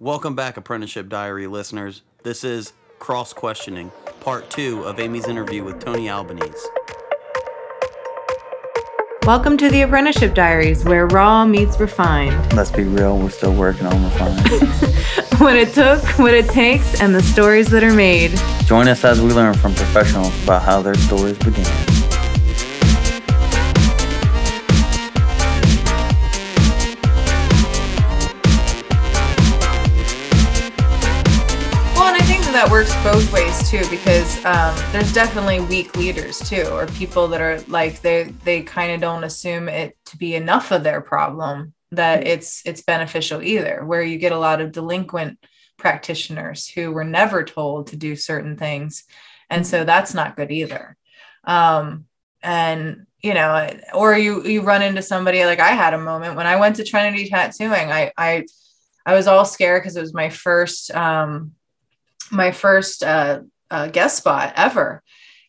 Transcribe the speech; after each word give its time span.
Welcome 0.00 0.36
back, 0.36 0.56
Apprenticeship 0.56 1.08
Diary 1.08 1.48
listeners. 1.48 2.02
This 2.22 2.44
is 2.44 2.72
Cross 3.00 3.32
Questioning, 3.32 3.90
part 4.20 4.48
two 4.48 4.84
of 4.84 5.00
Amy's 5.00 5.26
interview 5.26 5.64
with 5.64 5.80
Tony 5.80 6.08
Albanese. 6.08 6.56
Welcome 9.24 9.56
to 9.56 9.68
the 9.68 9.82
Apprenticeship 9.82 10.34
Diaries, 10.34 10.84
where 10.84 11.08
raw 11.08 11.44
meets 11.44 11.80
refined. 11.80 12.52
Let's 12.52 12.70
be 12.70 12.84
real, 12.84 13.18
we're 13.18 13.30
still 13.30 13.52
working 13.52 13.86
on 13.86 14.04
refining. 14.04 14.36
what 15.38 15.56
it 15.56 15.74
took, 15.74 16.00
what 16.16 16.32
it 16.32 16.48
takes, 16.48 17.00
and 17.00 17.12
the 17.12 17.22
stories 17.24 17.68
that 17.70 17.82
are 17.82 17.92
made. 17.92 18.40
Join 18.66 18.86
us 18.86 19.04
as 19.04 19.20
we 19.20 19.32
learn 19.32 19.54
from 19.54 19.74
professionals 19.74 20.32
about 20.44 20.62
how 20.62 20.80
their 20.80 20.94
stories 20.94 21.38
began. 21.38 21.97
That 32.58 32.72
works 32.72 32.92
both 33.04 33.32
ways 33.32 33.70
too, 33.70 33.88
because 33.88 34.44
um, 34.44 34.74
there's 34.90 35.12
definitely 35.12 35.60
weak 35.60 35.96
leaders 35.96 36.40
too, 36.40 36.66
or 36.72 36.86
people 36.88 37.28
that 37.28 37.40
are 37.40 37.60
like 37.68 38.00
they 38.00 38.24
they 38.42 38.62
kind 38.62 38.90
of 38.90 39.00
don't 39.00 39.22
assume 39.22 39.68
it 39.68 39.96
to 40.06 40.16
be 40.16 40.34
enough 40.34 40.72
of 40.72 40.82
their 40.82 41.00
problem 41.00 41.72
that 41.92 42.26
it's 42.26 42.62
it's 42.66 42.82
beneficial 42.82 43.44
either. 43.44 43.84
Where 43.84 44.02
you 44.02 44.18
get 44.18 44.32
a 44.32 44.38
lot 44.38 44.60
of 44.60 44.72
delinquent 44.72 45.38
practitioners 45.76 46.66
who 46.66 46.90
were 46.90 47.04
never 47.04 47.44
told 47.44 47.86
to 47.88 47.96
do 47.96 48.16
certain 48.16 48.56
things, 48.56 49.04
and 49.48 49.64
so 49.64 49.84
that's 49.84 50.12
not 50.12 50.34
good 50.34 50.50
either. 50.50 50.96
Um, 51.44 52.06
and 52.42 53.06
you 53.22 53.34
know, 53.34 53.70
or 53.94 54.18
you 54.18 54.44
you 54.44 54.62
run 54.62 54.82
into 54.82 55.02
somebody 55.02 55.44
like 55.44 55.60
I 55.60 55.76
had 55.76 55.94
a 55.94 55.98
moment 55.98 56.34
when 56.34 56.48
I 56.48 56.56
went 56.56 56.74
to 56.76 56.84
Trinity 56.84 57.28
Tattooing. 57.28 57.92
I 57.92 58.10
I 58.18 58.46
I 59.06 59.14
was 59.14 59.28
all 59.28 59.44
scared 59.44 59.80
because 59.80 59.96
it 59.96 60.00
was 60.00 60.12
my 60.12 60.28
first 60.28 60.90
um, 60.90 61.52
my 62.30 62.52
first 62.52 63.02
uh, 63.02 63.40
uh, 63.70 63.88
guest 63.88 64.18
spot 64.18 64.52
ever. 64.56 65.02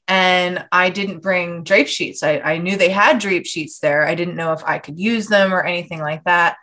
And 0.08 0.66
I 0.72 0.90
didn't 0.90 1.20
bring 1.20 1.64
drape 1.64 1.88
sheets. 1.88 2.24
I, 2.24 2.40
I 2.40 2.58
knew 2.58 2.78
they 2.78 2.90
had 2.90 3.20
drape 3.20 3.46
sheets 3.46 3.80
there. 3.80 4.08
I 4.08 4.16
didn't 4.16 4.36
know 4.36 4.54
if 4.54 4.64
I 4.66 4.80
could 4.80 5.00
use 5.00 5.28
them 5.28 5.54
or 5.54 5.64
anything 5.64 6.00
like 6.00 6.24
that. 6.24 6.58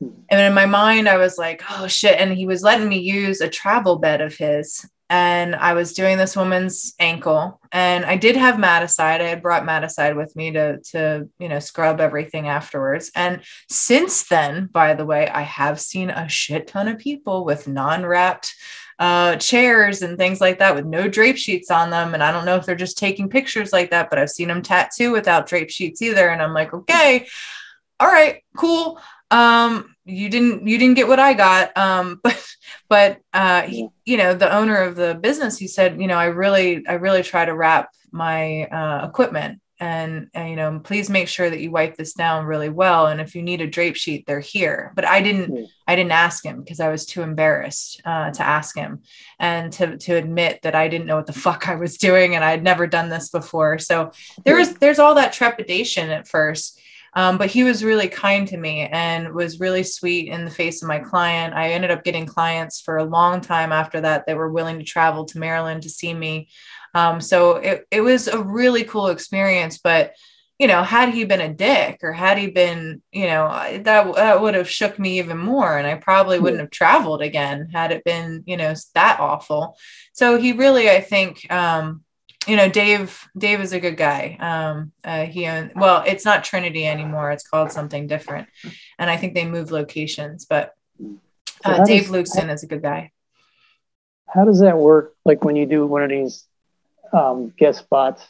And 0.00 0.40
in 0.40 0.52
my 0.52 0.66
mind, 0.66 1.08
I 1.08 1.16
was 1.16 1.38
like, 1.38 1.62
oh 1.70 1.86
shit. 1.86 2.18
And 2.18 2.32
he 2.32 2.46
was 2.46 2.62
letting 2.62 2.88
me 2.88 2.98
use 2.98 3.40
a 3.40 3.48
travel 3.48 3.98
bed 3.98 4.20
of 4.20 4.34
his. 4.36 4.84
And 5.08 5.54
I 5.54 5.74
was 5.74 5.92
doing 5.92 6.16
this 6.16 6.36
woman's 6.36 6.94
ankle. 6.98 7.60
And 7.70 8.04
I 8.04 8.16
did 8.16 8.36
have 8.36 8.56
Madacide. 8.56 9.20
I 9.20 9.28
had 9.28 9.42
brought 9.42 9.64
Madacide 9.64 10.16
with 10.16 10.34
me 10.34 10.52
to, 10.52 10.78
to, 10.92 11.28
you 11.38 11.48
know, 11.48 11.58
scrub 11.58 12.00
everything 12.00 12.48
afterwards. 12.48 13.10
And 13.14 13.42
since 13.68 14.24
then, 14.24 14.70
by 14.72 14.94
the 14.94 15.04
way, 15.04 15.28
I 15.28 15.42
have 15.42 15.80
seen 15.80 16.08
a 16.10 16.28
shit 16.28 16.66
ton 16.66 16.88
of 16.88 16.98
people 16.98 17.44
with 17.44 17.68
non-wrapped 17.68 18.54
uh, 18.98 19.36
chairs 19.36 20.02
and 20.02 20.18
things 20.18 20.40
like 20.40 20.58
that 20.58 20.74
with 20.74 20.84
no 20.84 21.08
drape 21.08 21.36
sheets 21.36 21.70
on 21.70 21.90
them. 21.90 22.14
And 22.14 22.22
I 22.22 22.32
don't 22.32 22.44
know 22.44 22.56
if 22.56 22.66
they're 22.66 22.74
just 22.74 22.98
taking 22.98 23.28
pictures 23.28 23.72
like 23.72 23.90
that, 23.90 24.10
but 24.10 24.18
I've 24.18 24.30
seen 24.30 24.48
them 24.48 24.62
tattoo 24.62 25.12
without 25.12 25.46
drape 25.46 25.70
sheets 25.70 26.02
either. 26.02 26.28
And 26.28 26.42
I'm 26.42 26.54
like, 26.54 26.72
okay, 26.72 27.26
all 27.98 28.08
right, 28.08 28.42
cool. 28.56 29.00
Um, 29.30 29.94
you 30.04 30.28
didn't 30.28 30.66
you 30.66 30.78
didn't 30.78 30.96
get 30.96 31.08
what 31.08 31.20
I 31.20 31.34
got. 31.34 31.76
Um, 31.76 32.20
but 32.24 32.54
but 32.88 33.20
uh, 33.32 33.62
he, 33.62 33.88
you 34.04 34.16
know, 34.16 34.34
the 34.34 34.54
owner 34.54 34.76
of 34.76 34.96
the 34.96 35.14
business, 35.14 35.58
he 35.58 35.68
said, 35.68 36.00
you 36.00 36.06
know, 36.06 36.18
I 36.18 36.26
really 36.26 36.86
I 36.86 36.94
really 36.94 37.22
try 37.22 37.44
to 37.44 37.54
wrap 37.54 37.90
my 38.10 38.64
uh, 38.64 39.06
equipment 39.08 39.61
and, 39.82 40.30
and, 40.32 40.48
you 40.48 40.56
know 40.56 40.80
please 40.82 41.10
make 41.10 41.26
sure 41.26 41.50
that 41.50 41.60
you 41.60 41.70
wipe 41.70 41.96
this 41.96 42.12
down 42.12 42.46
really 42.46 42.68
well 42.68 43.08
and 43.08 43.20
if 43.20 43.34
you 43.34 43.42
need 43.42 43.60
a 43.60 43.66
drape 43.66 43.96
sheet 43.96 44.24
they're 44.26 44.40
here 44.40 44.92
but 44.94 45.04
i 45.04 45.20
didn't 45.20 45.68
i 45.88 45.96
didn't 45.96 46.12
ask 46.12 46.44
him 46.44 46.60
because 46.60 46.78
i 46.78 46.88
was 46.88 47.04
too 47.04 47.22
embarrassed 47.22 48.00
uh, 48.04 48.30
to 48.30 48.42
ask 48.42 48.76
him 48.76 49.02
and 49.40 49.72
to, 49.72 49.96
to 49.98 50.14
admit 50.14 50.60
that 50.62 50.76
i 50.76 50.86
didn't 50.86 51.06
know 51.06 51.16
what 51.16 51.26
the 51.26 51.32
fuck 51.46 51.68
i 51.68 51.74
was 51.74 51.98
doing 51.98 52.34
and 52.34 52.44
i 52.44 52.50
had 52.50 52.62
never 52.62 52.86
done 52.86 53.08
this 53.08 53.28
before 53.30 53.78
so 53.78 54.12
there 54.44 54.56
was 54.56 54.74
there's 54.74 55.00
all 55.00 55.16
that 55.16 55.32
trepidation 55.32 56.10
at 56.10 56.28
first 56.28 56.78
um, 57.14 57.36
but 57.36 57.50
he 57.50 57.62
was 57.62 57.84
really 57.84 58.08
kind 58.08 58.48
to 58.48 58.56
me 58.56 58.88
and 58.90 59.34
was 59.34 59.60
really 59.60 59.82
sweet 59.82 60.28
in 60.28 60.46
the 60.46 60.50
face 60.50 60.80
of 60.80 60.88
my 60.88 60.98
client. 60.98 61.52
I 61.52 61.72
ended 61.72 61.90
up 61.90 62.04
getting 62.04 62.24
clients 62.24 62.80
for 62.80 62.96
a 62.96 63.04
long 63.04 63.42
time 63.42 63.70
after 63.70 64.00
that 64.00 64.24
that 64.26 64.36
were 64.36 64.50
willing 64.50 64.78
to 64.78 64.84
travel 64.84 65.26
to 65.26 65.38
Maryland 65.38 65.82
to 65.82 65.90
see 65.90 66.14
me. 66.14 66.48
Um, 66.94 67.20
so 67.20 67.56
it, 67.56 67.86
it 67.90 68.00
was 68.00 68.28
a 68.28 68.42
really 68.42 68.84
cool 68.84 69.08
experience. 69.08 69.78
But, 69.78 70.14
you 70.58 70.68
know, 70.68 70.82
had 70.82 71.14
he 71.14 71.24
been 71.24 71.40
a 71.40 71.52
dick 71.52 72.00
or 72.02 72.12
had 72.12 72.38
he 72.38 72.48
been, 72.48 73.02
you 73.10 73.26
know, 73.26 73.48
that, 73.48 74.14
that 74.14 74.40
would 74.40 74.54
have 74.54 74.68
shook 74.68 74.98
me 74.98 75.18
even 75.18 75.38
more. 75.38 75.76
And 75.76 75.86
I 75.86 75.94
probably 75.94 76.38
wouldn't 76.38 76.60
have 76.60 76.70
traveled 76.70 77.22
again 77.22 77.70
had 77.72 77.90
it 77.92 78.04
been, 78.04 78.44
you 78.46 78.56
know, 78.56 78.74
that 78.94 79.18
awful. 79.20 79.76
So 80.12 80.38
he 80.38 80.52
really, 80.52 80.90
I 80.90 81.00
think, 81.00 81.50
um, 81.50 82.04
you 82.46 82.56
know, 82.56 82.68
Dave, 82.68 83.26
Dave 83.38 83.60
is 83.60 83.72
a 83.72 83.80
good 83.80 83.96
guy. 83.96 84.36
Um, 84.40 84.92
uh, 85.04 85.26
he 85.26 85.46
owned, 85.46 85.72
well, 85.76 86.02
it's 86.06 86.24
not 86.24 86.44
Trinity 86.44 86.86
anymore. 86.86 87.30
It's 87.30 87.46
called 87.46 87.70
something 87.70 88.08
different. 88.08 88.48
And 88.98 89.08
I 89.08 89.16
think 89.16 89.34
they 89.34 89.46
moved 89.46 89.70
locations, 89.70 90.44
but 90.44 90.72
uh, 91.64 91.84
Dave 91.84 92.06
Luxon 92.06 92.52
is 92.52 92.64
a 92.64 92.66
good 92.66 92.82
guy. 92.82 93.12
How 94.26 94.44
does 94.44 94.60
that 94.60 94.76
work? 94.76 95.14
Like 95.24 95.44
when 95.44 95.54
you 95.54 95.66
do 95.66 95.86
one 95.86 96.02
of 96.02 96.10
these 96.10 96.44
um, 97.12 97.52
guest 97.56 97.80
spots. 97.80 98.22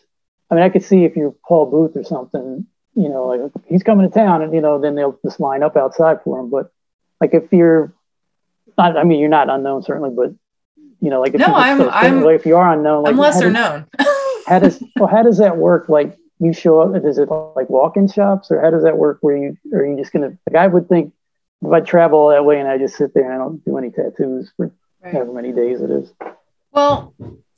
I 0.50 0.54
mean, 0.54 0.64
I 0.64 0.68
could 0.68 0.84
see 0.84 1.04
if 1.04 1.16
you're 1.16 1.34
Paul 1.46 1.66
Booth 1.66 1.96
or 1.96 2.04
something, 2.04 2.66
you 2.94 3.08
know, 3.08 3.26
like 3.26 3.52
he's 3.66 3.82
coming 3.82 4.08
to 4.08 4.14
town, 4.14 4.42
and 4.42 4.52
you 4.52 4.60
know, 4.60 4.80
then 4.80 4.94
they'll 4.94 5.18
just 5.24 5.40
line 5.40 5.62
up 5.62 5.76
outside 5.76 6.22
for 6.22 6.40
him. 6.40 6.50
But 6.50 6.70
like 7.20 7.34
if 7.34 7.52
you're 7.52 7.92
not, 8.76 8.96
I 8.96 9.04
mean, 9.04 9.20
you're 9.20 9.28
not 9.28 9.48
unknown 9.48 9.82
certainly, 9.82 10.10
but 10.10 10.34
you 11.00 11.10
know, 11.10 11.20
like 11.20 11.34
if 11.34 11.40
no, 11.40 11.54
I'm, 11.54 11.88
I'm 11.90 12.22
like 12.22 12.36
if 12.36 12.46
you 12.46 12.56
are 12.56 12.72
unknown, 12.72 13.04
like 13.04 13.12
I'm 13.12 13.18
lesser 13.18 13.50
does, 13.50 13.54
known. 13.54 13.86
how 14.46 14.58
does 14.58 14.82
well, 14.96 15.08
how 15.08 15.22
does 15.22 15.38
that 15.38 15.56
work? 15.56 15.88
Like 15.88 16.18
you 16.38 16.52
show 16.52 16.80
up, 16.80 17.04
is 17.04 17.18
it 17.18 17.28
like 17.56 17.70
walk-in 17.70 18.08
shops, 18.08 18.50
or 18.50 18.60
how 18.60 18.70
does 18.70 18.82
that 18.82 18.98
work? 18.98 19.18
Where 19.20 19.36
you 19.36 19.56
are 19.72 19.84
you 19.84 19.96
just 19.96 20.12
gonna 20.12 20.36
like 20.48 20.56
I 20.56 20.66
would 20.66 20.88
think 20.88 21.12
if 21.62 21.72
I 21.72 21.80
travel 21.80 22.28
that 22.28 22.44
way 22.44 22.58
and 22.58 22.68
I 22.68 22.78
just 22.78 22.96
sit 22.96 23.14
there 23.14 23.24
and 23.24 23.32
I 23.32 23.38
don't 23.38 23.64
do 23.64 23.78
any 23.78 23.90
tattoos 23.90 24.52
for 24.56 24.70
right. 25.00 25.12
however 25.12 25.32
many 25.32 25.52
days 25.52 25.80
it 25.80 25.90
is. 25.90 26.12
Well, 26.72 27.14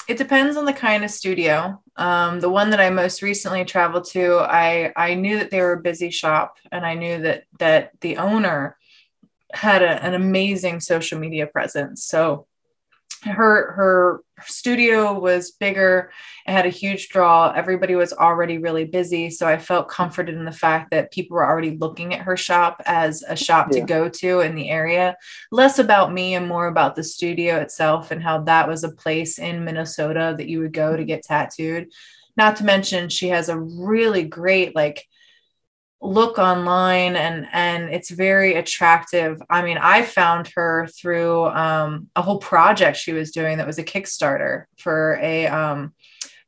it 0.09 0.19
depends 0.19 0.57
on 0.57 0.65
the 0.65 0.73
kind 0.73 1.05
of 1.05 1.11
studio. 1.11 1.81
Um, 1.97 2.41
the 2.41 2.51
one 2.51 2.71
that 2.71 2.81
I 2.81 2.91
most 2.91 3.23
recently 3.23 3.65
traveled 3.65 4.05
to, 4.11 4.39
I 4.39 4.93
I 4.97 5.15
knew 5.15 5.39
that 5.39 5.51
they 5.51 5.61
were 5.61 5.73
a 5.73 5.81
busy 5.81 6.11
shop, 6.11 6.59
and 6.71 6.85
I 6.85 6.95
knew 6.95 7.23
that 7.23 7.45
that 7.59 7.93
the 8.01 8.19
owner 8.19 8.77
had 9.53 9.83
a, 9.83 10.03
an 10.05 10.15
amazing 10.15 10.81
social 10.81 11.19
media 11.19 11.47
presence. 11.47 12.05
So 12.05 12.47
her 13.25 13.73
her 13.73 14.21
studio 14.43 15.19
was 15.19 15.53
bigger. 15.53 16.11
It 16.47 16.53
had 16.53 16.67
a 16.67 16.71
huge 16.71 17.09
draw. 17.09 17.51
Everybody 17.53 17.95
was 17.95 18.13
already 18.13 18.59
really 18.59 18.85
busy. 18.85 19.31
So 19.31 19.47
i 19.47 19.57
felt 19.57 19.89
comforted 19.89 20.35
in 20.35 20.45
the 20.45 20.53
fact 20.53 20.91
that 20.91 21.13
people 21.13 21.37
were 21.37 21.47
already 21.47 21.77
looking 21.77 22.15
at 22.15 22.23
her 22.23 22.37
shop 22.37 22.83
as 22.87 23.23
a 23.27 23.37
shop 23.37 23.69
yeah. 23.71 23.81
to 23.81 23.87
go 23.87 24.09
to 24.09 24.41
in 24.41 24.55
the 24.55 24.71
area. 24.71 25.17
Less 25.51 25.79
about 25.79 26.13
me 26.13 26.35
and 26.35 26.49
more 26.49 26.67
about 26.67 26.97
the 26.97 27.05
studio 27.05 27.57
itself 27.61 28.11
and 28.11 28.23
how 28.23 28.43
that 28.43 28.69
was 28.69 28.85
a 28.85 28.93
place 28.93 29.39
in 29.39 29.65
minnesota 29.65 30.35
that 30.37 30.49
you 30.49 30.61
would 30.61 30.73
go 30.73 30.93
to 30.93 30.99
mm-hmm. 30.99 31.07
get 31.07 31.23
tattooed. 31.23 31.89
Not 32.37 32.57
to 32.57 32.65
mention 32.65 33.09
she 33.09 33.29
has 33.29 33.49
a 33.49 33.59
really 33.59 34.25
great 34.25 34.75
like 34.75 35.07
look 36.01 36.39
online 36.39 37.17
and 37.17 37.47
and 37.53 37.89
it's 37.91 38.11
very 38.11 38.55
attractive. 38.55 39.41
I 39.49 39.63
mean 39.63 39.79
i 39.79 40.03
found 40.03 40.51
her 40.55 40.87
through 40.89 41.47
um, 41.47 42.09
a 42.15 42.23
whole 42.23 42.39
project 42.39 42.97
she 42.97 43.13
was 43.13 43.31
doing 43.31 43.59
that 43.59 43.67
was 43.67 43.79
a 43.79 43.85
kickstarter 43.85 44.65
for 44.79 45.19
a 45.23 45.47
um, 45.47 45.95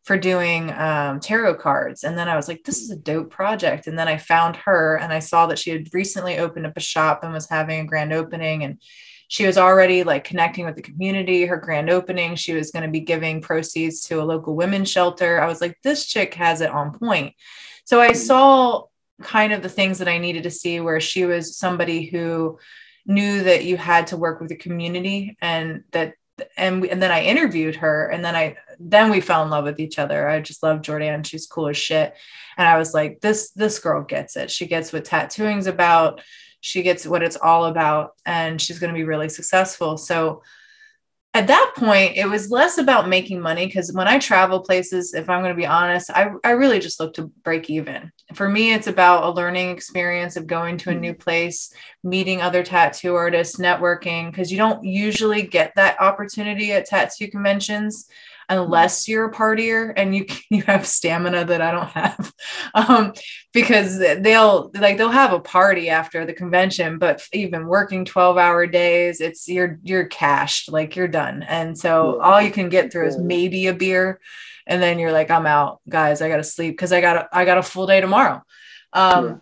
for 0.04 0.16
doing 0.16 0.70
um, 0.72 1.20
tarot 1.20 1.56
cards. 1.56 2.04
And 2.04 2.16
then 2.18 2.28
i 2.28 2.36
was 2.36 2.48
like 2.48 2.64
this 2.64 2.80
is 2.82 2.90
a 2.90 2.96
dope 2.96 3.30
project. 3.30 3.86
And 3.86 3.98
then 3.98 4.08
i 4.08 4.18
found 4.18 4.56
her 4.56 4.98
and 4.98 5.12
i 5.12 5.20
saw 5.20 5.46
that 5.46 5.58
she 5.58 5.70
had 5.70 5.92
recently 5.94 6.38
opened 6.38 6.66
up 6.66 6.76
a 6.76 6.80
shop 6.80 7.24
and 7.24 7.32
was 7.32 7.48
having 7.48 7.80
a 7.80 7.86
grand 7.86 8.12
opening. 8.12 8.62
And 8.62 8.80
she 9.28 9.46
was 9.46 9.58
already 9.58 10.04
like 10.04 10.24
connecting 10.24 10.66
with 10.66 10.76
the 10.76 10.82
community 10.82 11.46
her 11.46 11.56
grand 11.56 11.90
opening. 11.90 12.36
She 12.36 12.52
was 12.52 12.70
going 12.70 12.84
to 12.84 12.90
be 12.90 13.00
giving 13.00 13.40
proceeds 13.40 14.02
to 14.02 14.20
a 14.20 14.24
local 14.24 14.54
women's 14.54 14.90
shelter. 14.90 15.40
I 15.40 15.46
was 15.46 15.60
like 15.60 15.78
this 15.82 16.06
chick 16.06 16.34
has 16.34 16.60
it 16.60 16.70
on 16.70 16.98
point. 16.98 17.34
So 17.84 18.00
i 18.00 18.12
saw 18.12 18.84
kind 19.22 19.52
of 19.52 19.62
the 19.62 19.68
things 19.68 19.98
that 19.98 20.08
I 20.08 20.18
needed 20.18 20.42
to 20.44 20.50
see 20.50 20.80
where 20.80 21.00
she 21.00 21.24
was 21.24 21.56
somebody 21.56 22.06
who 22.06 22.58
knew 23.06 23.42
that 23.44 23.64
you 23.64 23.76
had 23.76 24.08
to 24.08 24.16
work 24.16 24.40
with 24.40 24.48
the 24.48 24.56
community 24.56 25.36
and 25.40 25.84
that 25.92 26.14
and 26.56 26.84
and 26.84 27.00
then 27.00 27.10
I 27.10 27.22
interviewed 27.22 27.76
her 27.76 28.08
and 28.08 28.24
then 28.24 28.36
I 28.36 28.56
then 28.78 29.10
we 29.10 29.20
fell 29.20 29.42
in 29.42 29.50
love 29.50 29.64
with 29.64 29.80
each 29.80 29.98
other. 29.98 30.28
I 30.28 30.40
just 30.40 30.62
love 30.62 30.82
Jordan. 30.82 31.22
She's 31.22 31.46
cool 31.46 31.68
as 31.68 31.78
shit. 31.78 32.14
And 32.58 32.68
I 32.68 32.76
was 32.76 32.92
like, 32.92 33.20
this 33.20 33.52
this 33.52 33.78
girl 33.78 34.02
gets 34.02 34.36
it. 34.36 34.50
She 34.50 34.66
gets 34.66 34.92
what 34.92 35.04
tattooing's 35.04 35.66
about. 35.66 36.20
She 36.60 36.82
gets 36.82 37.06
what 37.06 37.22
it's 37.22 37.36
all 37.36 37.66
about 37.66 38.10
and 38.26 38.60
she's 38.60 38.78
going 38.78 38.92
to 38.92 38.98
be 38.98 39.04
really 39.04 39.28
successful. 39.28 39.96
So 39.96 40.42
at 41.36 41.48
that 41.48 41.74
point, 41.76 42.16
it 42.16 42.26
was 42.26 42.50
less 42.50 42.78
about 42.78 43.10
making 43.10 43.40
money 43.40 43.66
because 43.66 43.92
when 43.92 44.08
I 44.08 44.18
travel 44.18 44.60
places, 44.60 45.12
if 45.12 45.28
I'm 45.28 45.42
going 45.42 45.52
to 45.52 45.56
be 45.56 45.66
honest, 45.66 46.08
I, 46.10 46.30
I 46.42 46.52
really 46.52 46.78
just 46.78 46.98
look 46.98 47.12
to 47.14 47.30
break 47.44 47.68
even. 47.68 48.10
For 48.32 48.48
me, 48.48 48.72
it's 48.72 48.86
about 48.86 49.24
a 49.24 49.30
learning 49.30 49.68
experience 49.68 50.36
of 50.36 50.46
going 50.46 50.78
to 50.78 50.90
a 50.90 50.94
new 50.94 51.12
mm-hmm. 51.12 51.20
place, 51.20 51.74
meeting 52.02 52.40
other 52.40 52.62
tattoo 52.62 53.14
artists, 53.14 53.56
networking, 53.56 54.30
because 54.30 54.50
you 54.50 54.56
don't 54.56 54.82
usually 54.82 55.42
get 55.42 55.74
that 55.76 56.00
opportunity 56.00 56.72
at 56.72 56.86
tattoo 56.86 57.28
conventions 57.28 58.08
unless 58.48 59.08
you're 59.08 59.26
a 59.26 59.32
partier 59.32 59.92
and 59.96 60.14
you 60.14 60.26
you 60.50 60.62
have 60.62 60.86
stamina 60.86 61.44
that 61.44 61.60
I 61.60 61.70
don't 61.70 61.88
have. 61.88 62.32
Um, 62.74 63.12
because 63.52 63.98
they'll 63.98 64.70
like 64.74 64.98
they'll 64.98 65.08
have 65.08 65.32
a 65.32 65.40
party 65.40 65.88
after 65.88 66.26
the 66.26 66.32
convention, 66.32 66.98
but 66.98 67.26
even 67.32 67.66
working 67.66 68.04
12 68.04 68.36
hour 68.36 68.66
days, 68.66 69.20
it's 69.20 69.48
you're 69.48 69.78
you're 69.82 70.06
cashed, 70.06 70.70
like 70.70 70.96
you're 70.96 71.08
done. 71.08 71.42
And 71.42 71.76
so 71.76 72.20
all 72.20 72.40
you 72.40 72.50
can 72.50 72.68
get 72.68 72.92
through 72.92 73.08
is 73.08 73.18
maybe 73.18 73.66
a 73.66 73.74
beer. 73.74 74.20
And 74.66 74.82
then 74.82 74.98
you're 74.98 75.12
like, 75.12 75.30
I'm 75.30 75.46
out, 75.46 75.80
guys. 75.88 76.20
I 76.20 76.28
gotta 76.28 76.44
sleep 76.44 76.74
because 76.74 76.92
I 76.92 77.00
got 77.00 77.16
a, 77.16 77.28
I 77.32 77.44
got 77.44 77.58
a 77.58 77.62
full 77.62 77.86
day 77.86 78.00
tomorrow. 78.00 78.42
Um, 78.92 79.40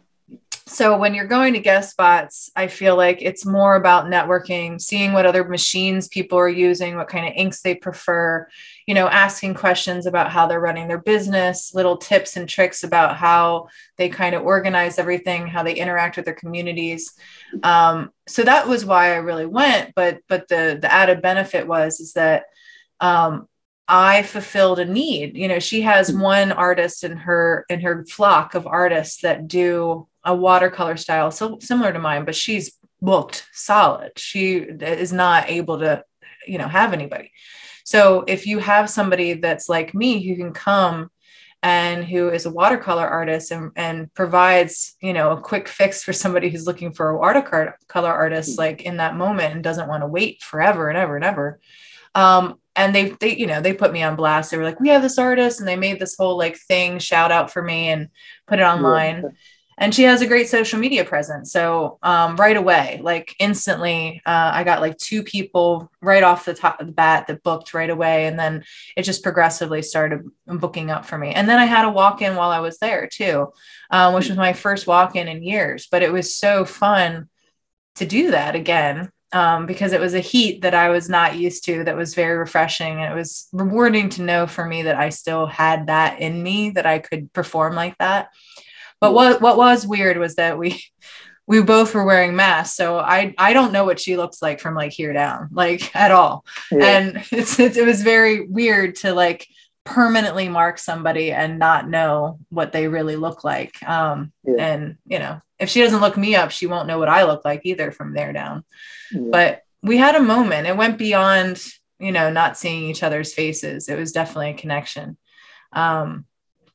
so 0.66 0.96
when 0.96 1.14
you're 1.14 1.26
going 1.26 1.52
to 1.52 1.60
guest 1.60 1.90
spots 1.90 2.50
i 2.56 2.66
feel 2.66 2.96
like 2.96 3.20
it's 3.20 3.44
more 3.44 3.76
about 3.76 4.06
networking 4.06 4.80
seeing 4.80 5.12
what 5.12 5.26
other 5.26 5.44
machines 5.44 6.08
people 6.08 6.38
are 6.38 6.48
using 6.48 6.96
what 6.96 7.08
kind 7.08 7.26
of 7.26 7.32
inks 7.36 7.60
they 7.60 7.74
prefer 7.74 8.46
you 8.86 8.94
know 8.94 9.06
asking 9.08 9.54
questions 9.54 10.06
about 10.06 10.30
how 10.30 10.46
they're 10.46 10.60
running 10.60 10.88
their 10.88 11.00
business 11.00 11.74
little 11.74 11.96
tips 11.96 12.36
and 12.36 12.48
tricks 12.48 12.82
about 12.82 13.16
how 13.16 13.68
they 13.98 14.08
kind 14.08 14.34
of 14.34 14.42
organize 14.42 14.98
everything 14.98 15.46
how 15.46 15.62
they 15.62 15.74
interact 15.74 16.16
with 16.16 16.24
their 16.24 16.34
communities. 16.34 17.12
Um, 17.62 18.10
so 18.26 18.42
that 18.42 18.66
was 18.66 18.84
why 18.84 19.12
i 19.12 19.16
really 19.16 19.46
went 19.46 19.94
but 19.94 20.20
but 20.28 20.48
the 20.48 20.78
the 20.80 20.92
added 20.92 21.20
benefit 21.20 21.66
was 21.66 22.00
is 22.00 22.14
that 22.14 22.44
um, 23.00 23.48
I 23.86 24.22
fulfilled 24.22 24.78
a 24.78 24.84
need. 24.84 25.36
You 25.36 25.48
know, 25.48 25.58
she 25.58 25.82
has 25.82 26.12
one 26.12 26.52
artist 26.52 27.04
in 27.04 27.16
her 27.18 27.66
in 27.68 27.80
her 27.80 28.04
flock 28.06 28.54
of 28.54 28.66
artists 28.66 29.20
that 29.22 29.46
do 29.46 30.08
a 30.24 30.34
watercolor 30.34 30.96
style 30.96 31.30
so 31.30 31.58
similar 31.60 31.92
to 31.92 31.98
mine, 31.98 32.24
but 32.24 32.34
she's 32.34 32.78
booked 33.02 33.46
solid. 33.52 34.12
She 34.18 34.56
is 34.56 35.12
not 35.12 35.50
able 35.50 35.80
to, 35.80 36.02
you 36.46 36.56
know, 36.56 36.68
have 36.68 36.94
anybody. 36.94 37.30
So 37.84 38.24
if 38.26 38.46
you 38.46 38.58
have 38.58 38.88
somebody 38.88 39.34
that's 39.34 39.68
like 39.68 39.92
me 39.94 40.26
who 40.26 40.36
can 40.36 40.54
come 40.54 41.10
and 41.62 42.04
who 42.04 42.30
is 42.30 42.46
a 42.46 42.50
watercolor 42.50 43.06
artist 43.06 43.50
and, 43.50 43.70
and 43.76 44.12
provides, 44.14 44.96
you 45.00 45.12
know, 45.12 45.32
a 45.32 45.40
quick 45.40 45.68
fix 45.68 46.02
for 46.02 46.12
somebody 46.12 46.48
who's 46.48 46.66
looking 46.66 46.92
for 46.92 47.10
a 47.10 47.18
watercolor 47.18 48.12
artist 48.12 48.58
like 48.58 48.82
in 48.82 48.98
that 48.98 49.16
moment 49.16 49.54
and 49.54 49.62
doesn't 49.62 49.88
want 49.88 50.02
to 50.02 50.06
wait 50.06 50.42
forever 50.42 50.88
and 50.88 50.96
ever 50.96 51.16
and 51.16 51.24
ever. 51.24 51.60
Um, 52.14 52.58
and 52.76 52.94
they 52.94 53.10
they 53.20 53.36
you 53.36 53.46
know 53.46 53.60
they 53.60 53.72
put 53.72 53.92
me 53.92 54.02
on 54.02 54.16
blast. 54.16 54.50
They 54.50 54.56
were 54.56 54.64
like 54.64 54.80
we 54.80 54.88
have 54.88 55.02
this 55.02 55.18
artist 55.18 55.60
and 55.60 55.68
they 55.68 55.76
made 55.76 55.98
this 55.98 56.16
whole 56.16 56.36
like 56.36 56.56
thing 56.56 56.98
shout 56.98 57.32
out 57.32 57.52
for 57.52 57.62
me 57.62 57.88
and 57.88 58.08
put 58.46 58.58
it 58.58 58.62
online. 58.62 59.22
Yeah 59.22 59.28
and 59.76 59.94
she 59.94 60.04
has 60.04 60.22
a 60.22 60.26
great 60.26 60.48
social 60.48 60.78
media 60.78 61.04
presence. 61.04 61.50
So 61.52 61.98
um, 62.02 62.36
right 62.36 62.56
away 62.56 63.00
like 63.02 63.34
instantly 63.38 64.22
uh, 64.26 64.50
i 64.54 64.64
got 64.64 64.80
like 64.80 64.96
two 64.98 65.22
people 65.22 65.90
right 66.00 66.22
off 66.22 66.44
the 66.44 66.54
top 66.54 66.80
of 66.80 66.86
the 66.86 66.92
bat 66.92 67.26
that 67.26 67.42
booked 67.42 67.74
right 67.74 67.90
away. 67.90 68.26
And 68.26 68.38
then 68.38 68.64
it 68.96 69.02
just 69.02 69.22
progressively 69.22 69.82
started 69.82 70.24
booking 70.46 70.90
up 70.90 71.06
for 71.06 71.18
me. 71.18 71.32
And 71.32 71.48
then 71.48 71.58
i 71.58 71.64
had 71.64 71.84
a 71.84 71.90
walk-in 71.90 72.36
while 72.36 72.50
i 72.50 72.60
was 72.60 72.78
there 72.78 73.08
too 73.08 73.52
um, 73.90 74.14
which 74.14 74.28
was 74.28 74.36
my 74.36 74.52
first 74.52 74.86
walk-in 74.86 75.28
in 75.28 75.42
years. 75.42 75.88
But 75.90 76.02
it 76.02 76.12
was 76.12 76.34
so 76.34 76.64
fun 76.64 77.28
to 77.96 78.06
do 78.06 78.32
that 78.32 78.54
again 78.54 79.10
um, 79.34 79.66
because 79.66 79.92
it 79.92 80.00
was 80.00 80.14
a 80.14 80.20
heat 80.20 80.62
that 80.62 80.74
I 80.74 80.90
was 80.90 81.08
not 81.08 81.36
used 81.36 81.64
to 81.64 81.82
that 81.84 81.96
was 81.96 82.14
very 82.14 82.38
refreshing. 82.38 83.00
And 83.00 83.12
it 83.12 83.16
was 83.16 83.48
rewarding 83.52 84.08
to 84.10 84.22
know 84.22 84.46
for 84.46 84.64
me 84.64 84.84
that 84.84 84.96
I 84.96 85.08
still 85.08 85.46
had 85.46 85.88
that 85.88 86.20
in 86.20 86.40
me, 86.40 86.70
that 86.70 86.86
I 86.86 87.00
could 87.00 87.32
perform 87.32 87.74
like 87.74 87.98
that. 87.98 88.28
But 89.00 89.12
what 89.12 89.42
what 89.42 89.56
was 89.58 89.86
weird 89.86 90.18
was 90.18 90.36
that 90.36 90.56
we 90.56 90.82
we 91.46 91.62
both 91.62 91.94
were 91.94 92.04
wearing 92.04 92.36
masks, 92.36 92.74
so 92.74 92.98
I 92.98 93.34
I 93.36 93.52
don't 93.52 93.72
know 93.72 93.84
what 93.84 94.00
she 94.00 94.16
looks 94.16 94.40
like 94.40 94.60
from 94.60 94.74
like 94.76 94.92
here 94.92 95.12
down, 95.12 95.48
like 95.52 95.94
at 95.94 96.12
all. 96.12 96.46
Yeah. 96.70 96.86
And 96.86 97.16
it's, 97.32 97.58
it, 97.58 97.76
it 97.76 97.84
was 97.84 98.02
very 98.02 98.46
weird 98.46 98.94
to 98.96 99.12
like 99.12 99.46
permanently 99.84 100.48
mark 100.48 100.78
somebody 100.78 101.30
and 101.30 101.58
not 101.58 101.88
know 101.88 102.38
what 102.48 102.72
they 102.72 102.88
really 102.88 103.16
look 103.16 103.44
like. 103.44 103.82
Um, 103.82 104.32
yeah. 104.44 104.54
And 104.58 104.96
you 105.06 105.18
know, 105.18 105.40
if 105.58 105.68
she 105.68 105.82
doesn't 105.82 106.00
look 106.00 106.16
me 106.16 106.34
up, 106.34 106.50
she 106.50 106.66
won't 106.66 106.88
know 106.88 106.98
what 106.98 107.08
I 107.08 107.24
look 107.24 107.44
like 107.44 107.62
either 107.64 107.92
from 107.92 108.14
there 108.14 108.32
down. 108.32 108.64
Yeah. 109.12 109.28
But 109.30 109.62
we 109.82 109.98
had 109.98 110.14
a 110.14 110.20
moment. 110.20 110.66
It 110.66 110.76
went 110.76 110.98
beyond 110.98 111.62
you 112.00 112.12
know 112.12 112.30
not 112.30 112.58
seeing 112.58 112.84
each 112.84 113.02
other's 113.02 113.34
faces. 113.34 113.88
It 113.88 113.98
was 113.98 114.12
definitely 114.12 114.50
a 114.50 114.54
connection. 114.54 115.16
Um, 115.72 116.26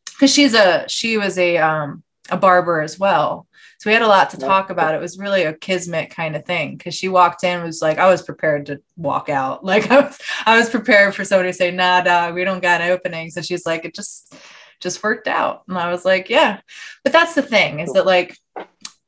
because 0.06 0.34
she's 0.34 0.54
a 0.54 0.86
she 0.88 1.18
was 1.18 1.38
a 1.38 1.58
um 1.58 2.04
a 2.30 2.38
barber 2.38 2.82
as 2.82 3.00
well. 3.00 3.48
So 3.80 3.90
we 3.90 3.94
had 3.94 4.02
a 4.02 4.08
lot 4.08 4.32
to 4.32 4.38
talk 4.38 4.70
about. 4.70 4.94
It 4.94 5.00
was 5.00 5.18
really 5.18 5.44
a 5.44 5.54
kismet 5.54 6.10
kind 6.10 6.36
of 6.36 6.46
thing 6.46 6.76
because 6.76 6.94
she 6.94 7.08
walked 7.08 7.46
in 7.46 7.64
was 7.64 7.82
like 7.82 7.98
I 7.98 8.10
was 8.10 8.22
prepared 8.22 8.66
to 8.66 8.82
walk 8.98 9.30
out. 9.30 9.64
Like 9.70 9.90
I 9.90 10.02
was 10.02 10.20
I 10.46 10.58
was 10.58 10.70
prepared 10.70 11.16
for 11.16 11.24
somebody 11.24 11.50
to 11.50 11.54
say, 11.54 11.72
"Nah, 11.72 12.02
dog, 12.02 12.34
we 12.34 12.44
don't 12.44 12.62
got 12.62 12.82
openings." 12.82 13.38
And 13.38 13.46
she's 13.46 13.66
like, 13.66 13.86
"It 13.86 13.96
just 13.96 14.36
just 14.82 15.02
worked 15.02 15.28
out." 15.28 15.64
And 15.70 15.78
I 15.78 15.92
was 15.92 16.04
like, 16.04 16.30
"Yeah." 16.30 16.60
But 17.04 17.14
that's 17.14 17.36
the 17.36 17.42
thing 17.42 17.80
is 17.80 17.94
that 17.94 18.06
like 18.06 18.38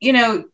you 0.00 0.14
know 0.14 0.44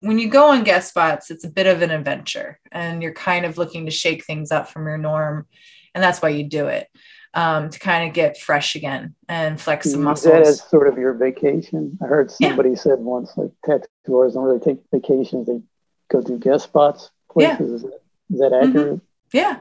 when 0.00 0.18
you 0.18 0.28
go 0.28 0.50
on 0.50 0.64
guest 0.64 0.88
spots, 0.88 1.30
it's 1.30 1.44
a 1.44 1.50
bit 1.50 1.66
of 1.66 1.82
an 1.82 1.90
adventure 1.90 2.58
and 2.72 3.02
you're 3.02 3.12
kind 3.12 3.44
of 3.44 3.58
looking 3.58 3.86
to 3.86 3.90
shake 3.90 4.24
things 4.24 4.52
up 4.52 4.68
from 4.68 4.86
your 4.86 4.98
norm. 4.98 5.46
And 5.94 6.02
that's 6.02 6.22
why 6.22 6.28
you 6.30 6.44
do 6.44 6.68
it 6.68 6.88
um, 7.36 7.68
to 7.68 7.78
kind 7.78 8.08
of 8.08 8.14
get 8.14 8.38
fresh 8.38 8.74
again 8.74 9.14
and 9.28 9.60
flex 9.60 9.90
some 9.90 10.02
muscles. 10.02 10.32
That 10.32 10.42
as 10.42 10.68
sort 10.68 10.88
of 10.88 10.96
your 10.96 11.12
vacation. 11.12 11.98
I 12.02 12.06
heard 12.06 12.30
somebody 12.30 12.70
yeah. 12.70 12.76
said 12.76 12.98
once, 12.98 13.36
like 13.36 13.50
tattooers 13.64 14.32
don't 14.32 14.42
really 14.42 14.58
take 14.58 14.78
vacations; 14.90 15.46
they 15.46 15.60
go 16.08 16.22
to 16.22 16.38
guest 16.38 16.64
spots, 16.64 17.10
places. 17.30 17.58
Yeah. 17.60 17.74
Is, 17.76 17.82
that, 17.82 18.00
is 18.30 18.38
that 18.40 18.52
mm-hmm. 18.52 18.68
accurate? 18.68 18.94
Mm-hmm. 18.94 19.36
Yeah. 19.36 19.58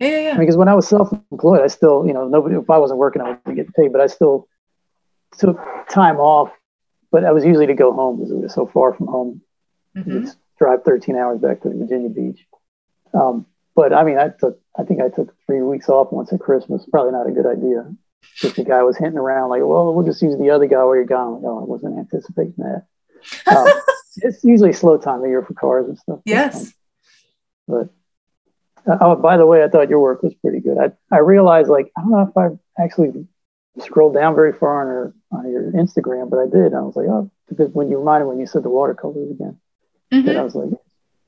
Yeah, 0.00 0.08
yeah, 0.08 0.20
yeah. 0.20 0.38
Because 0.38 0.56
when 0.56 0.68
I 0.68 0.74
was 0.74 0.88
self-employed, 0.88 1.62
I 1.62 1.68
still, 1.68 2.04
you 2.06 2.12
know, 2.12 2.28
nobody. 2.28 2.56
If 2.56 2.68
I 2.68 2.78
wasn't 2.78 2.98
working, 2.98 3.22
I 3.22 3.30
wasn't 3.30 3.56
getting 3.56 3.72
paid, 3.72 3.92
but 3.92 4.00
I 4.00 4.06
still 4.06 4.48
took 5.38 5.58
time 5.88 6.18
off. 6.18 6.50
But 7.10 7.24
I 7.24 7.32
was 7.32 7.44
usually 7.44 7.68
to 7.68 7.74
go 7.74 7.92
home 7.92 8.18
because 8.18 8.32
it 8.32 8.36
was 8.36 8.52
so 8.52 8.66
far 8.66 8.92
from 8.92 9.06
home. 9.06 9.40
Mm-hmm. 9.96 10.28
drive 10.58 10.82
13 10.84 11.14
hours 11.14 11.38
back 11.38 11.62
to 11.62 11.68
Virginia 11.68 12.08
Beach. 12.08 12.44
Um, 13.14 13.46
but 13.74 13.92
I 13.92 14.04
mean, 14.04 14.18
I 14.18 14.28
took, 14.28 14.60
I 14.78 14.84
think 14.84 15.00
I 15.00 15.08
took 15.08 15.34
three 15.46 15.62
weeks 15.62 15.88
off 15.88 16.12
once 16.12 16.32
at 16.32 16.40
Christmas. 16.40 16.86
Probably 16.90 17.12
not 17.12 17.28
a 17.28 17.32
good 17.32 17.46
idea. 17.46 17.92
If 18.42 18.56
the 18.56 18.64
guy 18.64 18.82
was 18.82 18.96
hinting 18.96 19.18
around 19.18 19.50
like, 19.50 19.62
well, 19.62 19.92
we'll 19.94 20.06
just 20.06 20.22
use 20.22 20.38
the 20.38 20.50
other 20.50 20.66
guy 20.66 20.82
while 20.82 20.94
you're 20.94 21.04
gone. 21.04 21.34
Like, 21.34 21.44
oh, 21.44 21.60
I 21.60 21.64
wasn't 21.64 21.98
anticipating 21.98 22.54
that. 22.58 22.86
Um, 23.46 23.66
it's 24.16 24.42
usually 24.44 24.70
a 24.70 24.74
slow 24.74 24.98
time 24.98 25.22
of 25.22 25.28
year 25.28 25.42
for 25.42 25.54
cars 25.54 25.88
and 25.88 25.98
stuff. 25.98 26.20
Yes. 26.24 26.72
But 27.68 27.90
uh, 28.86 28.98
oh, 29.00 29.16
by 29.16 29.36
the 29.36 29.46
way, 29.46 29.62
I 29.62 29.68
thought 29.68 29.88
your 29.88 30.00
work 30.00 30.22
was 30.22 30.34
pretty 30.34 30.60
good. 30.60 30.78
I, 30.78 30.92
I 31.14 31.18
realized 31.18 31.68
like, 31.68 31.90
I 31.96 32.02
don't 32.02 32.10
know 32.10 32.32
if 32.34 32.36
I 32.36 32.82
actually 32.82 33.26
scrolled 33.80 34.14
down 34.14 34.34
very 34.34 34.52
far 34.52 34.82
on 34.82 34.86
your, 34.86 35.14
on 35.32 35.50
your 35.50 35.72
Instagram, 35.72 36.30
but 36.30 36.38
I 36.38 36.46
did. 36.46 36.74
I 36.74 36.80
was 36.80 36.96
like, 36.96 37.08
oh, 37.08 37.30
because 37.48 37.70
when 37.72 37.90
you 37.90 37.98
reminded 37.98 38.26
when 38.26 38.40
you 38.40 38.46
said 38.46 38.62
the 38.62 38.70
watercolors 38.70 39.30
again, 39.30 39.58
mm-hmm. 40.12 40.38
I 40.38 40.42
was 40.42 40.54
like, 40.54 40.70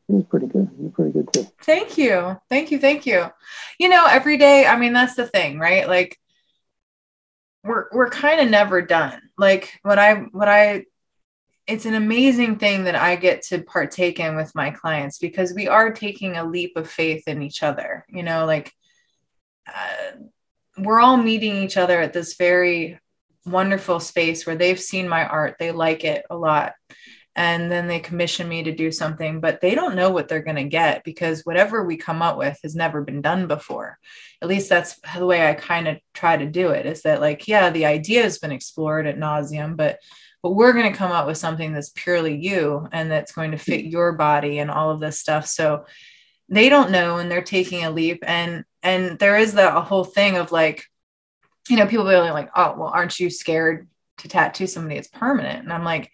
it 0.09 0.13
was 0.13 0.25
pretty 0.25 0.47
good. 0.47 0.71
You're 0.81 0.91
pretty 0.91 1.13
good 1.13 1.33
too. 1.33 1.47
Thank 1.63 1.99
you. 1.99 2.41
Thank 2.49 2.71
you. 2.71 2.79
Thank 2.79 3.07
you. 3.07 3.27
You 3.79 3.89
know, 3.89 4.07
every 4.07 4.37
day, 4.37 4.67
I 4.67 4.79
mean, 4.79 4.93
that's 4.93 5.17
the 5.17 5.27
thing, 5.27 5.59
right? 5.59 5.89
Like 5.89 6.19
we're 7.65 7.87
we're 7.93 8.11
kind 8.11 8.41
of 8.41 8.49
never 8.49 8.83
done. 8.83 9.21
Like 9.37 9.79
what 9.83 9.99
I 9.99 10.15
what 10.15 10.49
I 10.49 10.85
it's 11.67 11.87
an 11.87 11.95
amazing 11.95 12.59
thing 12.59 12.85
that 12.85 12.95
I 12.95 13.17
get 13.17 13.43
to 13.47 13.63
partake 13.63 14.21
in 14.21 14.37
with 14.37 14.55
my 14.55 14.71
clients 14.71 15.19
because 15.19 15.53
we 15.53 15.67
are 15.67 15.91
taking 15.91 16.37
a 16.37 16.45
leap 16.49 16.77
of 16.77 16.89
faith 16.89 17.25
in 17.27 17.43
each 17.43 17.65
other. 17.65 18.07
You 18.09 18.23
know, 18.23 18.47
like 18.47 18.73
uh, 19.67 20.19
we're 20.79 21.01
all 21.01 21.17
meeting 21.17 21.57
each 21.57 21.77
other 21.77 22.01
at 22.01 22.13
this 22.13 22.37
very 22.37 23.01
wonderful 23.45 23.99
space 23.99 24.47
where 24.47 24.57
they've 24.57 24.79
seen 24.79 25.09
my 25.09 25.27
art, 25.27 25.57
they 25.59 25.73
like 25.73 26.05
it 26.05 26.25
a 26.31 26.37
lot 26.37 26.75
and 27.37 27.71
then 27.71 27.87
they 27.87 28.01
commission 28.01 28.49
me 28.49 28.63
to 28.63 28.75
do 28.75 28.91
something 28.91 29.41
but 29.41 29.61
they 29.61 29.75
don't 29.75 29.95
know 29.95 30.11
what 30.11 30.27
they're 30.27 30.43
going 30.43 30.57
to 30.57 30.65
get 30.65 31.05
because 31.05 31.45
whatever 31.45 31.85
we 31.85 31.97
come 31.97 32.23
up 32.23 32.37
with 32.37 32.59
has 32.63 32.75
never 32.75 33.03
been 33.03 33.21
done 33.21 33.47
before. 33.47 33.99
At 34.43 34.49
least 34.49 34.69
that's 34.69 34.99
the 35.17 35.27
way 35.27 35.47
i 35.47 35.55
kind 35.55 35.87
of 35.87 35.99
try 36.15 36.37
to 36.37 36.47
do 36.47 36.71
it 36.71 36.87
is 36.87 37.03
that 37.03 37.21
like 37.21 37.47
yeah 37.47 37.71
the 37.71 37.87
idea 37.87 38.23
has 38.23 38.39
been 38.39 38.53
explored 38.53 39.07
at 39.07 39.19
nauseum 39.19 39.77
but 39.77 39.99
but 40.43 40.55
we're 40.55 40.73
going 40.73 40.91
to 40.91 40.97
come 40.97 41.11
up 41.11 41.27
with 41.27 41.39
something 41.39 41.73
that's 41.73 41.89
purely 41.89 42.37
you 42.37 42.89
and 42.93 43.11
that's 43.11 43.33
going 43.33 43.51
to 43.51 43.59
fit 43.59 43.85
your 43.85 44.13
body 44.13 44.61
and 44.61 44.71
all 44.71 44.91
of 44.91 45.01
this 45.01 45.19
stuff. 45.19 45.45
So 45.47 45.87
they 46.49 46.69
don't 46.69 46.93
know 46.93 47.17
and 47.17 47.29
they're 47.29 47.43
taking 47.43 47.85
a 47.85 47.91
leap 47.91 48.23
and 48.25 48.65
and 48.81 49.19
there 49.19 49.37
is 49.37 49.55
that 49.55 49.73
whole 49.85 50.05
thing 50.05 50.37
of 50.37 50.53
like 50.53 50.85
you 51.69 51.77
know 51.77 51.87
people 51.89 52.09
are 52.09 52.33
like 52.33 52.51
oh 52.55 52.77
well 52.79 52.93
aren't 52.95 53.19
you 53.19 53.29
scared 53.29 53.89
to 54.19 54.29
tattoo 54.29 54.69
somebody 54.69 54.95
it's 54.95 55.09
permanent? 55.09 55.65
And 55.65 55.73
i'm 55.73 55.83
like 55.83 56.13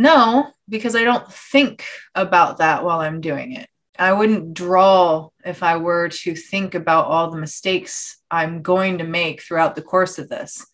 no, 0.00 0.50
because 0.66 0.96
I 0.96 1.04
don't 1.04 1.30
think 1.30 1.84
about 2.14 2.56
that 2.58 2.84
while 2.84 3.00
I'm 3.00 3.20
doing 3.20 3.52
it. 3.52 3.68
I 3.98 4.14
wouldn't 4.14 4.54
draw 4.54 5.28
if 5.44 5.62
I 5.62 5.76
were 5.76 6.08
to 6.08 6.34
think 6.34 6.74
about 6.74 7.08
all 7.08 7.30
the 7.30 7.36
mistakes 7.36 8.16
I'm 8.30 8.62
going 8.62 8.96
to 8.98 9.04
make 9.04 9.42
throughout 9.42 9.74
the 9.74 9.82
course 9.82 10.18
of 10.18 10.30
this. 10.30 10.66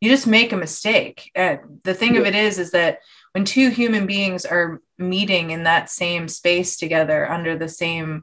You 0.00 0.08
just 0.08 0.28
make 0.28 0.52
a 0.52 0.56
mistake. 0.56 1.28
And 1.34 1.80
the 1.82 1.92
thing 1.92 2.16
of 2.16 2.24
it 2.24 2.36
is, 2.36 2.60
is 2.60 2.70
that 2.70 3.00
when 3.32 3.44
two 3.44 3.70
human 3.70 4.06
beings 4.06 4.44
are 4.44 4.80
meeting 4.96 5.50
in 5.50 5.64
that 5.64 5.90
same 5.90 6.28
space 6.28 6.76
together 6.76 7.28
under 7.28 7.58
the 7.58 7.68
same 7.68 8.22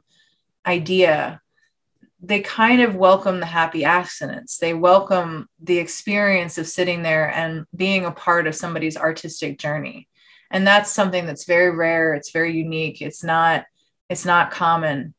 idea, 0.64 1.42
they 2.22 2.40
kind 2.40 2.80
of 2.80 2.96
welcome 2.96 3.40
the 3.40 3.46
happy 3.46 3.84
accidents. 3.84 4.56
They 4.56 4.72
welcome 4.72 5.50
the 5.62 5.76
experience 5.76 6.56
of 6.56 6.66
sitting 6.66 7.02
there 7.02 7.30
and 7.30 7.66
being 7.76 8.06
a 8.06 8.10
part 8.10 8.46
of 8.46 8.54
somebody's 8.54 8.96
artistic 8.96 9.58
journey. 9.58 10.08
And 10.50 10.66
that's 10.66 10.92
something 10.92 11.26
that's 11.26 11.44
very 11.44 11.70
rare. 11.70 12.14
It's 12.14 12.30
very 12.30 12.56
unique. 12.56 13.02
It's 13.02 13.24
not 13.24 13.64
it's 14.08 14.24
not 14.24 14.50
common 14.50 15.14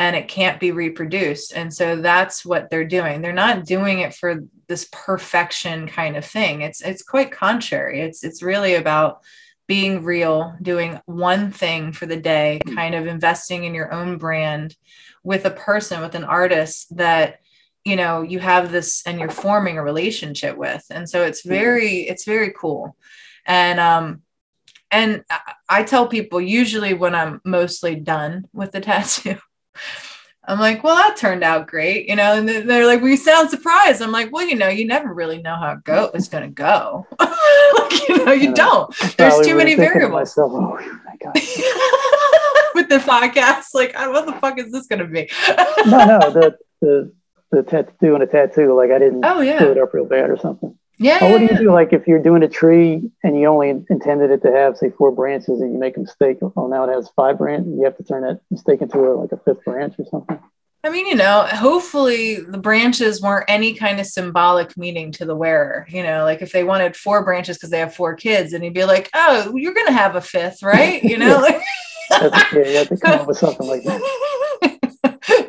and 0.00 0.16
it 0.16 0.28
can't 0.28 0.58
be 0.58 0.72
reproduced. 0.72 1.52
And 1.54 1.72
so 1.72 1.96
that's 1.96 2.42
what 2.42 2.70
they're 2.70 2.86
doing. 2.86 3.20
They're 3.20 3.34
not 3.34 3.66
doing 3.66 3.98
it 3.98 4.14
for 4.14 4.44
this 4.66 4.88
perfection 4.90 5.86
kind 5.88 6.16
of 6.16 6.24
thing. 6.24 6.62
It's 6.62 6.80
it's 6.80 7.02
quite 7.02 7.30
contrary. 7.30 8.00
It's 8.00 8.24
it's 8.24 8.42
really 8.42 8.76
about 8.76 9.20
being 9.66 10.02
real, 10.02 10.54
doing 10.62 10.98
one 11.04 11.50
thing 11.52 11.92
for 11.92 12.06
the 12.06 12.16
day, 12.16 12.60
kind 12.74 12.94
of 12.94 13.06
investing 13.06 13.64
in 13.64 13.74
your 13.74 13.92
own 13.92 14.16
brand 14.16 14.74
with 15.22 15.44
a 15.44 15.50
person, 15.50 16.00
with 16.00 16.14
an 16.14 16.24
artist 16.24 16.96
that 16.96 17.40
you 17.84 17.96
know 17.96 18.22
you 18.22 18.38
have 18.38 18.72
this 18.72 19.02
and 19.06 19.20
you're 19.20 19.28
forming 19.28 19.76
a 19.76 19.82
relationship 19.84 20.56
with. 20.56 20.84
And 20.90 21.08
so 21.08 21.24
it's 21.24 21.44
very 21.44 22.08
it's 22.08 22.24
very 22.24 22.54
cool. 22.56 22.96
And 23.44 23.78
um 23.78 24.22
and 24.90 25.24
I 25.68 25.82
tell 25.82 26.06
people 26.06 26.40
usually 26.40 26.94
when 26.94 27.14
I'm 27.14 27.40
mostly 27.44 27.96
done 27.96 28.46
with 28.52 28.72
the 28.72 28.80
tattoo, 28.80 29.38
I'm 30.44 30.58
like, 30.58 30.82
well, 30.82 30.96
that 30.96 31.16
turned 31.16 31.44
out 31.44 31.68
great, 31.68 32.08
you 32.08 32.16
know. 32.16 32.34
And 32.34 32.48
they're 32.48 32.86
like, 32.86 33.02
"We 33.02 33.16
sound 33.16 33.50
surprised." 33.50 34.02
I'm 34.02 34.10
like, 34.10 34.32
"Well, 34.32 34.46
you 34.46 34.56
know, 34.56 34.68
you 34.68 34.86
never 34.86 35.12
really 35.12 35.40
know 35.40 35.54
how 35.54 35.72
it 35.72 35.84
go 35.84 36.10
it's 36.12 36.28
going 36.28 36.42
to 36.42 36.50
go. 36.50 37.06
like, 37.20 38.08
you 38.08 38.24
know, 38.24 38.32
you 38.32 38.52
don't. 38.52 38.92
There's 39.16 39.46
too 39.46 39.54
many 39.54 39.74
variables." 39.74 40.36
Myself, 40.36 40.52
oh 40.52 41.00
my 41.04 41.16
god. 41.22 41.34
with 42.74 42.88
the 42.88 42.98
podcast, 42.98 43.74
like, 43.74 43.94
what 43.94 44.26
the 44.26 44.32
fuck 44.40 44.58
is 44.58 44.72
this 44.72 44.86
going 44.86 45.00
to 45.00 45.06
be? 45.06 45.30
no, 45.86 46.06
no, 46.06 46.18
the 46.30 46.58
the 46.80 47.12
the 47.52 47.62
tattoo 47.62 47.92
doing 48.00 48.22
a 48.22 48.26
tattoo, 48.26 48.74
like 48.74 48.90
I 48.90 48.98
didn't 48.98 49.24
oh 49.24 49.40
yeah, 49.40 49.58
screw 49.58 49.72
it 49.72 49.78
up 49.78 49.92
real 49.92 50.06
bad 50.06 50.30
or 50.30 50.38
something. 50.38 50.76
Yeah. 51.00 51.18
Well, 51.22 51.32
what 51.32 51.38
do 51.38 51.46
yeah, 51.46 51.52
you 51.52 51.58
do? 51.66 51.72
Like 51.72 51.94
if 51.94 52.06
you're 52.06 52.22
doing 52.22 52.42
a 52.42 52.48
tree 52.48 53.02
and 53.24 53.40
you 53.40 53.46
only 53.46 53.70
intended 53.70 54.30
it 54.30 54.42
to 54.42 54.52
have, 54.52 54.76
say, 54.76 54.90
four 54.90 55.10
branches, 55.10 55.62
and 55.62 55.72
you 55.72 55.78
make 55.78 55.96
a 55.96 56.00
mistake, 56.00 56.36
oh, 56.42 56.66
now 56.66 56.84
it 56.84 56.94
has 56.94 57.08
five 57.16 57.38
branches. 57.38 57.72
You 57.74 57.84
have 57.84 57.96
to 57.96 58.04
turn 58.04 58.22
that 58.22 58.40
mistake 58.50 58.82
into 58.82 58.98
a, 58.98 59.16
like 59.16 59.32
a 59.32 59.38
fifth 59.38 59.64
branch 59.64 59.94
or 59.98 60.04
something. 60.04 60.38
I 60.84 60.90
mean, 60.90 61.06
you 61.06 61.14
know, 61.14 61.46
hopefully 61.50 62.36
the 62.40 62.58
branches 62.58 63.22
weren't 63.22 63.46
any 63.48 63.74
kind 63.74 63.98
of 63.98 64.06
symbolic 64.06 64.76
meaning 64.76 65.10
to 65.12 65.24
the 65.24 65.34
wearer. 65.34 65.86
You 65.88 66.02
know, 66.02 66.24
like 66.24 66.42
if 66.42 66.52
they 66.52 66.64
wanted 66.64 66.96
four 66.96 67.24
branches 67.24 67.56
because 67.56 67.70
they 67.70 67.78
have 67.78 67.94
four 67.94 68.14
kids, 68.14 68.52
and 68.52 68.62
he'd 68.62 68.74
be 68.74 68.84
like, 68.84 69.08
"Oh, 69.14 69.56
you're 69.56 69.74
gonna 69.74 69.92
have 69.92 70.16
a 70.16 70.20
fifth, 70.20 70.62
right?" 70.62 71.02
You 71.02 71.16
know, 71.16 71.38
like 71.40 71.62
yeah, 72.10 72.52
you 72.52 72.76
have 72.76 72.88
to 72.88 72.96
come 72.98 73.20
up 73.20 73.26
with 73.26 73.38
something 73.38 73.66
like 73.66 73.84
that. 73.84 74.00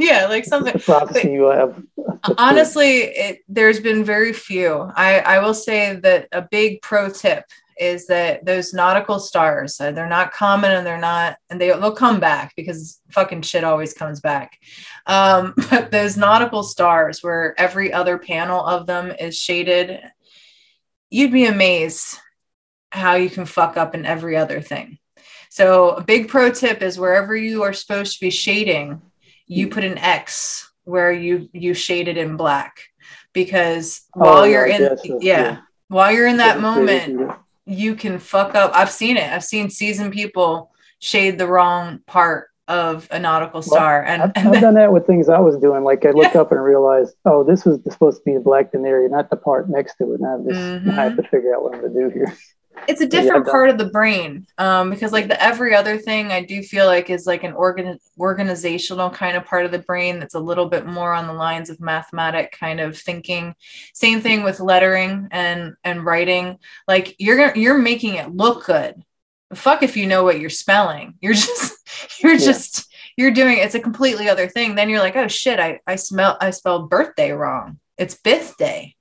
yeah, 0.05 0.25
like 0.25 0.45
something. 0.45 0.79
Prophecy 0.79 1.31
you 1.31 1.45
have. 1.45 1.81
Honestly, 2.37 3.01
it, 3.03 3.39
there's 3.47 3.79
been 3.79 4.03
very 4.03 4.33
few. 4.33 4.91
I, 4.95 5.19
I 5.19 5.39
will 5.39 5.53
say 5.53 5.95
that 5.97 6.27
a 6.31 6.41
big 6.41 6.81
pro 6.81 7.09
tip 7.09 7.45
is 7.79 8.07
that 8.07 8.43
those 8.43 8.73
nautical 8.73 9.19
stars, 9.19 9.79
uh, 9.79 9.91
they're 9.91 10.09
not 10.09 10.31
common 10.31 10.71
and 10.71 10.85
they're 10.85 10.97
not, 10.97 11.37
and 11.49 11.61
they, 11.61 11.67
they'll 11.67 11.91
come 11.91 12.19
back 12.19 12.53
because 12.55 12.99
fucking 13.11 13.43
shit 13.43 13.63
always 13.63 13.93
comes 13.93 14.19
back. 14.19 14.57
Um, 15.05 15.53
but 15.69 15.91
those 15.91 16.17
nautical 16.17 16.63
stars, 16.63 17.21
where 17.21 17.59
every 17.59 17.93
other 17.93 18.17
panel 18.17 18.65
of 18.65 18.87
them 18.87 19.11
is 19.19 19.37
shaded, 19.37 19.99
you'd 21.11 21.31
be 21.31 21.45
amazed 21.45 22.17
how 22.91 23.15
you 23.15 23.29
can 23.29 23.45
fuck 23.45 23.77
up 23.77 23.93
in 23.93 24.05
every 24.05 24.35
other 24.35 24.61
thing. 24.61 24.97
So, 25.49 25.91
a 25.91 26.03
big 26.03 26.29
pro 26.29 26.49
tip 26.49 26.81
is 26.81 26.97
wherever 26.97 27.35
you 27.35 27.63
are 27.63 27.73
supposed 27.73 28.13
to 28.13 28.25
be 28.25 28.29
shading, 28.29 29.01
you 29.51 29.67
put 29.67 29.83
an 29.83 29.97
X 29.97 30.71
where 30.83 31.11
you 31.11 31.49
you 31.53 31.73
shade 31.73 32.07
it 32.07 32.17
in 32.17 32.37
black 32.37 32.79
because 33.33 34.01
oh, 34.15 34.19
while 34.19 34.37
Oh, 34.39 34.43
you're 34.43 34.65
in 34.65 34.97
yeah, 35.05 35.17
yeah. 35.21 35.57
while 35.87 36.11
you're 36.11 36.27
in 36.27 36.37
that 36.37 36.55
Yeah, 36.57 36.61
moment 36.61 37.19
yeah. 37.19 37.35
you 37.65 37.95
can 37.95 38.17
fuck 38.19 38.55
up 38.55 38.71
i've 38.73 38.91
seen 38.91 39.15
it 39.17 39.31
i've 39.31 39.43
seen 39.43 39.69
seasoned 39.69 40.11
people 40.11 40.71
shade 40.99 41.37
the 41.37 41.47
wrong 41.47 41.99
part 42.07 42.47
of 42.67 43.07
a 43.11 43.19
nautical 43.19 43.61
star 43.61 44.03
and, 44.03 44.23
I've, 44.23 44.31
and 44.35 44.47
I've 44.47 44.53
then- 44.53 44.61
done 44.61 44.73
that 44.75 44.93
with 44.93 45.05
things 45.05 45.27
I 45.27 45.39
was 45.39 45.57
doing. 45.57 45.83
Like 45.83 46.05
I 46.05 46.11
looked 46.11 46.37
up 46.37 46.53
and 46.53 46.63
realized, 46.63 47.15
oh, 47.25 47.43
this 47.43 47.65
was 47.65 47.79
supposed 47.83 48.19
to 48.19 48.23
be 48.23 48.33
the 48.35 48.39
black 48.39 48.69
area, 48.73 49.09
not 49.09 49.29
the 49.29 49.35
part 49.35 49.69
next 49.69 49.95
to 49.97 50.13
it. 50.13 50.21
Now, 50.21 50.35
I'm 50.35 50.47
just, 50.47 50.85
now 50.85 50.91
I 50.93 51.03
have 51.03 51.13
mm-hmm. 51.13 51.21
to 51.21 51.27
figure 51.27 51.53
out 51.53 51.63
what 51.63 51.73
I'm 51.75 51.81
going 51.81 51.93
to 51.93 51.99
do 51.99 52.09
here. 52.09 52.33
It's 52.87 53.01
a 53.01 53.05
different 53.05 53.45
I've 53.45 53.51
part 53.51 53.69
of 53.69 53.77
the 53.77 53.85
brain 53.85 54.47
um, 54.57 54.89
because 54.89 55.11
like 55.11 55.27
the 55.27 55.41
every 55.41 55.75
other 55.75 55.97
thing 55.97 56.31
i 56.31 56.43
do 56.43 56.63
feel 56.63 56.85
like 56.87 57.09
is 57.09 57.27
like 57.27 57.43
an 57.43 57.53
organ 57.53 57.99
organizational 58.19 59.09
kind 59.09 59.35
of 59.37 59.45
part 59.45 59.65
of 59.65 59.71
the 59.71 59.79
brain 59.79 60.19
that's 60.19 60.35
a 60.35 60.39
little 60.39 60.67
bit 60.67 60.85
more 60.85 61.13
on 61.13 61.27
the 61.27 61.33
lines 61.33 61.69
of 61.69 61.79
mathematic 61.79 62.51
kind 62.51 62.79
of 62.79 62.97
thinking. 62.97 63.55
Same 63.93 64.21
thing 64.21 64.43
with 64.43 64.59
lettering 64.59 65.27
and 65.31 65.73
and 65.83 66.05
writing. 66.05 66.57
Like 66.87 67.15
you're 67.19 67.37
gonna 67.37 67.59
you're 67.59 67.77
making 67.77 68.15
it 68.15 68.29
look 68.33 68.65
good. 68.65 69.03
Fuck 69.53 69.83
if 69.83 69.97
you 69.97 70.07
know 70.07 70.23
what 70.23 70.39
you're 70.39 70.49
spelling. 70.49 71.15
You're 71.21 71.33
just 71.33 71.73
you're 72.21 72.33
Yeah. 72.33 72.45
just 72.45 72.93
you're 73.17 73.31
doing 73.31 73.57
it's 73.57 73.75
a 73.75 73.79
completely 73.79 74.29
other 74.29 74.47
thing. 74.47 74.75
Then 74.75 74.89
you're 74.89 74.99
like 74.99 75.15
oh 75.15 75.27
shit 75.27 75.59
i 75.59 75.79
i 75.87 75.95
smell 75.95 76.37
i 76.39 76.51
spelled 76.51 76.89
birthday 76.89 77.31
wrong. 77.31 77.79
It's 77.97 78.15
birthday 78.15 78.95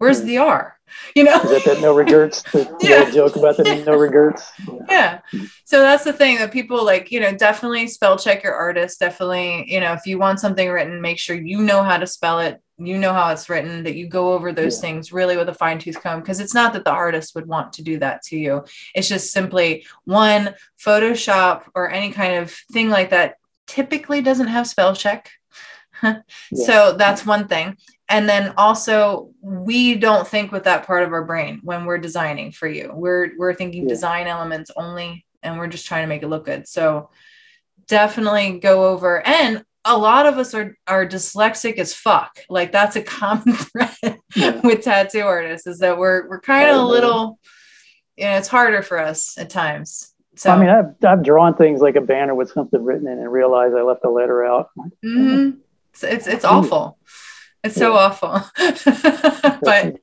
where's 0.00 0.22
the 0.22 0.38
r? 0.38 0.76
You 1.14 1.22
know? 1.22 1.36
Is 1.36 1.50
that 1.50 1.64
that 1.66 1.80
no 1.80 1.92
regrets? 1.92 2.42
The, 2.52 2.66
Yeah. 2.82 3.10
joke 3.10 3.36
about 3.36 3.56
the 3.58 3.64
no 3.86 3.92
regrets? 3.92 4.50
yeah. 4.88 5.20
So 5.64 5.80
that's 5.80 6.02
the 6.02 6.12
thing 6.12 6.38
that 6.38 6.50
people 6.50 6.84
like 6.84 7.12
you 7.12 7.20
know 7.20 7.32
definitely 7.32 7.86
spell 7.86 8.18
check 8.18 8.42
your 8.42 8.54
artist. 8.54 8.98
Definitely 8.98 9.70
you 9.72 9.78
know 9.78 9.92
if 9.92 10.04
you 10.06 10.18
want 10.18 10.40
something 10.40 10.68
written 10.68 11.00
make 11.00 11.18
sure 11.20 11.36
you 11.36 11.62
know 11.62 11.82
how 11.84 11.96
to 11.98 12.06
spell 12.06 12.40
it. 12.40 12.60
You 12.78 12.96
know 12.98 13.12
how 13.12 13.30
it's 13.30 13.48
written 13.50 13.84
that 13.84 13.94
you 13.94 14.08
go 14.08 14.32
over 14.32 14.52
those 14.52 14.76
Yeah. 14.76 14.80
things 14.86 15.12
really 15.12 15.36
with 15.36 15.50
a 15.50 15.54
fine 15.54 15.78
tooth 15.78 16.02
comb 16.02 16.20
because 16.20 16.40
it's 16.40 16.54
not 16.54 16.72
that 16.72 16.84
the 16.84 16.90
artist 17.04 17.34
would 17.34 17.46
want 17.46 17.74
to 17.74 17.82
do 17.90 17.98
that 18.00 18.22
to 18.28 18.36
you. 18.38 18.64
It's 18.94 19.06
just 19.08 19.32
simply 19.32 19.84
one 20.06 20.54
photoshop 20.84 21.64
or 21.74 21.90
any 21.90 22.10
kind 22.10 22.34
of 22.42 22.50
thing 22.72 22.88
like 22.88 23.10
that 23.10 23.34
typically 23.66 24.22
doesn't 24.22 24.48
have 24.56 24.66
spell 24.66 24.96
check. 24.96 25.30
So 26.54 26.94
that's 26.96 27.26
one 27.26 27.46
thing 27.46 27.76
and 28.10 28.28
then 28.28 28.52
also 28.58 29.30
we 29.40 29.94
don't 29.94 30.26
think 30.28 30.52
with 30.52 30.64
that 30.64 30.84
part 30.86 31.02
of 31.04 31.12
our 31.12 31.24
brain 31.24 31.60
when 31.62 31.84
we're 31.86 31.96
designing 31.98 32.52
for 32.52 32.68
you 32.68 32.90
we're 32.92 33.30
we're 33.38 33.54
thinking 33.54 33.84
Yeah. 33.84 33.88
design 33.88 34.26
elements 34.26 34.70
only 34.76 35.24
and 35.42 35.56
we're 35.58 35.68
just 35.68 35.86
trying 35.86 36.02
to 36.02 36.08
make 36.08 36.22
it 36.22 36.28
look 36.28 36.44
good 36.44 36.68
so 36.68 37.08
definitely 37.86 38.58
go 38.58 38.88
over 38.88 39.26
and 39.26 39.64
a 39.84 39.96
lot 39.96 40.26
of 40.26 40.36
us 40.36 40.54
are 40.54 40.76
are 40.86 41.06
dyslexic 41.06 41.78
as 41.78 41.94
fuck 41.94 42.38
like 42.50 42.70
that's 42.72 42.96
a 42.96 43.02
common 43.02 43.54
thread 43.54 44.18
Yeah. 44.36 44.60
with 44.62 44.82
tattoo 44.82 45.22
artists 45.22 45.66
is 45.66 45.78
that 45.78 45.98
we're 45.98 46.28
we're 46.28 46.40
kind 46.40 46.68
of 46.70 46.76
a 46.76 46.84
little 46.84 47.38
you 48.16 48.24
know 48.24 48.36
it's 48.36 48.48
harder 48.48 48.82
for 48.82 48.98
us 48.98 49.36
at 49.38 49.50
times 49.50 50.12
so 50.36 50.50
I 50.52 50.58
mean, 50.58 50.70
I've, 50.70 50.94
I've 51.04 51.22
drawn 51.22 51.54
things 51.54 51.80
like 51.82 51.96
a 51.96 52.00
banner 52.00 52.34
with 52.34 52.50
something 52.52 52.82
written 52.82 53.06
in 53.08 53.18
and 53.18 53.30
realized 53.30 53.74
I 53.74 53.82
left 53.82 54.04
a 54.06 54.08
letter 54.10 54.42
out. 54.44 54.70
mhm. 55.04 55.58
it's, 55.92 56.02
it's 56.04 56.26
it's 56.26 56.44
awful 56.44 56.96
it's 57.62 57.76
so 57.76 57.94
awful. 57.94 58.40
But 59.62 59.96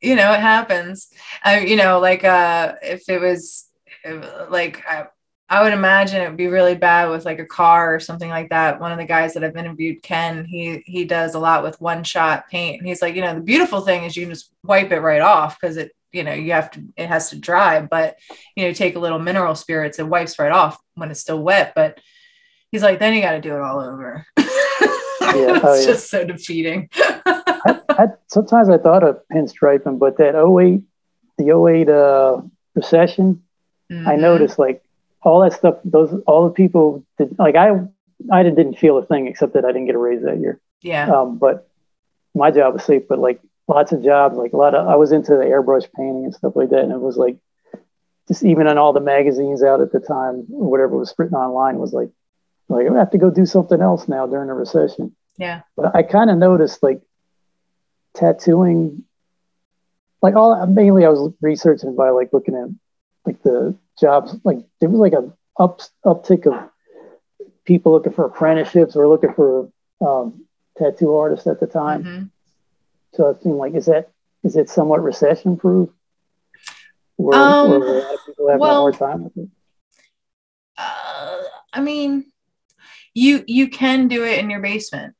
you 0.00 0.16
know 0.16 0.32
it 0.32 0.40
happens. 0.40 1.08
I 1.42 1.60
you 1.60 1.76
know 1.76 2.00
like 2.00 2.24
uh 2.24 2.74
if 2.82 3.08
it 3.08 3.20
was 3.20 3.68
if, 4.04 4.50
like 4.50 4.84
I, 4.86 5.06
I 5.48 5.62
would 5.62 5.72
imagine 5.72 6.20
it 6.20 6.28
would 6.28 6.36
be 6.36 6.48
really 6.48 6.74
bad 6.74 7.10
with 7.10 7.24
like 7.24 7.38
a 7.38 7.46
car 7.46 7.94
or 7.94 8.00
something 8.00 8.28
like 8.28 8.50
that. 8.50 8.80
One 8.80 8.92
of 8.92 8.98
the 8.98 9.04
guys 9.04 9.34
that 9.34 9.44
i've 9.44 9.56
interviewed 9.56 10.02
ken 10.02 10.44
he 10.44 10.82
he 10.86 11.04
does 11.04 11.34
a 11.34 11.38
lot 11.38 11.62
with 11.62 11.80
one 11.80 12.04
shot 12.04 12.48
paint. 12.50 12.80
And 12.80 12.88
he's 12.88 13.00
like 13.00 13.14
you 13.14 13.22
know 13.22 13.34
the 13.34 13.40
beautiful 13.40 13.80
thing 13.80 14.04
is 14.04 14.16
you 14.16 14.24
can 14.24 14.34
just 14.34 14.52
wipe 14.62 14.90
it 14.90 15.00
right 15.00 15.22
off 15.22 15.58
because 15.58 15.76
it 15.76 15.92
you 16.12 16.24
know 16.24 16.34
you 16.34 16.52
have 16.52 16.70
to 16.72 16.82
it 16.96 17.08
has 17.08 17.30
to 17.30 17.38
dry. 17.38 17.80
But 17.80 18.18
you 18.56 18.64
know 18.64 18.72
take 18.72 18.96
a 18.96 19.00
little 19.00 19.20
mineral 19.20 19.54
spirits 19.54 19.98
it 19.98 20.08
wipes 20.08 20.38
right 20.38 20.52
off 20.52 20.78
when 20.94 21.10
it's 21.10 21.20
still 21.20 21.42
wet. 21.42 21.72
But 21.74 22.00
he's 22.70 22.82
like 22.82 22.98
then 22.98 23.14
you 23.14 23.22
got 23.22 23.32
to 23.32 23.40
do 23.40 23.54
it 23.54 23.60
all 23.60 23.80
over 23.80 24.26
it's 25.34 25.64
oh, 25.64 25.74
yeah. 25.74 25.86
just 25.86 26.10
so 26.10 26.24
defeating 26.24 26.88
I, 27.66 27.80
I, 27.88 28.06
sometimes 28.26 28.68
I 28.68 28.76
thought 28.78 29.02
of 29.02 29.20
pinstriping, 29.32 29.98
but 29.98 30.18
that 30.18 30.34
08, 30.34 30.82
the 31.38 31.56
08 31.56 31.88
uh, 31.88 32.42
recession, 32.74 33.42
I 33.90 33.94
Mhm. 34.16 34.20
noticed 34.20 34.58
like 34.58 34.82
all 35.22 35.40
that 35.40 35.52
stuff, 35.54 35.76
those, 35.84 36.12
all 36.26 36.44
the 36.44 36.50
people 36.52 37.04
did, 37.18 37.34
like 37.38 37.54
I, 37.56 37.70
I 38.30 38.42
didn't 38.42 38.78
feel 38.78 38.98
a 38.98 39.04
thing 39.06 39.26
except 39.26 39.54
that 39.54 39.64
I 39.64 39.68
didn't 39.68 39.86
get 39.86 39.94
a 39.94 39.98
raise 39.98 40.22
that 40.22 40.38
year. 40.40 40.60
yeah 40.82 41.06
Um, 41.10 41.38
but 41.38 41.68
my 42.34 42.50
job 42.50 42.74
was 42.74 42.84
safe, 42.84 43.04
but 43.08 43.18
like 43.18 43.40
lots 43.68 43.92
of 43.92 44.02
jobs, 44.02 44.36
like 44.36 44.52
a 44.52 44.56
lot 44.56 44.74
of, 44.74 44.86
I 44.86 44.96
was 44.96 45.12
into 45.12 45.32
the 45.32 45.44
airbrush 45.44 45.86
painting 45.96 46.24
and 46.24 46.34
stuff 46.34 46.54
like 46.56 46.70
that. 46.70 46.80
And 46.80 46.92
it 46.92 47.00
was 47.00 47.16
like, 47.16 47.36
just 48.28 48.44
even 48.44 48.66
in 48.66 48.76
all 48.78 48.92
the 48.92 49.00
magazines 49.00 49.62
out 49.62 49.80
at 49.80 49.92
the 49.92 50.00
time, 50.00 50.44
whatever 50.48 50.96
was 50.96 51.14
written 51.18 51.36
online 51.36 51.78
was 51.78 51.92
like, 51.92 52.10
like 52.68 52.86
I 52.90 52.94
have 52.98 53.10
to 53.10 53.18
go 53.18 53.30
do 53.30 53.46
something 53.46 53.80
else 53.80 54.08
now 54.08 54.26
during 54.26 54.48
the 54.48 54.54
recession. 54.54 55.14
Yeah. 55.36 55.62
But 55.76 55.94
I 55.94 56.02
kind 56.02 56.30
of 56.30 56.38
noticed 56.38 56.82
like 56.82 57.02
tattooing, 58.14 59.04
like 60.22 60.36
all 60.36 60.64
mainly 60.66 61.04
I 61.04 61.08
was 61.10 61.32
researching 61.40 61.94
by 61.96 62.10
like 62.10 62.32
looking 62.32 62.54
at 62.54 62.68
like 63.26 63.42
the 63.42 63.76
jobs, 64.00 64.34
like 64.44 64.58
there 64.80 64.88
was 64.88 65.00
like 65.00 65.12
a 65.12 65.32
up 65.58 65.80
uptick 66.04 66.46
of 66.46 66.70
people 67.64 67.92
looking 67.92 68.12
for 68.12 68.24
apprenticeships 68.26 68.96
or 68.96 69.08
looking 69.08 69.32
for 69.34 69.70
um, 70.00 70.44
tattoo 70.78 71.14
artists 71.16 71.46
at 71.46 71.60
the 71.60 71.66
time. 71.66 72.04
Mhm. 72.04 72.30
So 73.14 73.28
it 73.30 73.42
seemed 73.42 73.56
like 73.56 73.74
is 73.74 73.86
that 73.86 74.10
is 74.42 74.56
it 74.56 74.68
somewhat 74.68 75.02
recession 75.02 75.56
proof? 75.56 75.90
Or, 77.16 77.34
Um, 77.34 77.70
a 77.72 77.76
of 78.12 78.18
people 78.26 78.48
having 78.48 78.60
well- 78.60 78.78
a 78.78 78.80
hard 78.80 78.94
time 78.94 79.24
with 79.24 79.36
it? 79.36 79.48
Uh, 80.76 81.42
I 81.72 81.80
mean, 81.80 82.26
you 83.14 83.44
you 83.46 83.68
can 83.68 84.08
do 84.08 84.24
it 84.24 84.38
in 84.38 84.50
your 84.50 84.60
basement, 84.60 85.14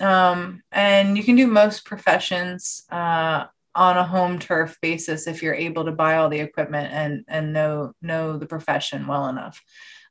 um, 0.00 0.62
and 0.72 1.16
you 1.16 1.24
can 1.24 1.36
do 1.36 1.46
most 1.46 1.84
professions 1.84 2.84
uh, 2.90 3.44
on 3.74 3.96
a 3.96 4.04
home 4.04 4.38
turf 4.38 4.78
basis 4.82 5.26
if 5.26 5.42
you're 5.42 5.54
able 5.54 5.84
to 5.84 5.92
buy 5.92 6.16
all 6.16 6.28
the 6.28 6.40
equipment 6.40 6.92
and 6.92 7.24
and 7.28 7.52
know 7.52 7.92
know 8.02 8.36
the 8.36 8.46
profession 8.46 9.06
well 9.06 9.28
enough. 9.28 9.62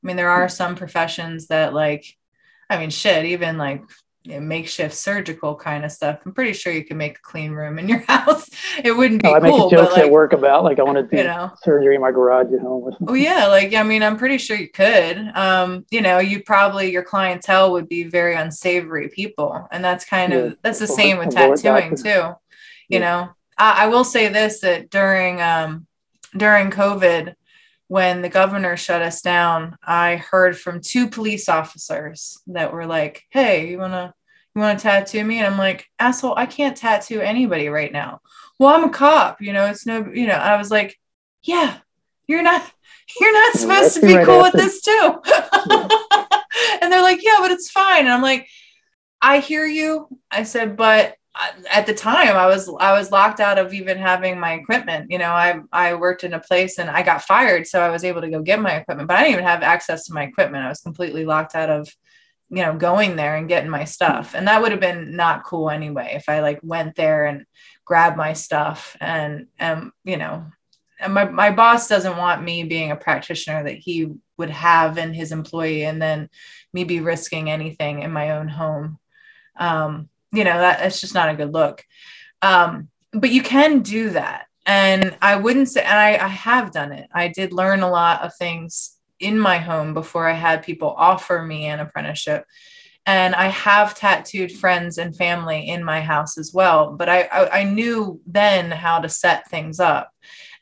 I 0.04 0.08
mean, 0.08 0.16
there 0.16 0.30
are 0.30 0.48
some 0.48 0.76
professions 0.76 1.48
that 1.48 1.74
like, 1.74 2.06
I 2.70 2.78
mean, 2.78 2.92
shit, 2.92 3.26
even 3.26 3.58
like 3.58 3.82
makeshift 4.28 4.94
surgical 4.96 5.56
kind 5.56 5.86
of 5.86 5.92
stuff. 5.92 6.20
I'm 6.26 6.34
pretty 6.34 6.54
sure 6.54 6.74
you 6.74 6.84
can 6.86 6.98
make 6.98 7.18
a 7.18 7.22
clean 7.22 7.52
room 7.52 7.78
in 7.80 7.88
your 7.88 8.00
house. 8.08 8.50
It 8.84 8.92
wouldn't 8.96 9.22
be 9.22 9.30
No, 9.30 9.36
I 9.36 9.40
make 9.40 9.52
cool, 9.52 9.70
jokes 9.70 9.94
like, 9.94 10.04
at 10.04 10.10
work 10.12 10.34
about 10.34 10.64
like 10.64 10.80
I 10.80 10.84
want 10.84 10.98
to 10.98 11.04
do 11.16 11.18
you 11.18 11.24
know. 11.24 11.52
surgery 11.62 11.96
in 11.96 12.02
my 12.02 12.12
garage 12.12 12.52
at 12.54 12.60
home 12.60 12.84
or 12.84 12.92
something. 12.92 13.08
Oh 13.10 13.14
yeah, 13.14 13.48
like 13.48 13.74
I 13.74 13.84
mean, 13.84 14.04
I'm 14.04 14.18
pretty 14.18 14.38
sure 14.38 14.58
you 14.58 14.70
could. 14.70 15.18
Um, 15.36 15.86
you 15.92 16.02
know, 16.02 16.20
you 16.20 16.44
probably 16.44 16.92
your 16.92 17.04
clientele 17.04 17.72
would 17.74 17.88
be 17.88 18.04
very 18.04 18.36
unsavory 18.36 19.10
people, 19.10 19.68
and 19.72 19.84
that's 19.84 20.06
kind 20.06 20.34
Yeah, 20.34 20.40
of 20.40 20.58
that's 20.64 20.80
the 20.80 20.86
avoid- 20.86 20.96
same 20.96 21.18
with 21.20 21.30
tattooing 21.32 21.96
too. 21.96 22.34
You 22.90 23.00
Yeah. 23.00 23.00
know, 23.00 23.30
I, 23.58 23.84
I 23.84 23.88
will 23.88 24.04
say 24.04 24.28
this 24.30 24.62
that 24.62 24.90
during 24.90 25.42
um 25.42 25.86
during 26.36 26.70
COVID, 26.72 27.36
when 27.88 28.24
the 28.24 28.30
governor 28.30 28.76
shut 28.76 29.04
us 29.04 29.22
down, 29.22 29.78
I 29.84 30.16
heard 30.18 30.58
from 30.58 30.82
two 30.82 31.08
police 31.08 31.48
officers 31.48 32.40
that 32.48 32.74
were 32.74 32.88
like, 32.88 33.24
"Hey, 33.30 33.70
you 33.70 33.78
wanna 33.78 34.15
you 34.56 34.62
wanna 34.62 34.80
tattoo 34.80 35.24
me?" 35.24 35.40
And 35.40 35.48
I'm 35.48 35.58
like, 35.58 35.88
"Asshole, 36.00 36.36
I 36.38 36.46
can't 36.46 36.78
tattoo 36.78 37.22
anybody 37.22 37.70
right 37.70 37.92
now." 37.92 38.22
Well, 38.60 38.74
I'm 38.74 38.86
a 38.86 38.90
cop. 38.90 39.42
You 39.42 39.54
know, 39.54 39.66
it's 39.66 39.86
no. 39.86 40.06
You 40.14 40.28
know, 40.28 40.34
I 40.34 40.58
was 40.58 40.72
like, 40.72 40.98
"Yeah, 41.44 41.78
you're 42.28 42.44
not." 42.44 42.72
You're 43.22 43.34
not 43.34 43.54
supposed 43.54 43.94
to 43.96 44.02
be 44.02 44.26
cool 44.26 44.42
with 44.42 44.54
this 44.54 44.82
too. 44.82 45.22
and 46.82 46.92
they're 46.92 47.04
like, 47.04 47.24
yeah, 47.24 47.36
but 47.40 47.52
it's 47.52 47.70
fine. 47.70 48.06
And 48.06 48.10
I'm 48.10 48.24
like, 48.24 48.48
I 49.22 49.40
hear 49.40 49.66
you. 49.66 50.08
I 50.32 50.44
said, 50.44 50.76
but 50.76 51.16
uh, 51.34 51.48
at 51.72 51.86
the 51.86 51.94
time 51.94 52.36
I 52.36 52.46
was 52.48 52.70
I 52.80 52.98
was 52.98 53.12
locked 53.12 53.40
out 53.40 53.58
of 53.58 53.74
even 53.74 53.98
having 53.98 54.40
my 54.40 54.54
equipment. 54.54 55.12
You 55.12 55.18
know, 55.18 55.32
I 55.32 55.60
I 55.72 55.96
worked 55.96 56.24
in 56.24 56.34
a 56.34 56.40
place 56.40 56.78
and 56.78 56.90
I 56.90 57.02
got 57.02 57.24
fired, 57.24 57.68
so 57.68 57.82
I 57.82 57.90
was 57.90 58.04
able 58.04 58.22
to 58.22 58.30
go 58.30 58.42
get 58.42 58.62
my 58.62 58.76
equipment, 58.76 59.08
but 59.08 59.18
I 59.18 59.24
didn't 59.24 59.34
even 59.34 59.46
have 59.46 59.64
access 59.64 60.06
to 60.06 60.14
my 60.14 60.24
equipment. 60.24 60.64
I 60.64 60.70
was 60.70 60.82
completely 60.82 61.26
locked 61.26 61.56
out 61.56 61.70
of 61.70 61.90
you 62.50 62.62
know 62.62 62.76
going 62.76 63.16
there 63.16 63.36
and 63.36 63.48
getting 63.48 63.70
my 63.70 63.86
stuff. 63.86 64.36
And 64.36 64.48
that 64.48 64.62
would 64.62 64.72
have 64.72 64.82
been 64.82 65.16
not 65.16 65.44
cool 65.44 65.70
anyway 65.70 66.14
if 66.16 66.30
i 66.30 66.42
like 66.42 66.60
went 66.62 66.96
there 66.96 67.26
and 67.26 67.46
grabbed 67.84 68.18
my 68.18 68.34
stuff 68.34 68.96
and 69.00 69.48
um 69.60 69.92
you 70.04 70.18
know 70.18 70.46
and 71.00 71.14
my, 71.14 71.26
my 71.26 71.52
boss 71.52 71.90
doesn't 71.90 72.18
want 72.18 72.42
me 72.42 72.64
being 72.64 72.92
a 72.92 72.96
practitioner 72.96 73.64
that 73.64 73.78
he 73.78 74.14
would 74.38 74.50
have 74.50 74.98
in 74.98 75.14
his 75.14 75.34
employee 75.34 75.84
and 75.84 76.02
then 76.02 76.30
me 76.72 76.86
be 76.86 77.02
risking 77.02 77.50
anything 77.50 78.02
in 78.02 78.12
my 78.12 78.32
own 78.32 78.48
home. 78.48 79.00
Um 79.58 80.10
you 80.32 80.44
know 80.44 80.58
that 80.58 80.80
that's 80.80 81.02
just 81.02 81.14
not 81.14 81.30
a 81.30 81.36
good 81.36 81.54
look. 81.54 81.84
Um 82.42 82.90
but 83.12 83.32
you 83.32 83.42
can 83.42 83.82
do 83.82 84.12
that. 84.12 84.46
And 84.68 85.18
i 85.22 85.36
wouldn't 85.36 85.70
say 85.70 85.84
and 85.84 86.00
I, 86.00 86.26
I 86.26 86.28
have 86.28 86.72
done 86.72 86.92
it. 86.92 87.10
I 87.14 87.28
did 87.28 87.54
learn 87.54 87.82
a 87.82 87.90
lot 87.90 88.22
of 88.22 88.36
things 88.36 88.95
in 89.20 89.38
my 89.38 89.58
home 89.58 89.94
before 89.94 90.28
i 90.28 90.34
had 90.34 90.64
people 90.64 90.94
offer 90.98 91.42
me 91.42 91.66
an 91.66 91.80
apprenticeship. 91.80 92.46
And 93.06 93.36
i 93.36 93.48
have 93.48 93.96
tattooed 93.96 94.52
friends 94.52 94.98
and 94.98 95.16
family 95.16 95.70
in 95.70 95.84
my 95.84 96.02
house 96.02 96.38
as 96.38 96.52
well 96.54 96.94
but 96.94 97.10
i 97.10 97.22
i, 97.24 97.62
I 97.62 97.64
knew 97.64 98.20
then 98.26 98.72
how 98.72 99.00
to 99.00 99.10
set 99.10 99.50
things 99.50 99.80
up. 99.80 100.12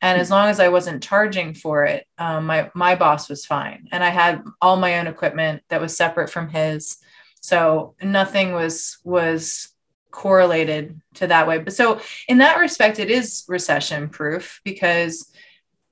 And 0.03 0.19
as 0.19 0.29
long 0.29 0.49
as 0.49 0.59
I 0.59 0.67
wasn't 0.67 1.01
charging 1.01 1.53
for 1.53 1.85
it, 1.85 2.05
um, 2.17 2.45
my 2.45 2.69
my 2.75 2.93
boss 2.93 3.29
was 3.29 3.45
fine, 3.45 3.87
and 3.89 4.03
I 4.03 4.09
had 4.09 4.43
all 4.61 4.75
my 4.75 4.99
own 4.99 5.07
equipment 5.07 5.63
that 5.69 5.79
was 5.79 5.95
separate 5.95 6.29
from 6.29 6.49
his, 6.49 6.97
so 7.39 7.95
nothing 8.03 8.51
was 8.51 8.97
was 9.05 9.69
correlated 10.11 10.99
to 11.15 11.27
that 11.27 11.47
way. 11.47 11.59
But 11.59 11.73
so 11.73 12.01
in 12.27 12.39
that 12.39 12.59
respect, 12.59 12.99
it 12.99 13.09
is 13.09 13.45
recession 13.47 14.09
proof 14.09 14.59
because 14.65 15.31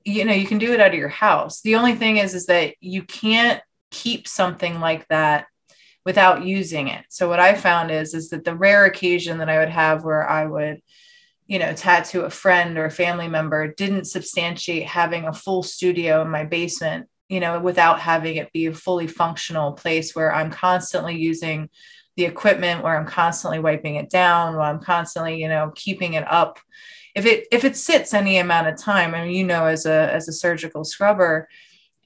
you 0.04 0.24
know 0.24 0.32
you 0.32 0.46
can 0.46 0.58
do 0.58 0.72
it 0.72 0.80
out 0.80 0.92
of 0.92 0.98
your 0.98 1.08
house. 1.08 1.60
The 1.62 1.76
only 1.76 1.94
thing 1.94 2.18
is 2.18 2.34
is 2.34 2.46
that 2.46 2.74
you 2.80 3.02
can't 3.02 3.62
keep 3.90 4.26
something 4.26 4.80
like 4.80 5.06
that 5.08 5.46
without 6.04 6.44
using 6.44 6.88
it. 6.88 7.04
So 7.08 7.28
what 7.28 7.40
I 7.40 7.54
found 7.54 7.90
is 7.90 8.14
is 8.14 8.30
that 8.30 8.44
the 8.44 8.56
rare 8.56 8.84
occasion 8.84 9.38
that 9.38 9.48
I 9.48 9.58
would 9.58 9.68
have 9.68 10.04
where 10.04 10.28
I 10.28 10.46
would 10.46 10.82
you 11.52 11.58
know, 11.58 11.74
tattoo 11.74 12.22
a 12.22 12.30
friend 12.30 12.78
or 12.78 12.86
a 12.86 12.90
family 12.90 13.28
member 13.28 13.74
didn't 13.74 14.06
substantiate 14.06 14.86
having 14.86 15.24
a 15.26 15.34
full 15.34 15.62
studio 15.62 16.22
in 16.22 16.30
my 16.30 16.44
basement, 16.44 17.08
you 17.28 17.40
know, 17.40 17.60
without 17.60 18.00
having 18.00 18.36
it 18.36 18.52
be 18.52 18.66
a 18.66 18.72
fully 18.72 19.06
functional 19.06 19.72
place 19.72 20.14
where 20.14 20.34
I'm 20.34 20.50
constantly 20.50 21.16
using 21.16 21.68
the 22.16 22.24
equipment, 22.24 22.82
where 22.82 22.96
I'm 22.96 23.06
constantly 23.06 23.58
wiping 23.58 23.96
it 23.96 24.08
down, 24.08 24.56
while 24.56 24.70
I'm 24.70 24.80
constantly, 24.80 25.42
you 25.42 25.48
know, 25.48 25.72
keeping 25.74 26.14
it 26.14 26.24
up. 26.30 26.58
If 27.14 27.26
it 27.26 27.46
if 27.52 27.64
it 27.64 27.76
sits 27.76 28.14
any 28.14 28.38
amount 28.38 28.68
of 28.68 28.78
time, 28.78 29.14
I 29.14 29.24
mean, 29.24 29.34
you 29.34 29.44
know, 29.44 29.66
as 29.66 29.86
a 29.86 30.12
as 30.12 30.28
a 30.28 30.32
surgical 30.32 30.84
scrubber, 30.84 31.48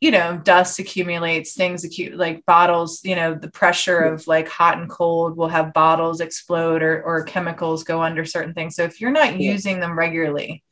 you 0.00 0.10
know, 0.10 0.36
dust 0.36 0.78
accumulates, 0.78 1.54
things 1.54 1.84
acute 1.84 2.16
like 2.16 2.44
bottles, 2.44 3.00
you 3.04 3.16
know, 3.16 3.34
the 3.34 3.50
pressure 3.50 4.00
of 4.00 4.26
like 4.26 4.48
hot 4.48 4.78
and 4.78 4.90
cold 4.90 5.36
will 5.36 5.48
have 5.48 5.72
bottles 5.72 6.20
explode 6.20 6.82
or, 6.82 7.02
or 7.02 7.24
chemicals 7.24 7.84
go 7.84 8.02
under 8.02 8.24
certain 8.24 8.52
things. 8.52 8.76
So 8.76 8.82
if 8.82 9.00
you're 9.00 9.10
not 9.10 9.40
using 9.40 9.80
them 9.80 9.98
regularly, 9.98 10.62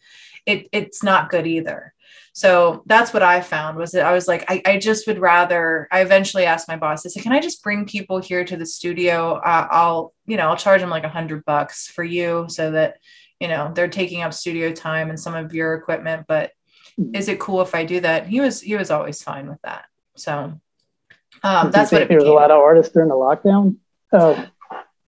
it, 0.44 0.68
it's 0.72 1.02
not 1.02 1.30
good 1.30 1.46
either. 1.46 1.94
So 2.34 2.82
that's 2.86 3.14
what 3.14 3.22
I 3.22 3.40
found 3.40 3.78
was 3.78 3.92
that 3.92 4.04
I 4.04 4.12
was 4.12 4.26
like, 4.26 4.44
I, 4.50 4.60
I 4.66 4.78
just 4.78 5.06
would 5.06 5.20
rather, 5.20 5.88
I 5.90 6.00
eventually 6.00 6.44
asked 6.44 6.68
my 6.68 6.76
boss, 6.76 7.06
I 7.06 7.08
said, 7.08 7.22
can 7.22 7.32
I 7.32 7.40
just 7.40 7.62
bring 7.62 7.86
people 7.86 8.18
here 8.18 8.44
to 8.44 8.56
the 8.56 8.66
studio? 8.66 9.34
Uh, 9.34 9.68
I'll, 9.70 10.12
you 10.26 10.36
know, 10.36 10.48
I'll 10.48 10.56
charge 10.56 10.80
them 10.80 10.90
like 10.90 11.04
a 11.04 11.08
hundred 11.08 11.44
bucks 11.44 11.86
for 11.86 12.02
you 12.02 12.46
so 12.48 12.72
that, 12.72 12.98
you 13.44 13.48
know, 13.50 13.70
they're 13.74 13.88
taking 13.88 14.22
up 14.22 14.32
studio 14.32 14.72
time 14.72 15.10
and 15.10 15.20
some 15.20 15.34
of 15.34 15.52
your 15.52 15.74
equipment, 15.74 16.24
but 16.26 16.52
is 17.12 17.28
it 17.28 17.38
cool 17.38 17.60
if 17.60 17.74
I 17.74 17.84
do 17.84 18.00
that? 18.00 18.26
He 18.26 18.40
was 18.40 18.62
he 18.62 18.74
was 18.74 18.90
always 18.90 19.22
fine 19.22 19.50
with 19.50 19.60
that. 19.64 19.84
So 20.16 20.58
um, 21.42 21.70
that's 21.70 21.92
what 21.92 22.00
it 22.00 22.08
there 22.08 22.16
was 22.16 22.26
a 22.26 22.32
lot 22.32 22.50
of 22.50 22.58
artists 22.58 22.94
during 22.94 23.10
the 23.10 23.14
lockdown. 23.14 23.76
Working 24.12 24.50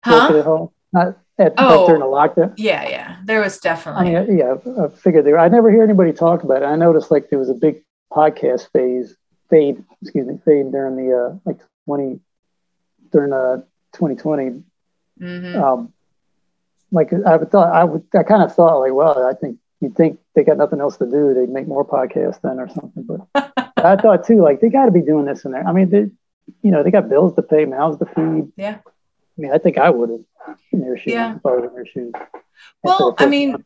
huh? 0.03 0.39
at 0.39 0.45
home, 0.45 0.69
not 0.91 1.17
at 1.37 1.53
Oh. 1.59 1.85
during 1.85 1.99
the 2.01 2.07
lockdown. 2.07 2.53
Yeah, 2.57 2.89
yeah. 2.89 3.17
There 3.23 3.39
was 3.41 3.57
I 3.57 3.69
definitely. 3.69 4.15
mean, 4.15 4.37
yeah, 4.39 4.55
I 4.83 4.87
figured 4.87 5.27
there. 5.27 5.37
I 5.37 5.47
never 5.47 5.69
hear 5.69 5.83
anybody 5.83 6.11
talk 6.11 6.41
about 6.41 6.63
it. 6.63 6.65
I 6.65 6.75
noticed 6.75 7.11
like 7.11 7.29
there 7.29 7.37
was 7.37 7.51
a 7.51 7.53
big 7.53 7.83
podcast 8.11 8.71
phase 8.73 9.15
fade, 9.51 9.83
excuse 10.01 10.25
me, 10.25 10.39
fade 10.43 10.71
during 10.71 10.95
the 10.95 11.15
uh, 11.15 11.37
like 11.45 11.59
twenty 11.85 12.19
during 13.11 13.31
uh 13.31 13.57
2020. 13.93 14.63
Mhm. 15.21 15.55
Um, 15.61 15.93
like 16.93 17.11
I 17.11 17.35
would 17.35 17.51
thought, 17.51 17.73
I 17.73 17.83
would, 17.83 18.03
I 18.15 18.23
kind 18.23 18.41
of 18.43 18.55
thought 18.55 18.79
like, 18.79 18.93
well, 18.93 19.25
I 19.27 19.33
think 19.33 19.57
you'd 19.81 19.95
think 19.97 20.19
they 20.35 20.43
got 20.45 20.57
nothing 20.57 20.79
else 20.79 20.95
to 20.97 21.05
do, 21.05 21.33
they'd 21.33 21.49
make 21.49 21.67
more 21.67 21.85
podcasts 21.85 22.39
then 22.41 22.59
or 22.59 22.69
something. 22.69 23.03
But 23.03 23.51
I 23.77 23.97
thought 23.97 24.25
too, 24.25 24.41
like 24.41 24.61
they 24.61 24.69
got 24.69 24.85
to 24.85 24.91
be 24.91 25.01
doing 25.01 25.25
this 25.25 25.43
in 25.43 25.51
there. 25.51 25.67
I 25.67 25.73
mean, 25.73 25.89
they, 25.89 26.09
you 26.61 26.71
know, 26.71 26.81
they 26.83 26.91
got 26.91 27.09
bills 27.09 27.35
to 27.35 27.41
pay, 27.41 27.65
mouths 27.65 27.99
to 27.99 28.05
feed. 28.05 28.51
Yeah. 28.55 28.77
I 28.85 29.41
mean, 29.41 29.51
I 29.51 29.57
think 29.57 29.77
I 29.77 29.89
would 29.89 30.09
have 30.09 30.57
in 30.71 30.79
their 30.81 30.97
shoes 30.97 31.13
Yeah. 31.13 31.35
if 31.35 31.45
I 31.45 31.51
was 31.55 31.65
in 31.69 31.73
their 31.75 31.85
shoes. 31.85 32.13
Well, 32.83 33.15
I 33.17 33.25
mean, 33.25 33.51
month. 33.53 33.65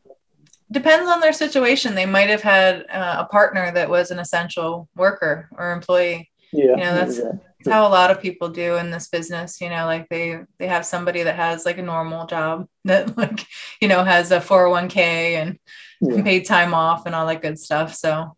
Depends 0.70 1.08
on 1.08 1.20
their 1.20 1.32
situation. 1.32 1.94
They 1.94 2.04
might 2.06 2.28
have 2.28 2.42
had 2.42 2.84
uh, 2.90 3.16
a 3.20 3.24
partner 3.26 3.70
that 3.72 3.88
was 3.88 4.10
an 4.10 4.18
essential 4.18 4.88
worker 4.96 5.48
or 5.56 5.72
employee. 5.72 6.30
yeah, 6.52 6.64
you 6.64 6.76
know, 6.76 6.94
that's- 6.94 7.18
yeah. 7.18 7.32
It's 7.60 7.68
how 7.68 7.86
a 7.86 7.90
lot 7.90 8.10
of 8.10 8.22
people 8.22 8.48
do 8.48 8.76
in 8.76 8.90
this 8.90 9.08
business. 9.08 9.60
You 9.60 9.68
know, 9.70 9.86
like 9.86 10.08
they 10.08 10.40
they 10.58 10.66
have 10.68 10.86
somebody 10.86 11.22
that 11.24 11.36
has 11.36 11.64
like 11.66 11.78
a 11.78 11.82
normal 11.82 12.26
job 12.26 12.68
that 12.84 13.16
like 13.16 13.46
you 13.80 13.88
know 13.88 14.04
has 14.04 14.30
a 14.30 14.40
401k 14.40 15.36
and 15.36 15.58
Yeah. 16.00 16.22
paid 16.22 16.46
time 16.46 16.74
off 16.74 17.06
and 17.06 17.14
all 17.14 17.26
that 17.26 17.42
good 17.42 17.58
stuff. 17.58 17.94
So 17.94 18.36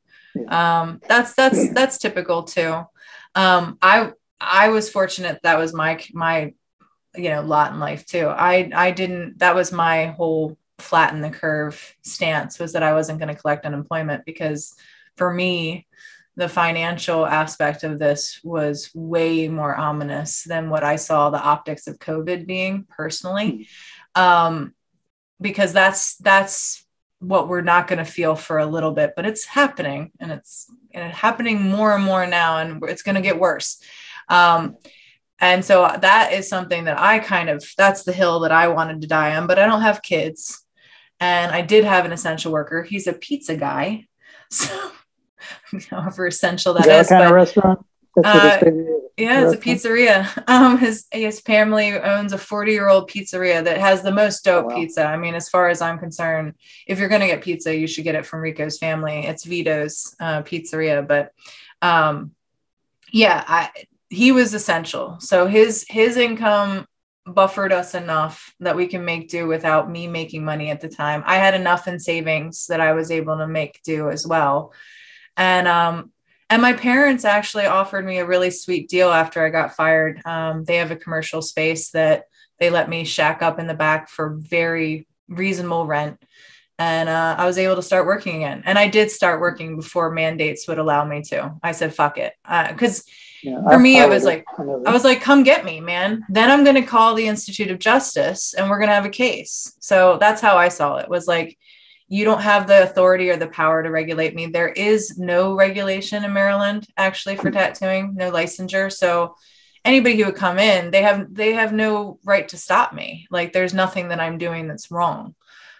um, 0.49 1.01
that's 1.09 1.35
that's 1.35 1.69
that's 1.75 1.99
typical 1.99 2.45
too. 2.45 2.83
Um, 3.35 3.79
I 3.83 4.13
I 4.41 4.69
was 4.71 4.91
fortunate 4.91 5.41
that 5.43 5.59
was 5.59 5.75
my 5.75 6.03
my 6.13 6.55
you 7.17 7.31
know 7.31 7.43
lot 7.43 7.73
in 7.73 7.81
life 7.81 8.07
too. 8.07 8.27
I 8.27 8.71
I 8.75 8.91
didn't 8.93 9.39
that 9.39 9.55
was 9.55 9.73
my 9.73 10.07
whole 10.07 10.57
flatten 10.79 11.21
the 11.21 11.31
curve 11.31 11.95
stance 12.03 12.59
was 12.59 12.73
that 12.73 12.83
I 12.83 12.95
wasn't 12.95 13.19
going 13.19 13.35
to 13.35 13.41
collect 13.41 13.67
unemployment 13.67 14.25
because 14.25 14.75
for 15.17 15.33
me 15.33 15.87
the 16.37 16.49
financial 16.49 17.27
aspect 17.27 17.85
of 17.85 17.99
this 17.99 18.41
was 18.43 18.91
way 18.95 19.49
more 19.49 19.75
ominous 19.75 20.45
than 20.45 20.71
what 20.71 20.85
I 20.85 20.97
saw 20.97 21.31
the 21.31 21.43
optics 21.43 21.87
of 21.87 21.99
COVID 21.99 22.47
being 22.47 22.87
personally. 22.89 23.69
Um, 24.15 24.75
because 25.41 25.73
that's 25.73 26.17
that's 26.17 26.85
what 27.19 27.49
we're 27.49 27.61
not 27.61 27.87
going 27.87 27.99
to 27.99 28.05
feel 28.05 28.35
for 28.35 28.59
a 28.59 28.67
little 28.67 28.93
bit, 28.93 29.13
but 29.15 29.27
it's 29.27 29.45
happening 29.45 30.11
and 30.19 30.33
it's 30.33 30.71
and 30.93 31.09
it's 31.09 31.19
happening 31.19 31.63
more 31.63 31.95
and 31.95 32.05
more 32.05 32.27
now, 32.27 32.59
and 32.59 32.83
it's 32.85 33.03
going 33.03 33.15
to 33.15 33.21
get 33.21 33.39
worse. 33.39 33.83
Um, 34.29 34.77
and 35.39 35.65
so 35.65 35.97
that 36.01 36.33
is 36.33 36.49
something 36.49 36.85
that 36.85 36.99
I 36.99 37.19
kind 37.19 37.49
of 37.49 37.65
that's 37.77 38.05
the 38.05 38.13
hill 38.13 38.41
that 38.41 38.53
I 38.53 38.69
wanted 38.69 39.01
to 39.01 39.09
die 39.09 39.37
on, 39.37 39.47
but 39.47 39.59
I 39.59 39.67
don't 39.67 39.83
have 39.83 40.03
kids. 40.03 40.65
And 41.19 41.53
I 41.53 41.61
did 41.61 41.85
have 41.85 42.07
an 42.07 42.13
essential 42.13 42.51
worker. 42.51 42.83
He's 42.83 43.07
a 43.07 43.13
pizza 43.13 43.57
guy. 43.57 44.07
So 44.53 44.91
however 45.91 46.27
essential 46.27 46.75
that 46.75 46.87
is. 46.87 47.01
Is 47.03 47.09
that 47.09 47.19
kind 47.19 47.29
of 47.29 47.35
restaurant? 47.35 47.87
Uh, 48.25 48.59
yeah, 49.17 49.45
it's 49.45 49.55
a 49.55 49.57
pizzeria. 49.57 50.29
Um, 50.49 50.79
his 50.79 51.07
his 51.13 51.41
family 51.41 51.93
owns 51.93 52.33
a 52.33 52.39
40 52.39 52.73
year 52.73 52.89
old 52.89 53.09
pizzeria 53.09 53.63
that 53.63 53.79
has 53.79 54.03
the 54.03 54.11
most 54.11 54.45
dope 54.45 54.65
Oh, 54.65 54.69
wow. 54.69 54.75
pizza. 54.75 55.05
I 55.05 55.17
mean, 55.17 55.35
as 55.35 55.49
far 55.49 55.69
as 55.69 55.81
I'm 55.81 55.99
concerned, 55.99 56.55
if 56.87 56.99
you're 56.99 57.09
gonna 57.09 57.29
get 57.29 57.43
pizza, 57.43 57.75
you 57.75 57.87
should 57.87 58.05
get 58.05 58.17
it 58.17 58.27
from 58.27 58.41
Rico's 58.41 58.79
family. 58.79 59.27
It's 59.27 59.45
Vito's 59.45 60.17
uh, 60.19 60.43
pizzeria, 60.43 61.07
but 61.07 61.33
um, 61.83 62.33
yeah, 63.13 63.45
I 63.47 63.71
he 64.09 64.33
was 64.33 64.55
essential. 64.55 65.19
So 65.21 65.47
his 65.47 65.87
his 65.89 66.17
income 66.17 66.87
buffered 67.27 67.73
us 67.73 67.95
enough 67.95 68.55
that 68.61 68.77
we 68.77 68.87
can 68.87 69.05
make 69.05 69.29
do 69.29 69.47
without 69.47 69.91
me 69.91 70.09
making 70.09 70.45
money 70.45 70.71
at 70.71 70.81
the 70.81 70.89
time. 70.89 71.23
I 71.27 71.37
had 71.37 71.55
enough 71.55 71.87
in 71.87 72.01
savings 72.01 72.67
that 72.67 72.81
I 72.81 72.93
was 72.93 73.11
able 73.11 73.39
to 73.39 73.47
make 73.47 73.81
do 73.85 74.11
as 74.11 74.27
well. 74.27 74.73
And 75.41 75.67
um 75.67 76.13
and 76.51 76.61
my 76.61 76.73
parents 76.73 77.25
actually 77.25 77.67
offered 77.67 78.05
me 78.05 78.19
a 78.19 78.27
really 78.27 78.51
sweet 78.51 78.89
deal 78.89 79.11
after 79.11 79.45
I 79.45 79.51
got 79.51 79.75
fired. 79.77 80.21
Um, 80.25 80.65
they 80.65 80.77
have 80.77 80.91
a 80.91 80.97
commercial 80.97 81.43
space 81.43 81.91
that 81.91 82.25
they 82.59 82.71
let 82.71 82.89
me 82.89 83.05
shack 83.05 83.41
up 83.41 83.59
in 83.61 83.69
the 83.69 83.75
back 83.75 84.09
for 84.09 84.37
very 84.37 85.07
reasonable 85.29 85.87
rent. 85.87 86.21
And 86.81 87.09
uh, 87.09 87.37
I 87.39 87.47
was 87.47 87.57
able 87.57 87.77
to 87.77 87.83
start 87.83 88.05
working 88.07 88.37
again. 88.37 88.63
And 88.67 88.79
I 88.79 88.89
did 88.89 89.11
start 89.13 89.41
working 89.41 89.77
before 89.77 90.11
mandates 90.11 90.67
would 90.67 90.79
allow 90.79 91.05
me 91.05 91.23
to. 91.29 91.55
I 91.63 91.71
said, 91.73 91.95
fuck 91.95 92.19
it. 92.19 92.33
Because 92.43 93.05
Yeah, 93.45 93.63
for 93.63 93.79
me, 93.79 94.01
it 94.01 94.09
was 94.09 94.25
like- 94.25 94.45
I 94.59 94.63
I 94.91 94.93
was 94.93 95.05
like, 95.05 95.21
come 95.21 95.43
get 95.45 95.65
me, 95.65 95.81
man. 95.81 96.25
Then 96.29 96.51
I'm 96.51 96.65
going 96.65 96.77
to 96.83 96.83
call 96.83 97.15
the 97.15 97.29
Institute 97.29 97.71
of 97.71 97.79
Justice 97.79 98.55
and 98.55 98.69
we're 98.69 98.79
going 98.79 98.89
to 98.89 98.95
have 98.95 99.05
a 99.07 99.11
case. 99.11 99.77
So 99.81 100.17
that's 100.19 100.41
how 100.41 100.57
I 100.57 100.69
saw 100.69 100.97
it 100.97 101.09
was 101.09 101.29
like, 101.29 101.57
you 102.13 102.25
don't 102.25 102.43
have 102.43 102.67
the 102.67 102.83
authority 102.83 103.31
or 103.31 103.37
the 103.37 103.47
power 103.47 103.85
to 103.85 103.89
regulate 103.89 104.35
me. 104.35 104.47
There 104.47 104.69
is 104.69 105.17
no 105.17 105.55
regulation 105.55 106.25
in 106.25 106.33
Maryland 106.33 106.89
actually 106.97 107.37
for 107.37 107.53
tattooing, 107.53 108.17
no 108.17 108.33
licensure. 108.33 108.93
So 108.93 109.37
anybody 109.85 110.19
who 110.19 110.27
would 110.27 110.35
come 110.35 110.59
in, 110.59 110.91
they 110.91 111.03
have 111.03 111.33
they 111.33 111.53
have 111.53 111.73
no 111.73 112.19
right 112.25 112.49
to 112.49 112.59
stop 112.59 112.93
me. 112.93 113.29
Like 113.31 113.53
there's 113.53 113.73
nothing 113.73 114.09
that 114.09 114.19
I'm 114.19 114.39
doing 114.39 114.67
that's 114.67 114.91
wrong. 114.91 115.37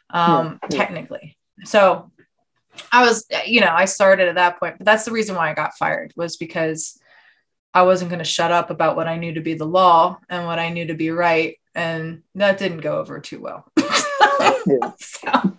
Um 0.09 0.61
Yeah, 0.63 0.79
technically. 0.79 1.37
So 1.65 2.13
I 2.93 3.03
was 3.03 3.27
you 3.45 3.61
know, 3.61 3.73
I 3.73 3.87
started 3.87 4.29
at 4.29 4.37
that 4.37 4.61
point, 4.61 4.79
but 4.79 4.85
that's 4.85 5.05
the 5.05 5.13
reason 5.13 5.35
why 5.35 5.51
I 5.51 5.55
got 5.55 5.77
fired 5.77 6.13
was 6.15 6.37
because 6.37 6.97
I 7.75 7.83
wasn't 7.83 8.11
going 8.11 8.19
to 8.19 8.25
shut 8.25 8.51
up 8.51 8.71
about 8.71 8.97
what 8.97 9.07
I 9.07 9.17
knew 9.17 9.35
to 9.35 9.41
be 9.41 9.55
the 9.55 9.65
law 9.65 10.19
and 10.29 10.45
what 10.45 10.59
I 10.59 10.71
knew 10.71 10.87
to 10.87 10.95
be 10.95 11.11
right. 11.11 11.57
And 11.73 12.23
that 12.35 12.59
didn't 12.59 12.81
go 12.81 12.99
over 12.99 13.19
too 13.21 13.41
well. 13.41 13.67
Yeah. 14.67 14.93
So 14.99 15.57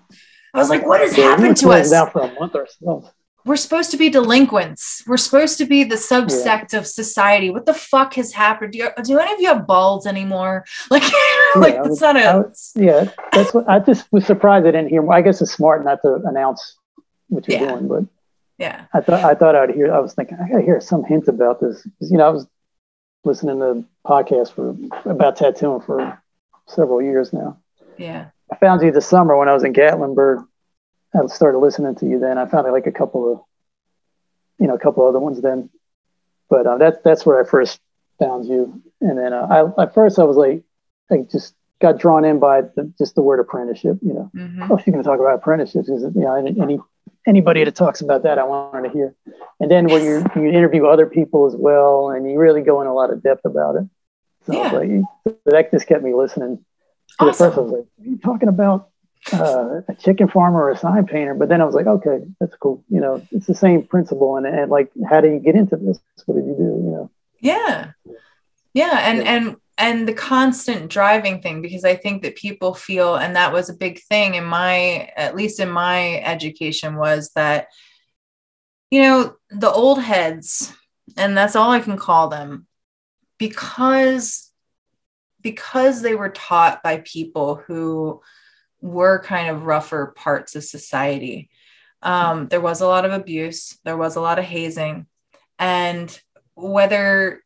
I 0.54 0.58
was 0.60 0.70
like, 0.70 0.86
what 0.86 1.02
has 1.02 1.18
Yeah, 1.18 1.32
happened 1.32 1.58
to 1.58 1.70
us? 1.72 1.90
For 2.12 2.22
a 2.22 2.34
month 2.40 2.56
or 2.56 2.68
so. 2.80 3.10
We're 3.44 3.56
supposed 3.56 3.90
to 3.92 3.98
be 3.98 4.10
delinquents. 4.10 5.02
We're 5.08 5.18
supposed 5.18 5.58
to 5.58 5.66
be 5.66 5.84
the 5.84 5.96
subsect 5.96 6.78
of 6.78 6.86
society. 6.86 7.50
What 7.50 7.66
the 7.66 7.74
fuck 7.74 8.14
has 8.14 8.34
happened? 8.34 8.74
Do, 8.74 8.78
you, 8.80 8.90
do 9.04 9.18
any 9.18 9.34
of 9.34 9.40
you 9.40 9.48
have 9.48 9.66
balls 9.66 10.06
anymore? 10.06 10.64
Like, 10.92 11.04
like 11.56 11.76
it's 11.76 11.90
was- 11.90 12.02
not 12.02 12.16
a. 12.18 12.40
was- 12.48 12.72
Yeah, 12.76 13.06
that's 13.32 13.54
what 13.54 13.68
I 13.68 13.80
just 13.80 14.12
was 14.12 14.26
surprised 14.26 14.68
I 14.68 14.72
didn't 14.72 14.90
hear. 14.90 15.10
I 15.12 15.22
guess 15.22 15.42
it's 15.42 15.52
smart 15.54 15.84
not 15.84 16.02
to 16.04 16.16
announce 16.26 16.76
what 17.30 17.48
you're 17.48 17.60
Yeah. 17.62 17.70
doing, 17.72 17.88
but 17.88 18.04
Yeah. 18.60 18.86
I 18.94 19.02
thought 19.02 19.24
I 19.24 19.34
thought 19.34 19.56
I'd 19.56 19.72
hear. 19.72 19.92
I 19.92 20.00
was 20.00 20.14
thinking 20.14 20.38
I 20.40 20.48
gotta 20.48 20.62
hear 20.64 20.80
some 20.80 21.04
hint 21.04 21.28
about 21.28 21.60
this. 21.62 21.88
you 22.00 22.18
know 22.18 22.28
I 22.28 22.30
was 22.30 22.46
listening 23.24 23.60
to 23.60 23.84
podcasts 24.06 24.52
for 24.52 24.76
about 25.10 25.38
tattooing 25.38 25.82
for 25.82 26.22
several 26.68 27.02
years 27.02 27.34
now. 27.34 27.58
Yeah. 27.98 28.28
I 28.52 28.56
found 28.58 28.82
you 28.82 28.92
this 28.92 29.08
summer 29.08 29.38
when 29.38 29.48
I 29.48 29.54
was 29.54 29.64
in 29.64 29.74
Gatlinburg. 29.74 30.46
I 31.14 31.26
started 31.28 31.60
listening 31.60 31.96
to 31.96 32.06
you 32.06 32.20
then. 32.20 32.38
I 32.38 32.46
found 32.46 32.72
like 32.72 32.88
a 32.88 32.92
couple 32.92 33.32
of, 33.32 33.40
you 34.60 34.68
know, 34.68 34.76
a 34.76 34.80
couple 34.80 35.06
other 35.08 35.20
ones 35.20 35.42
then. 35.42 35.70
But 36.50 36.68
uh, 36.68 36.78
that's 36.78 36.98
that's 37.04 37.26
where 37.26 37.42
I 37.42 37.48
first 37.48 37.80
found 38.20 38.46
you. 38.46 38.82
And 39.00 39.18
then 39.18 39.34
uh, 39.34 39.72
I 39.78 39.84
at 39.84 39.94
first 39.94 40.20
I 40.20 40.24
was 40.24 40.38
like, 40.38 40.64
I 41.12 41.26
just 41.32 41.56
got 41.82 41.98
drawn 41.98 42.24
in 42.26 42.40
by 42.40 42.62
the, 42.62 42.94
just 42.98 43.16
the 43.16 43.22
word 43.22 43.40
apprenticeship. 43.40 43.98
You 44.02 44.14
know, 44.14 44.32
hmm 44.34 44.72
oh, 44.72 44.78
she's 44.78 44.92
going 44.92 45.04
to 45.04 45.10
talk 45.10 45.20
about 45.20 45.36
apprenticeships. 45.36 45.90
Is 45.90 46.04
you 46.04 46.22
know, 46.22 46.36
any, 46.36 46.60
any 46.62 46.80
anybody 47.26 47.64
that 47.64 47.76
talks 47.76 48.02
about 48.02 48.24
that, 48.24 48.38
I 48.38 48.44
wanted 48.44 48.90
to 48.90 48.94
hear. 48.94 49.16
And 49.60 49.72
then 49.72 49.90
when 49.90 50.04
you 50.04 50.26
you 50.36 50.50
interview 50.50 50.86
other 50.86 51.06
people 51.06 51.48
as 51.48 51.56
well, 51.56 52.10
and 52.10 52.30
you 52.30 52.38
really 52.38 52.62
go 52.62 52.82
in 52.82 52.88
a 52.88 52.94
lot 52.94 53.12
of 53.12 53.24
depth 53.24 53.46
about 53.46 53.76
it. 53.76 53.84
So 54.46 54.54
was 54.54 54.74
like, 54.74 55.36
that 55.46 55.72
just 55.72 55.88
kept 55.88 56.04
me 56.04 56.14
listening. 56.14 56.66
So 57.20 57.30
At 57.30 57.36
first, 57.36 57.42
I 57.42 57.62
Awesome. 57.62 57.64
was 57.64 57.72
like, 57.74 57.88
"Are 58.00 58.10
you 58.10 58.18
talking 58.18 58.50
about 58.50 58.90
uh, 59.34 59.82
a 59.88 59.96
chicken 60.00 60.28
farmer 60.28 60.64
or 60.64 60.72
a 60.72 60.78
sign 60.78 61.06
painter?" 61.06 61.34
But 61.36 61.50
then 61.50 61.62
I 61.62 61.66
was 61.66 61.76
like, 61.76 61.88
"Okay, 61.88 62.20
that's 62.40 62.56
cool. 62.56 62.84
You 62.90 63.02
know, 63.02 63.28
it's 63.32 63.48
the 63.48 63.56
same 63.56 63.84
principle." 63.84 64.38
And, 64.38 64.46
and 64.46 64.72
like, 64.72 64.92
how 65.10 65.22
do 65.22 65.30
you 65.30 65.40
get 65.40 65.56
into 65.56 65.76
this? 65.78 66.00
What 66.26 66.36
did 66.36 66.46
you 66.46 66.56
do? 66.56 66.64
You 66.64 66.92
know? 66.92 67.12
Yeah. 67.40 67.92
Yeah. 68.74 69.00
And, 69.02 69.18
Yeah. 69.20 69.34
and, 69.34 69.56
and 69.78 70.08
the 70.08 70.14
constant 70.14 70.90
driving 70.90 71.42
thing, 71.42 71.62
because 71.62 71.84
I 71.84 71.96
think 71.96 72.22
that 72.24 72.36
people 72.36 72.74
feel, 72.74 73.16
and 73.16 73.36
that 73.36 73.52
was 73.52 73.70
a 73.70 73.74
big 73.74 74.02
thing 74.04 74.36
in 74.36 74.46
my, 74.46 75.10
at 75.18 75.36
least 75.36 75.60
in 75.60 75.70
my 75.70 76.22
education, 76.22 76.96
was 76.96 77.32
that, 77.36 77.68
you 78.92 79.02
know, 79.02 79.36
the 79.50 79.72
old 79.72 80.02
heads, 80.02 80.74
and 81.18 81.36
that's 81.36 81.56
all 81.56 81.72
I 81.72 81.80
can 81.80 81.98
call 81.98 82.30
them, 82.30 82.68
because 83.40 84.51
because 85.42 86.02
they 86.02 86.16
were 86.16 86.30
taught 86.30 86.84
by 86.84 86.98
people 87.06 87.56
who 87.56 88.22
were 88.82 89.20
kind 89.24 89.50
of 89.50 89.66
rougher 89.66 90.14
parts 90.16 90.56
of 90.56 90.64
society 90.64 91.50
um, 92.04 92.48
there 92.48 92.62
was 92.62 92.82
a 92.82 92.88
lot 92.88 93.06
of 93.06 93.12
abuse 93.12 93.78
there 93.84 93.98
was 93.98 94.16
a 94.16 94.22
lot 94.22 94.40
of 94.40 94.46
hazing 94.46 95.06
and 95.60 96.20
whether 96.56 97.42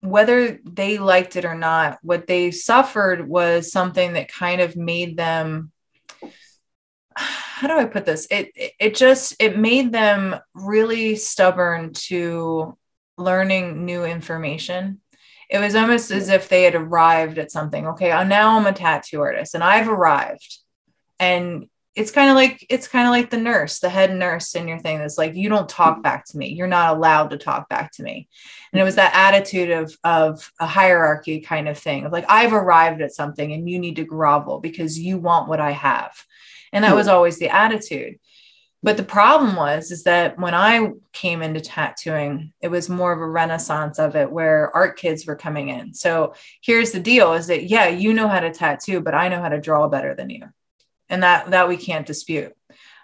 whether 0.00 0.58
they 0.64 0.98
liked 0.98 1.36
it 1.36 1.44
or 1.44 1.54
not 1.54 1.98
what 2.02 2.26
they 2.26 2.50
suffered 2.50 3.28
was 3.28 3.70
something 3.70 4.14
that 4.14 4.32
kind 4.32 4.60
of 4.60 4.76
made 4.76 5.16
them 5.16 5.70
how 7.16 7.68
do 7.68 7.74
i 7.78 7.84
put 7.84 8.04
this? 8.04 8.26
It 8.30 8.50
it- 8.80 8.96
just 8.96 9.36
it 9.38 9.56
made 9.56 9.92
them 9.92 10.34
really 10.54 11.14
stubborn 11.16 11.92
to 12.08 12.76
learning 13.16 13.84
new 13.84 14.04
information 14.04 15.00
it 15.52 15.60
was 15.60 15.74
almost 15.74 16.10
as 16.10 16.30
if 16.30 16.48
they 16.48 16.62
had 16.62 16.74
arrived 16.74 17.38
at 17.38 17.52
something. 17.52 17.86
Okay 17.88 18.10
uh, 18.10 18.24
now 18.24 18.58
i'm 18.58 18.66
a 18.66 18.72
tattoo 18.72 19.20
artist 19.20 19.54
and 19.54 19.62
i've 19.62 19.88
arrived. 19.88 20.58
And 21.20 21.68
it's 21.94 22.10
kind 22.10 22.30
of 22.30 22.36
like 22.36 22.64
it's 22.70 22.88
kind 22.88 23.06
of 23.06 23.10
like 23.10 23.28
the 23.28 23.36
nurse 23.36 23.78
the 23.78 23.90
head 23.90 24.16
nurse 24.16 24.54
in 24.54 24.66
your 24.66 24.78
thing 24.78 24.98
that's 24.98 25.18
like 25.18 25.34
you 25.34 25.50
don't 25.50 25.68
talk 25.68 26.02
back 26.02 26.24
to 26.24 26.38
me. 26.38 26.48
You're 26.48 26.66
not 26.66 26.96
allowed 26.96 27.30
to 27.30 27.36
talk 27.36 27.68
back 27.68 27.92
to 27.92 28.02
me. 28.02 28.28
And 28.72 28.80
it 28.80 28.84
was 28.84 28.94
that 28.94 29.14
attitude 29.14 29.70
of 29.70 29.94
of 30.02 30.50
a 30.58 30.66
hierarchy 30.66 31.40
kind 31.40 31.68
of 31.68 31.78
thing 31.78 32.06
of 32.06 32.12
like 32.12 32.24
i've 32.28 32.54
arrived 32.54 33.02
at 33.02 33.14
something 33.14 33.52
and 33.52 33.68
you 33.68 33.78
need 33.78 33.96
to 33.96 34.04
grovel 34.04 34.58
because 34.58 34.98
you 34.98 35.18
want 35.18 35.48
what 35.48 35.60
i 35.60 35.70
have. 35.70 36.12
And 36.72 36.84
that 36.84 36.96
was 36.96 37.08
always 37.08 37.38
the 37.38 37.50
attitude 37.50 38.18
but 38.82 38.96
the 38.96 39.02
problem 39.02 39.54
was 39.56 39.90
is 39.90 40.04
that 40.04 40.38
when 40.38 40.54
i 40.54 40.90
came 41.12 41.42
into 41.42 41.60
tattooing 41.60 42.52
it 42.60 42.68
was 42.68 42.88
more 42.88 43.12
of 43.12 43.20
a 43.20 43.26
renaissance 43.26 43.98
of 43.98 44.16
it 44.16 44.30
where 44.30 44.74
art 44.74 44.98
kids 44.98 45.26
were 45.26 45.36
coming 45.36 45.68
in. 45.68 45.94
So 45.94 46.34
here's 46.60 46.92
the 46.92 47.00
deal 47.00 47.34
is 47.34 47.46
that 47.46 47.64
yeah 47.64 47.88
you 47.88 48.12
know 48.12 48.28
how 48.28 48.40
to 48.40 48.52
tattoo 48.52 49.00
but 49.00 49.14
i 49.14 49.28
know 49.28 49.40
how 49.40 49.48
to 49.48 49.60
draw 49.60 49.88
better 49.88 50.14
than 50.14 50.30
you. 50.30 50.46
And 51.08 51.22
that 51.22 51.50
that 51.50 51.68
we 51.68 51.76
can't 51.76 52.06
dispute. 52.06 52.54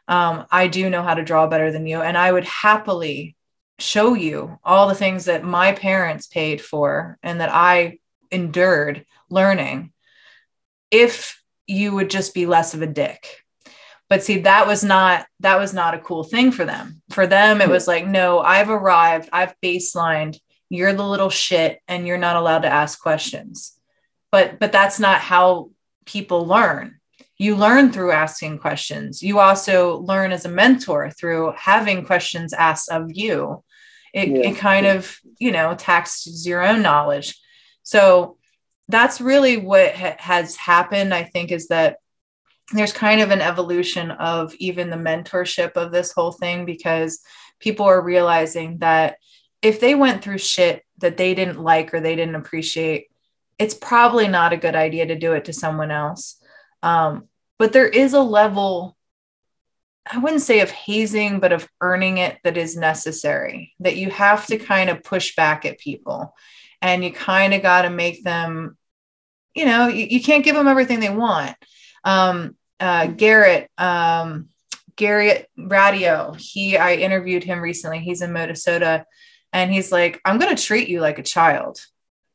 Um, 0.08 0.46
i 0.50 0.68
do 0.68 0.88
know 0.90 1.02
how 1.02 1.14
to 1.14 1.24
draw 1.24 1.46
better 1.46 1.70
than 1.70 1.86
you 1.86 2.00
and 2.00 2.16
i 2.16 2.32
would 2.32 2.44
happily 2.44 3.36
show 3.78 4.14
you 4.14 4.58
all 4.64 4.88
the 4.88 4.94
things 4.94 5.26
that 5.26 5.44
my 5.44 5.72
parents 5.72 6.26
paid 6.26 6.60
for 6.60 7.18
and 7.22 7.40
that 7.40 7.50
i 7.52 7.98
endured 8.30 9.04
learning 9.30 9.92
if 10.90 11.42
you 11.66 11.94
would 11.94 12.10
just 12.10 12.34
be 12.34 12.46
less 12.46 12.74
of 12.74 12.82
a 12.82 12.86
dick 12.86 13.44
but 14.08 14.22
see 14.22 14.38
that 14.38 14.66
was 14.66 14.82
not 14.82 15.26
that 15.40 15.58
was 15.58 15.72
not 15.72 15.94
a 15.94 15.98
cool 15.98 16.24
thing 16.24 16.50
for 16.50 16.64
them 16.64 17.00
for 17.10 17.26
them 17.26 17.60
it 17.60 17.68
was 17.68 17.86
like 17.86 18.06
no 18.06 18.40
i've 18.40 18.70
arrived 18.70 19.28
i've 19.32 19.54
baselined 19.62 20.38
you're 20.70 20.92
the 20.92 21.06
little 21.06 21.30
shit 21.30 21.80
and 21.88 22.06
you're 22.06 22.18
not 22.18 22.36
allowed 22.36 22.62
to 22.62 22.72
ask 22.72 23.00
questions 23.00 23.78
but 24.30 24.58
but 24.58 24.72
that's 24.72 24.98
not 24.98 25.20
how 25.20 25.70
people 26.04 26.46
learn 26.46 26.98
you 27.38 27.54
learn 27.54 27.92
through 27.92 28.10
asking 28.10 28.58
questions. 28.58 29.22
You 29.22 29.38
also 29.38 29.98
learn 29.98 30.32
as 30.32 30.44
a 30.44 30.50
mentor 30.50 31.10
through 31.10 31.54
having 31.56 32.04
questions 32.04 32.52
asked 32.52 32.90
of 32.90 33.16
you. 33.16 33.62
It, 34.12 34.28
yeah. 34.28 34.50
it 34.50 34.56
kind 34.56 34.86
of, 34.86 35.16
you 35.38 35.52
know, 35.52 35.74
taxes 35.76 36.46
your 36.46 36.66
own 36.66 36.82
knowledge. 36.82 37.38
So 37.84 38.38
that's 38.88 39.20
really 39.20 39.56
what 39.56 39.94
ha- 39.94 40.16
has 40.18 40.56
happened, 40.56 41.14
I 41.14 41.22
think, 41.22 41.52
is 41.52 41.68
that 41.68 41.98
there's 42.72 42.92
kind 42.92 43.20
of 43.20 43.30
an 43.30 43.40
evolution 43.40 44.10
of 44.10 44.54
even 44.56 44.90
the 44.90 44.96
mentorship 44.96 45.72
of 45.72 45.90
this 45.90 46.12
whole 46.12 46.32
thing 46.32 46.64
because 46.64 47.20
people 47.60 47.86
are 47.86 48.00
realizing 48.00 48.78
that 48.78 49.16
if 49.62 49.80
they 49.80 49.94
went 49.94 50.22
through 50.22 50.38
shit 50.38 50.84
that 50.98 51.16
they 51.16 51.34
didn't 51.34 51.60
like 51.60 51.92
or 51.94 52.00
they 52.00 52.14
didn't 52.14 52.34
appreciate, 52.34 53.08
it's 53.58 53.74
probably 53.74 54.28
not 54.28 54.52
a 54.52 54.58
good 54.58 54.76
idea 54.76 55.06
to 55.06 55.18
do 55.18 55.32
it 55.32 55.46
to 55.46 55.52
someone 55.52 55.90
else. 55.90 56.40
Um, 56.82 57.28
but 57.58 57.72
there 57.72 57.88
is 57.88 58.12
a 58.12 58.20
level, 58.20 58.96
I 60.10 60.18
wouldn't 60.18 60.42
say 60.42 60.60
of 60.60 60.70
hazing, 60.70 61.40
but 61.40 61.52
of 61.52 61.68
earning 61.80 62.18
it 62.18 62.38
that 62.44 62.56
is 62.56 62.76
necessary, 62.76 63.74
that 63.80 63.96
you 63.96 64.10
have 64.10 64.46
to 64.46 64.58
kind 64.58 64.90
of 64.90 65.02
push 65.02 65.34
back 65.34 65.64
at 65.64 65.78
people 65.78 66.34
and 66.80 67.02
you 67.02 67.12
kind 67.12 67.52
of 67.52 67.62
got 67.62 67.82
to 67.82 67.90
make 67.90 68.22
them, 68.22 68.76
you 69.54 69.64
know, 69.64 69.88
you, 69.88 70.06
you, 70.08 70.22
can't 70.22 70.44
give 70.44 70.54
them 70.54 70.68
everything 70.68 71.00
they 71.00 71.10
want. 71.10 71.56
Um, 72.04 72.56
uh, 72.80 73.06
Garrett, 73.06 73.70
um, 73.78 74.48
Garrett 74.96 75.48
Radio, 75.56 76.34
he, 76.38 76.76
I 76.76 76.94
interviewed 76.94 77.44
him 77.44 77.60
recently. 77.60 78.00
He's 78.00 78.22
in 78.22 78.32
Minnesota 78.32 79.04
and 79.52 79.72
he's 79.72 79.92
like, 79.92 80.20
I'm 80.24 80.38
going 80.38 80.54
to 80.54 80.62
treat 80.62 80.88
you 80.88 81.00
like 81.00 81.18
a 81.18 81.22
child, 81.22 81.80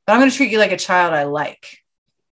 but 0.06 0.14
I'm 0.14 0.20
going 0.20 0.32
to 0.32 0.36
treat 0.36 0.52
you 0.52 0.60
like 0.60 0.72
a 0.72 0.78
child 0.78 1.14
I 1.14 1.24
like, 1.24 1.80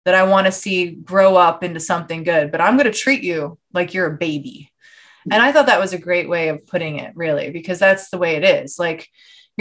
that 0.06 0.16
I 0.16 0.24
want 0.24 0.48
to 0.48 0.52
see 0.52 0.90
grow 0.92 1.36
up 1.36 1.64
into 1.64 1.80
something 1.80 2.24
good, 2.24 2.52
but 2.52 2.62
I'm 2.62 2.76
going 2.76 2.92
to 2.92 2.98
treat 2.98 3.24
you 3.24 3.60
like 3.74 3.94
you're 3.94 4.14
a 4.14 4.18
baby. 4.18 4.72
And 5.30 5.42
I 5.42 5.52
thought 5.52 5.68
that 5.68 5.80
was 5.80 5.94
a 5.94 6.00
great 6.00 6.28
way 6.28 6.50
of 6.50 6.66
putting 6.66 6.98
it, 6.98 7.16
really, 7.16 7.52
because 7.52 7.78
that's 7.78 8.10
the 8.10 8.18
way 8.18 8.38
it 8.38 8.44
is. 8.44 8.80
Like, 8.80 9.08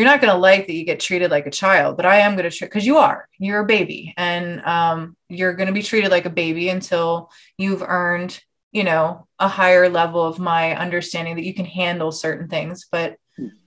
you're 0.01 0.09
not 0.09 0.23
going 0.23 0.33
to 0.33 0.39
like 0.39 0.67
that 0.67 0.73
you 0.73 0.87
get 0.87 0.99
treated 0.99 1.31
like 1.31 1.47
a 1.47 1.51
child, 1.51 1.99
but 1.99 2.07
I 2.07 2.21
am 2.21 2.35
going 2.35 2.49
to 2.49 2.57
treat 2.57 2.69
because 2.71 2.87
you 2.87 2.97
are, 2.97 3.29
you're 3.39 3.61
a 3.61 3.67
baby 3.67 4.15
and 4.17 4.65
um, 4.65 5.15
you're 5.29 5.53
going 5.53 5.67
to 5.67 5.75
be 5.75 5.83
treated 5.83 6.11
like 6.11 6.25
a 6.25 6.31
baby 6.31 6.71
until 6.71 7.31
you've 7.59 7.83
earned, 7.83 8.41
you 8.73 8.83
know, 8.83 9.27
a 9.39 9.47
higher 9.47 9.91
level 9.91 10.25
of 10.25 10.39
my 10.39 10.75
understanding 10.75 11.37
that 11.37 11.45
you 11.45 11.53
can 11.53 11.67
handle 11.67 12.13
certain 12.13 12.49
things. 12.49 12.87
But 12.91 13.19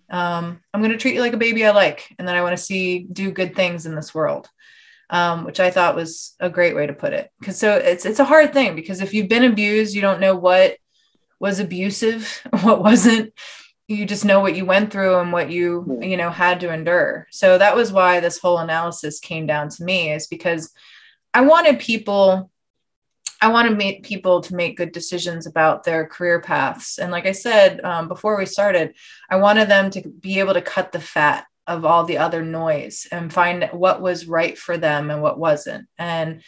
um, 0.09 0.59
I'm 0.73 0.81
going 0.81 0.91
to 0.91 0.97
treat 0.97 1.13
you 1.13 1.21
like 1.21 1.33
a 1.33 1.37
baby 1.37 1.67
I 1.67 1.69
like, 1.69 2.11
and 2.17 2.27
then 2.27 2.33
I 2.33 2.41
want 2.41 2.57
to 2.57 2.63
see 2.63 3.05
do 3.11 3.29
good 3.29 3.55
things 3.55 3.85
in 3.85 3.93
this 3.93 4.15
world. 4.15 4.49
Um, 5.11 5.43
which 5.43 5.59
I 5.59 5.69
thought 5.69 5.95
was 5.95 6.33
a 6.39 6.49
great 6.49 6.75
way 6.75 6.87
to 6.87 6.93
put 6.93 7.13
it. 7.13 7.29
Because 7.39 7.59
so 7.59 7.75
it's 7.75 8.05
it's 8.05 8.19
a 8.19 8.25
hard 8.25 8.53
thing 8.53 8.73
because 8.75 9.01
if 9.01 9.13
you've 9.13 9.29
been 9.29 9.43
abused, 9.43 9.93
you 9.93 10.01
don't 10.01 10.19
know 10.19 10.35
what 10.35 10.77
was 11.39 11.59
abusive, 11.59 12.41
what 12.61 12.81
wasn't. 12.81 13.33
You 13.87 14.05
just 14.05 14.25
know 14.25 14.39
what 14.39 14.55
you 14.55 14.65
went 14.65 14.91
through 14.91 15.19
and 15.19 15.31
what 15.31 15.51
you 15.51 15.99
you 16.01 16.17
know 16.17 16.29
had 16.29 16.59
to 16.61 16.73
endure. 16.73 17.27
So 17.31 17.57
that 17.57 17.75
was 17.75 17.91
why 17.91 18.19
this 18.19 18.39
whole 18.39 18.59
analysis 18.59 19.19
came 19.19 19.45
down 19.45 19.69
to 19.69 19.83
me 19.83 20.11
is 20.11 20.27
because 20.27 20.71
I 21.33 21.41
wanted 21.41 21.79
people 21.79 22.49
I 23.43 23.49
want 23.49 23.67
to 23.67 23.75
make 23.75 24.03
people 24.03 24.39
to 24.39 24.55
make 24.55 24.77
good 24.77 24.93
decisions 24.93 25.45
about 25.45 25.83
their 25.83 26.07
career 26.07 26.39
paths. 26.39 26.97
And 26.97 27.11
like 27.11 27.25
I 27.25 27.33
said 27.33 27.83
um, 27.83 28.07
before 28.07 28.37
we 28.37 28.45
started, 28.45 28.95
I 29.29 29.35
wanted 29.35 29.67
them 29.67 29.89
to 29.91 30.07
be 30.07 30.39
able 30.39 30.53
to 30.53 30.61
cut 30.61 30.93
the 30.93 31.01
fat 31.01 31.45
of 31.67 31.83
all 31.83 32.05
the 32.05 32.19
other 32.19 32.41
noise 32.41 33.05
and 33.11 33.33
find 33.33 33.69
what 33.73 34.01
was 34.01 34.27
right 34.27 34.57
for 34.57 34.77
them 34.77 35.11
and 35.11 35.21
what 35.21 35.37
wasn't. 35.37 35.87
And 35.97 36.41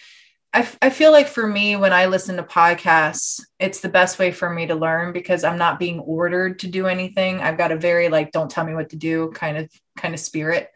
I, 0.82 0.89
feel 0.89 1.12
like 1.12 1.28
for 1.28 1.46
me, 1.46 1.76
when 1.76 1.91
I 1.91 2.06
listen 2.06 2.38
to 2.38 2.44
podcasts, 2.44 3.41
it's 3.60 3.82
the 3.82 3.89
best 3.89 4.18
way 4.18 4.32
for 4.32 4.50
me 4.50 4.68
to 4.68 4.76
learn 4.76 5.12
because 5.12 5.44
I'm 5.44 5.58
not 5.58 5.80
being 5.80 6.00
ordered 6.00 6.60
to 6.60 6.68
do 6.68 6.88
anything. 6.88 7.41
I've 7.41 7.58
got 7.58 7.74
a 7.74 7.78
very 7.78 8.08
like, 8.08 8.32
don't 8.32 8.50
tell 8.50 8.63
me 8.63 8.74
what 8.74 8.89
to 8.91 8.96
do 8.96 9.32
kind 9.34 9.58
of 9.58 9.70
kind 9.98 10.13
of 10.13 10.20
spirit. 10.20 10.70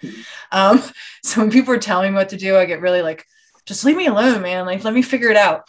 Um, 0.52 0.84
so 1.24 1.40
when 1.40 1.50
people 1.50 1.74
are 1.74 1.80
telling 1.80 2.12
me 2.12 2.18
what 2.18 2.30
to 2.30 2.38
do, 2.38 2.58
I 2.58 2.66
get 2.66 2.82
really 2.82 3.02
like, 3.02 3.26
just 3.66 3.86
leave 3.86 3.96
me 3.96 4.08
alone, 4.08 4.42
man. 4.42 4.66
Like, 4.66 4.84
let 4.84 4.94
me 4.94 5.02
figure 5.02 5.30
it 5.30 5.38
out. 5.38 5.64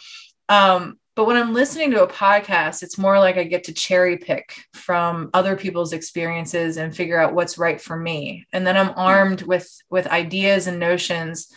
Um, 0.49 0.97
but 1.15 1.25
when 1.25 1.37
I'm 1.37 1.53
listening 1.53 1.91
to 1.91 2.03
a 2.03 2.07
podcast, 2.07 2.83
it's 2.83 2.97
more 2.97 3.17
like 3.17 3.37
I 3.37 3.43
get 3.43 3.65
to 3.65 3.73
cherry 3.73 4.17
pick 4.17 4.55
from 4.73 5.29
other 5.33 5.55
people's 5.55 5.93
experiences 5.93 6.77
and 6.77 6.95
figure 6.95 7.19
out 7.19 7.33
what's 7.33 7.57
right 7.57 7.79
for 7.79 7.95
me. 7.95 8.45
And 8.51 8.67
then 8.67 8.75
I'm 8.75 8.93
armed 8.97 9.43
with 9.43 9.69
with 9.89 10.07
ideas 10.07 10.67
and 10.67 10.79
notions 10.79 11.47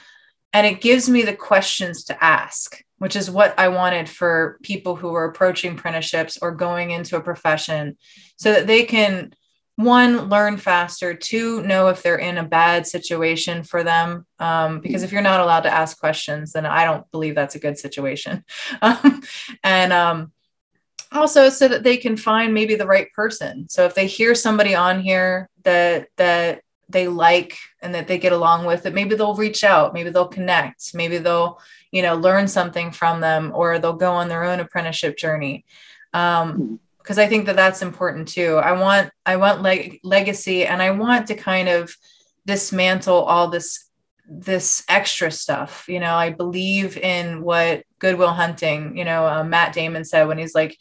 and 0.55 0.67
it 0.67 0.81
gives 0.81 1.11
me 1.11 1.23
the 1.23 1.35
questions 1.35 2.05
to 2.05 2.25
ask, 2.25 2.81
which 2.99 3.17
is 3.17 3.31
what 3.31 3.59
I 3.59 3.69
wanted 3.69 4.09
for 4.09 4.59
people 4.62 4.95
who 4.95 5.12
are 5.14 5.25
approaching 5.25 5.73
apprenticeships 5.73 6.38
or 6.40 6.53
going 6.53 6.93
into 6.93 7.17
a 7.17 7.21
profession 7.21 7.99
so 8.37 8.53
that 8.53 8.69
they 8.69 8.85
can 8.85 9.35
one 9.77 10.29
learn 10.29 10.57
faster 10.57 11.14
two 11.14 11.61
know 11.64 11.88
if 11.88 12.01
they're 12.01 12.17
in 12.17 12.38
a 12.38 12.45
bad 12.45 12.87
situation 12.87 13.64
for 13.64 13.83
them. 13.83 14.25
Um, 14.38 14.79
because 14.81 15.03
if 15.03 15.11
you're 15.11 15.21
not 15.21 15.40
allowed 15.40 15.62
to 15.62 15.73
ask 15.73 15.99
questions 15.99 16.53
then 16.53 16.64
i 16.64 16.85
don't 16.85 17.11
believe 17.11 17.35
that's 17.35 17.57
a 17.57 17.61
good 17.61 17.79
situation. 17.79 18.45
Um, 18.81 19.23
and 19.64 19.93
um, 19.93 20.33
also 21.11 21.49
so 21.49 21.67
that 21.69 21.83
they 21.83 21.97
can 21.97 22.17
find 22.17 22.55
maybe 22.55 22.77
the 22.77 22.87
right 22.87 23.12
person. 23.12 23.69
So 23.69 23.87
if 23.87 23.95
they 23.95 24.07
hear 24.07 24.35
somebody 24.35 24.75
on 24.75 25.01
here 25.01 25.49
that 25.64 26.09
that 26.17 26.62
they 26.88 27.09
like 27.09 27.57
and 27.83 27.94
that 27.94 28.07
they 28.07 28.18
get 28.18 28.33
along 28.33 28.64
with 28.66 28.87
it 28.87 28.94
maybe 28.94 29.14
they'll 29.14 29.35
reach 29.35 29.64
out 29.64 29.94
maybe 29.94 30.11
they'll 30.11 30.29
connect 30.29 30.94
maybe 30.94 31.18
they'll 31.18 31.61
you 31.90 32.03
know 32.03 32.14
learn 32.14 32.47
something 32.47 32.90
from 32.90 33.20
them 33.20 33.53
or 33.55 33.79
they'll 33.79 33.92
go 33.92 34.12
on 34.12 34.29
their 34.29 34.44
own 34.44 34.61
apprenticeship 34.61 35.16
journey 35.16 35.64
um, 36.12 36.79
because 37.05 37.18
I 37.18 37.27
think 37.27 37.44
that 37.47 37.57
that's 37.57 37.83
important 37.83 38.29
too. 38.29 38.57
I 38.57 38.73
want 38.73 39.11
I 39.27 39.37
want 39.37 39.61
leg- 39.61 40.01
legacy 40.03 40.66
and 40.66 40.81
I 40.81 40.92
want 40.92 41.27
to 41.27 41.35
kind 41.35 41.68
of 41.68 41.94
dismantle 42.47 43.23
all 43.25 43.49
this 43.49 43.90
this 44.27 44.83
extra 44.88 45.31
stuff. 45.31 45.85
You 45.87 46.01
know, 46.01 46.14
I 46.14 46.31
believe 46.31 46.97
in 46.97 47.42
what 47.42 47.85
Good 47.99 48.16
Will 48.16 48.33
Hunting, 48.33 48.97
you 48.97 49.05
know, 49.05 49.27
uh, 49.27 49.44
Matt 49.44 49.75
Damon 49.75 50.05
said 50.07 50.27
when 50.27 50.38
he's 50.38 50.55
like, 50.55 50.79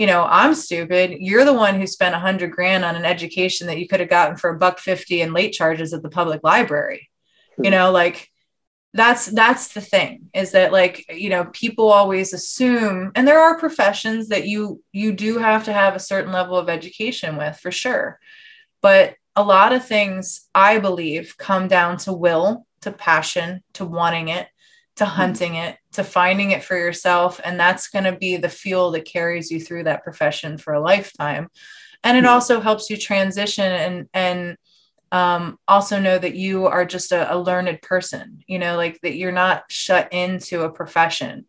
you 0.00 0.06
know, 0.06 0.24
I'm 0.24 0.54
stupid. 0.54 1.18
You're 1.20 1.44
the 1.44 1.52
one 1.52 1.78
who 1.78 1.86
spent 1.86 2.14
a 2.14 2.18
hundred 2.18 2.52
grand 2.52 2.86
on 2.86 2.96
an 2.96 3.04
education 3.04 3.66
that 3.66 3.78
you 3.78 3.86
could 3.86 4.00
have 4.00 4.08
gotten 4.08 4.38
for 4.38 4.48
a 4.48 4.58
buck 4.58 4.78
50 4.78 5.20
in 5.20 5.34
late 5.34 5.52
charges 5.52 5.92
at 5.92 6.02
the 6.02 6.08
public 6.08 6.40
library. 6.42 7.10
You 7.58 7.64
hmm. 7.64 7.72
know, 7.72 7.92
like 7.92 8.30
that's 8.94 9.26
that's 9.26 9.74
the 9.74 9.82
thing 9.82 10.30
is 10.32 10.52
that 10.52 10.72
like 10.72 11.04
you 11.14 11.28
know 11.28 11.44
people 11.52 11.92
always 11.92 12.32
assume 12.32 13.12
and 13.14 13.28
there 13.28 13.38
are 13.38 13.58
professions 13.58 14.28
that 14.28 14.48
you 14.48 14.82
you 14.90 15.12
do 15.12 15.38
have 15.38 15.64
to 15.66 15.72
have 15.72 15.94
a 15.94 16.00
certain 16.00 16.32
level 16.32 16.56
of 16.56 16.68
education 16.68 17.36
with 17.36 17.56
for 17.56 17.70
sure 17.70 18.18
but 18.82 19.14
a 19.36 19.44
lot 19.44 19.72
of 19.72 19.86
things 19.86 20.48
i 20.56 20.76
believe 20.76 21.36
come 21.38 21.68
down 21.68 21.96
to 21.98 22.12
will 22.12 22.66
to 22.80 22.90
passion 22.90 23.62
to 23.74 23.84
wanting 23.84 24.26
it 24.26 24.48
to 25.00 25.04
mm-hmm. 25.06 25.16
hunting 25.16 25.54
it 25.54 25.76
to 25.92 26.04
finding 26.04 26.50
it 26.50 26.62
for 26.62 26.76
yourself 26.76 27.40
and 27.42 27.58
that's 27.58 27.88
going 27.88 28.04
to 28.04 28.16
be 28.16 28.36
the 28.36 28.48
fuel 28.48 28.90
that 28.90 29.06
carries 29.06 29.50
you 29.50 29.58
through 29.58 29.84
that 29.84 30.04
profession 30.04 30.58
for 30.58 30.74
a 30.74 30.80
lifetime 30.80 31.48
and 32.04 32.18
it 32.18 32.20
mm-hmm. 32.20 32.34
also 32.34 32.60
helps 32.60 32.90
you 32.90 32.96
transition 32.96 33.64
and 33.64 34.08
and 34.12 34.56
um, 35.12 35.58
also 35.66 35.98
know 35.98 36.18
that 36.18 36.36
you 36.36 36.66
are 36.66 36.84
just 36.84 37.10
a, 37.10 37.34
a, 37.34 37.36
learned 37.36 37.82
person, 37.82 38.44
you 38.46 38.60
know, 38.60 38.76
like 38.76 39.00
that 39.00 39.16
you're 39.16 39.32
not 39.32 39.64
shut 39.68 40.12
into 40.12 40.62
a 40.62 40.70
profession. 40.70 41.46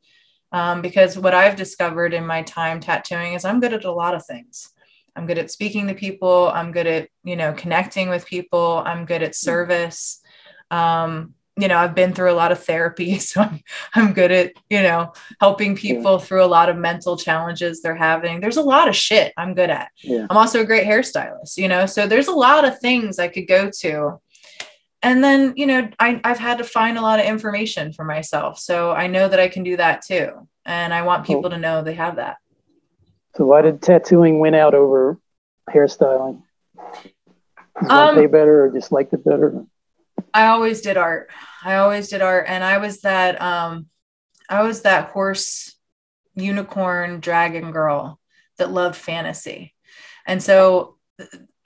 Um, 0.51 0.81
because 0.81 1.15
what 1.15 1.35
I've 1.35 1.57
discovered 1.57 2.15
in 2.15 2.25
my 2.25 2.41
time 2.41 2.79
tattooing 2.79 3.33
is 3.33 3.45
I'm 3.45 3.59
good 3.59 3.73
at 3.73 3.85
a 3.85 3.91
lot 3.91 4.15
of 4.15 4.25
things. 4.25 4.71
I'm 5.15 5.27
good 5.27 5.37
at 5.37 5.51
speaking 5.51 5.87
to 5.87 5.93
people. 5.93 6.49
I'm 6.49 6.71
good 6.71 6.87
at, 6.87 7.09
you 7.23 7.35
know, 7.35 7.53
connecting 7.53 8.09
with 8.09 8.25
people. 8.25 8.81
I'm 8.83 9.05
good 9.05 9.21
at 9.21 9.35
service. 9.35 10.21
Um, 10.71 11.35
you 11.57 11.67
know 11.67 11.77
i've 11.77 11.95
been 11.95 12.13
through 12.13 12.31
a 12.31 12.33
lot 12.33 12.51
of 12.51 12.63
therapy 12.63 13.19
so 13.19 13.41
i'm, 13.41 13.59
I'm 13.93 14.13
good 14.13 14.31
at 14.31 14.53
you 14.69 14.81
know 14.81 15.13
helping 15.39 15.75
people 15.75 16.13
yeah. 16.13 16.19
through 16.19 16.43
a 16.43 16.47
lot 16.47 16.69
of 16.69 16.77
mental 16.77 17.17
challenges 17.17 17.81
they're 17.81 17.95
having 17.95 18.39
there's 18.39 18.57
a 18.57 18.61
lot 18.61 18.87
of 18.87 18.95
shit 18.95 19.33
i'm 19.37 19.53
good 19.53 19.69
at 19.69 19.89
yeah. 20.01 20.27
i'm 20.29 20.37
also 20.37 20.61
a 20.61 20.65
great 20.65 20.87
hairstylist 20.87 21.57
you 21.57 21.67
know 21.67 21.85
so 21.85 22.07
there's 22.07 22.27
a 22.27 22.33
lot 22.33 22.65
of 22.65 22.79
things 22.79 23.19
i 23.19 23.27
could 23.27 23.47
go 23.47 23.69
to 23.69 24.19
and 25.03 25.23
then 25.23 25.53
you 25.55 25.65
know 25.65 25.89
I, 25.99 26.21
i've 26.23 26.39
had 26.39 26.59
to 26.59 26.63
find 26.63 26.97
a 26.97 27.01
lot 27.01 27.19
of 27.19 27.25
information 27.25 27.91
for 27.91 28.05
myself 28.05 28.59
so 28.59 28.91
i 28.91 29.07
know 29.07 29.27
that 29.27 29.39
i 29.39 29.47
can 29.47 29.63
do 29.63 29.77
that 29.77 30.03
too 30.03 30.47
and 30.65 30.93
i 30.93 31.01
want 31.01 31.25
people 31.25 31.43
cool. 31.43 31.51
to 31.51 31.57
know 31.57 31.83
they 31.83 31.95
have 31.95 32.15
that 32.15 32.37
so 33.35 33.45
why 33.45 33.61
did 33.61 33.81
tattooing 33.81 34.39
win 34.39 34.55
out 34.55 34.73
over 34.73 35.19
hairstyling 35.69 36.41
um, 37.89 38.15
pay 38.15 38.27
better 38.27 38.65
or 38.65 38.71
just 38.71 38.91
liked 38.91 39.13
it 39.13 39.23
better 39.25 39.65
I 40.33 40.47
always 40.47 40.81
did 40.81 40.97
art. 40.97 41.29
I 41.63 41.75
always 41.75 42.09
did 42.09 42.21
art, 42.21 42.45
and 42.47 42.63
I 42.63 42.77
was 42.77 43.01
that 43.01 43.41
um, 43.41 43.87
I 44.49 44.63
was 44.63 44.81
that 44.81 45.09
horse, 45.09 45.75
unicorn, 46.35 47.19
dragon 47.19 47.71
girl 47.71 48.19
that 48.57 48.71
loved 48.71 48.95
fantasy, 48.95 49.73
and 50.25 50.41
so 50.41 50.97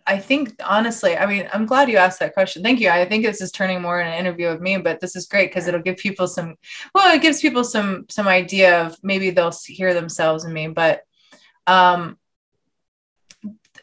I 0.08 0.20
think 0.20 0.56
honestly, 0.64 1.18
I 1.18 1.26
mean, 1.26 1.50
I'm 1.52 1.66
glad 1.66 1.90
you 1.90 1.98
asked 1.98 2.20
that 2.20 2.36
question. 2.36 2.62
Thank 2.62 2.80
you. 2.80 2.90
I 2.90 3.06
think 3.06 3.26
this 3.26 3.42
is 3.42 3.52
turning 3.52 3.82
more 3.82 4.00
in 4.00 4.08
an 4.08 4.20
interview 4.20 4.48
of 4.48 4.62
me, 4.62 4.78
but 4.78 5.00
this 5.00 5.16
is 5.16 5.26
great 5.26 5.50
because 5.50 5.68
it'll 5.68 5.82
give 5.82 5.98
people 5.98 6.28
some, 6.28 6.56
well, 6.94 7.14
it 7.14 7.24
gives 7.24 7.42
people 7.42 7.64
some 7.64 8.06
some 8.10 8.28
idea 8.28 8.86
of 8.86 8.98
maybe 9.02 9.32
they'll 9.32 9.54
hear 9.66 9.94
themselves 9.94 10.46
in 10.46 10.54
me. 10.54 10.68
But 10.68 11.02
um, 11.66 12.18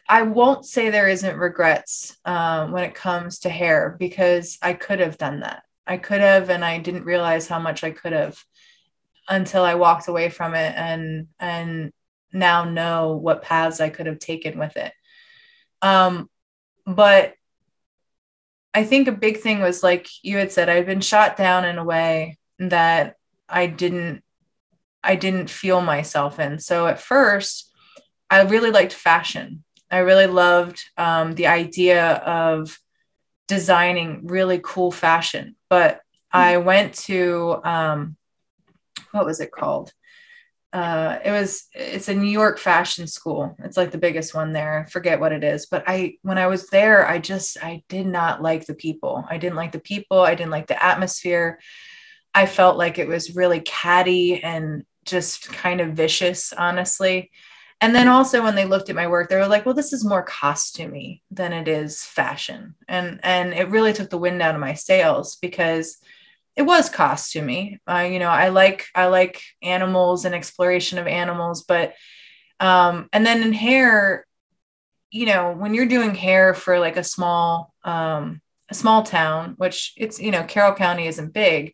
I 0.07 0.23
won't 0.23 0.65
say 0.65 0.89
there 0.89 1.07
isn't 1.07 1.37
regrets 1.37 2.17
um, 2.25 2.71
when 2.71 2.83
it 2.83 2.95
comes 2.95 3.39
to 3.39 3.49
hair 3.49 3.95
because 3.97 4.57
I 4.61 4.73
could 4.73 4.99
have 4.99 5.17
done 5.17 5.41
that. 5.41 5.63
I 5.87 5.97
could 5.97 6.21
have, 6.21 6.49
and 6.49 6.63
I 6.63 6.79
didn't 6.79 7.05
realize 7.05 7.47
how 7.47 7.59
much 7.59 7.83
I 7.83 7.91
could 7.91 8.13
have 8.13 8.41
until 9.29 9.63
I 9.63 9.75
walked 9.75 10.07
away 10.07 10.29
from 10.29 10.53
it 10.53 10.73
and 10.75 11.27
and 11.39 11.91
now 12.33 12.65
know 12.65 13.15
what 13.15 13.41
paths 13.41 13.79
I 13.79 13.89
could 13.89 14.07
have 14.07 14.19
taken 14.19 14.57
with 14.59 14.75
it. 14.75 14.91
Um, 15.81 16.29
but 16.85 17.35
I 18.73 18.83
think 18.83 19.07
a 19.07 19.11
big 19.11 19.39
thing 19.39 19.61
was 19.61 19.83
like 19.83 20.07
you 20.23 20.37
had 20.37 20.51
said, 20.51 20.67
I'd 20.67 20.85
been 20.85 21.01
shot 21.01 21.37
down 21.37 21.63
in 21.65 21.77
a 21.77 21.83
way 21.83 22.37
that 22.59 23.15
I 23.47 23.67
didn't 23.67 24.23
I 25.03 25.15
didn't 25.15 25.49
feel 25.49 25.81
myself 25.81 26.39
in. 26.39 26.59
So 26.59 26.87
at 26.87 26.99
first, 26.99 27.71
I 28.29 28.41
really 28.43 28.71
liked 28.71 28.93
fashion. 28.93 29.63
I 29.93 29.99
really 29.99 30.27
loved 30.27 30.83
um, 30.97 31.35
the 31.35 31.47
idea 31.47 32.15
of 32.15 32.77
designing 33.47 34.27
really 34.27 34.59
cool 34.63 34.91
fashion. 34.91 35.55
But 35.69 36.01
I 36.31 36.57
went 36.57 36.95
to 36.95 37.61
um, 37.63 38.17
what 39.11 39.25
was 39.25 39.39
it 39.39 39.51
called? 39.51 39.93
uh, 40.73 41.19
it 41.23 41.29
was 41.29 41.67
it's 41.75 42.09
a 42.09 42.15
New 42.15 42.29
York 42.29 42.57
fashion 42.57 43.05
school. 43.05 43.55
It's 43.63 43.77
like 43.77 43.91
the 43.91 43.99
biggest 43.99 44.33
one 44.33 44.53
there. 44.53 44.79
I 44.79 44.89
forget 44.89 45.19
what 45.19 45.31
it 45.31 45.43
is, 45.43 45.67
but 45.67 45.83
I 45.85 46.15
when 46.23 46.39
I 46.39 46.47
was 46.47 46.67
there, 46.67 47.07
I 47.07 47.19
just 47.19 47.63
I 47.63 47.83
did 47.89 48.07
not 48.07 48.41
like 48.41 48.65
the 48.65 48.73
people. 48.73 49.23
I 49.29 49.37
didn't 49.37 49.55
like 49.55 49.71
the 49.71 49.79
people. 49.79 50.19
I 50.19 50.33
didn't 50.33 50.51
like 50.51 50.65
the 50.65 50.83
atmosphere. 50.83 51.59
I 52.33 52.47
felt 52.47 52.75
like 52.75 52.97
it 52.97 53.07
was 53.07 53.35
really 53.35 53.59
catty 53.59 54.43
and 54.43 54.83
just 55.05 55.47
kind 55.49 55.79
of 55.79 55.93
vicious, 55.93 56.51
honestly. 56.53 57.29
And 57.83 57.93
then 57.93 58.07
also 58.07 58.41
when 58.41 58.55
they 58.55 58.63
looked 58.63 58.89
at 58.89 58.95
my 58.95 59.07
work, 59.07 59.27
they 59.27 59.35
were 59.35 59.45
like, 59.45 59.65
"Well, 59.65 59.75
this 59.75 59.91
is 59.91 60.05
more 60.05 60.25
costumey 60.25 61.21
than 61.29 61.51
it 61.51 61.67
is 61.67 62.01
fashion," 62.05 62.75
and 62.87 63.19
and 63.23 63.53
it 63.53 63.71
really 63.71 63.91
took 63.91 64.09
the 64.09 64.17
wind 64.17 64.41
out 64.41 64.55
of 64.55 64.61
my 64.61 64.73
sails 64.73 65.35
because 65.35 65.97
it 66.55 66.61
was 66.61 66.89
costumey. 66.89 67.79
Uh, 67.85 68.07
you 68.09 68.19
know, 68.19 68.29
I 68.29 68.47
like 68.49 68.85
I 68.95 69.07
like 69.07 69.41
animals 69.61 70.23
and 70.23 70.33
exploration 70.33 70.97
of 70.97 71.07
animals, 71.07 71.65
but 71.65 71.93
um, 72.61 73.09
and 73.11 73.25
then 73.25 73.43
in 73.43 73.51
hair, 73.51 74.25
you 75.11 75.25
know, 75.25 75.51
when 75.51 75.73
you're 75.73 75.85
doing 75.85 76.15
hair 76.15 76.53
for 76.53 76.79
like 76.79 76.95
a 76.95 77.03
small 77.03 77.73
um, 77.83 78.41
a 78.69 78.73
small 78.75 79.03
town, 79.03 79.55
which 79.57 79.91
it's 79.97 80.21
you 80.21 80.31
know 80.31 80.43
Carroll 80.43 80.73
County 80.73 81.07
isn't 81.07 81.33
big, 81.33 81.73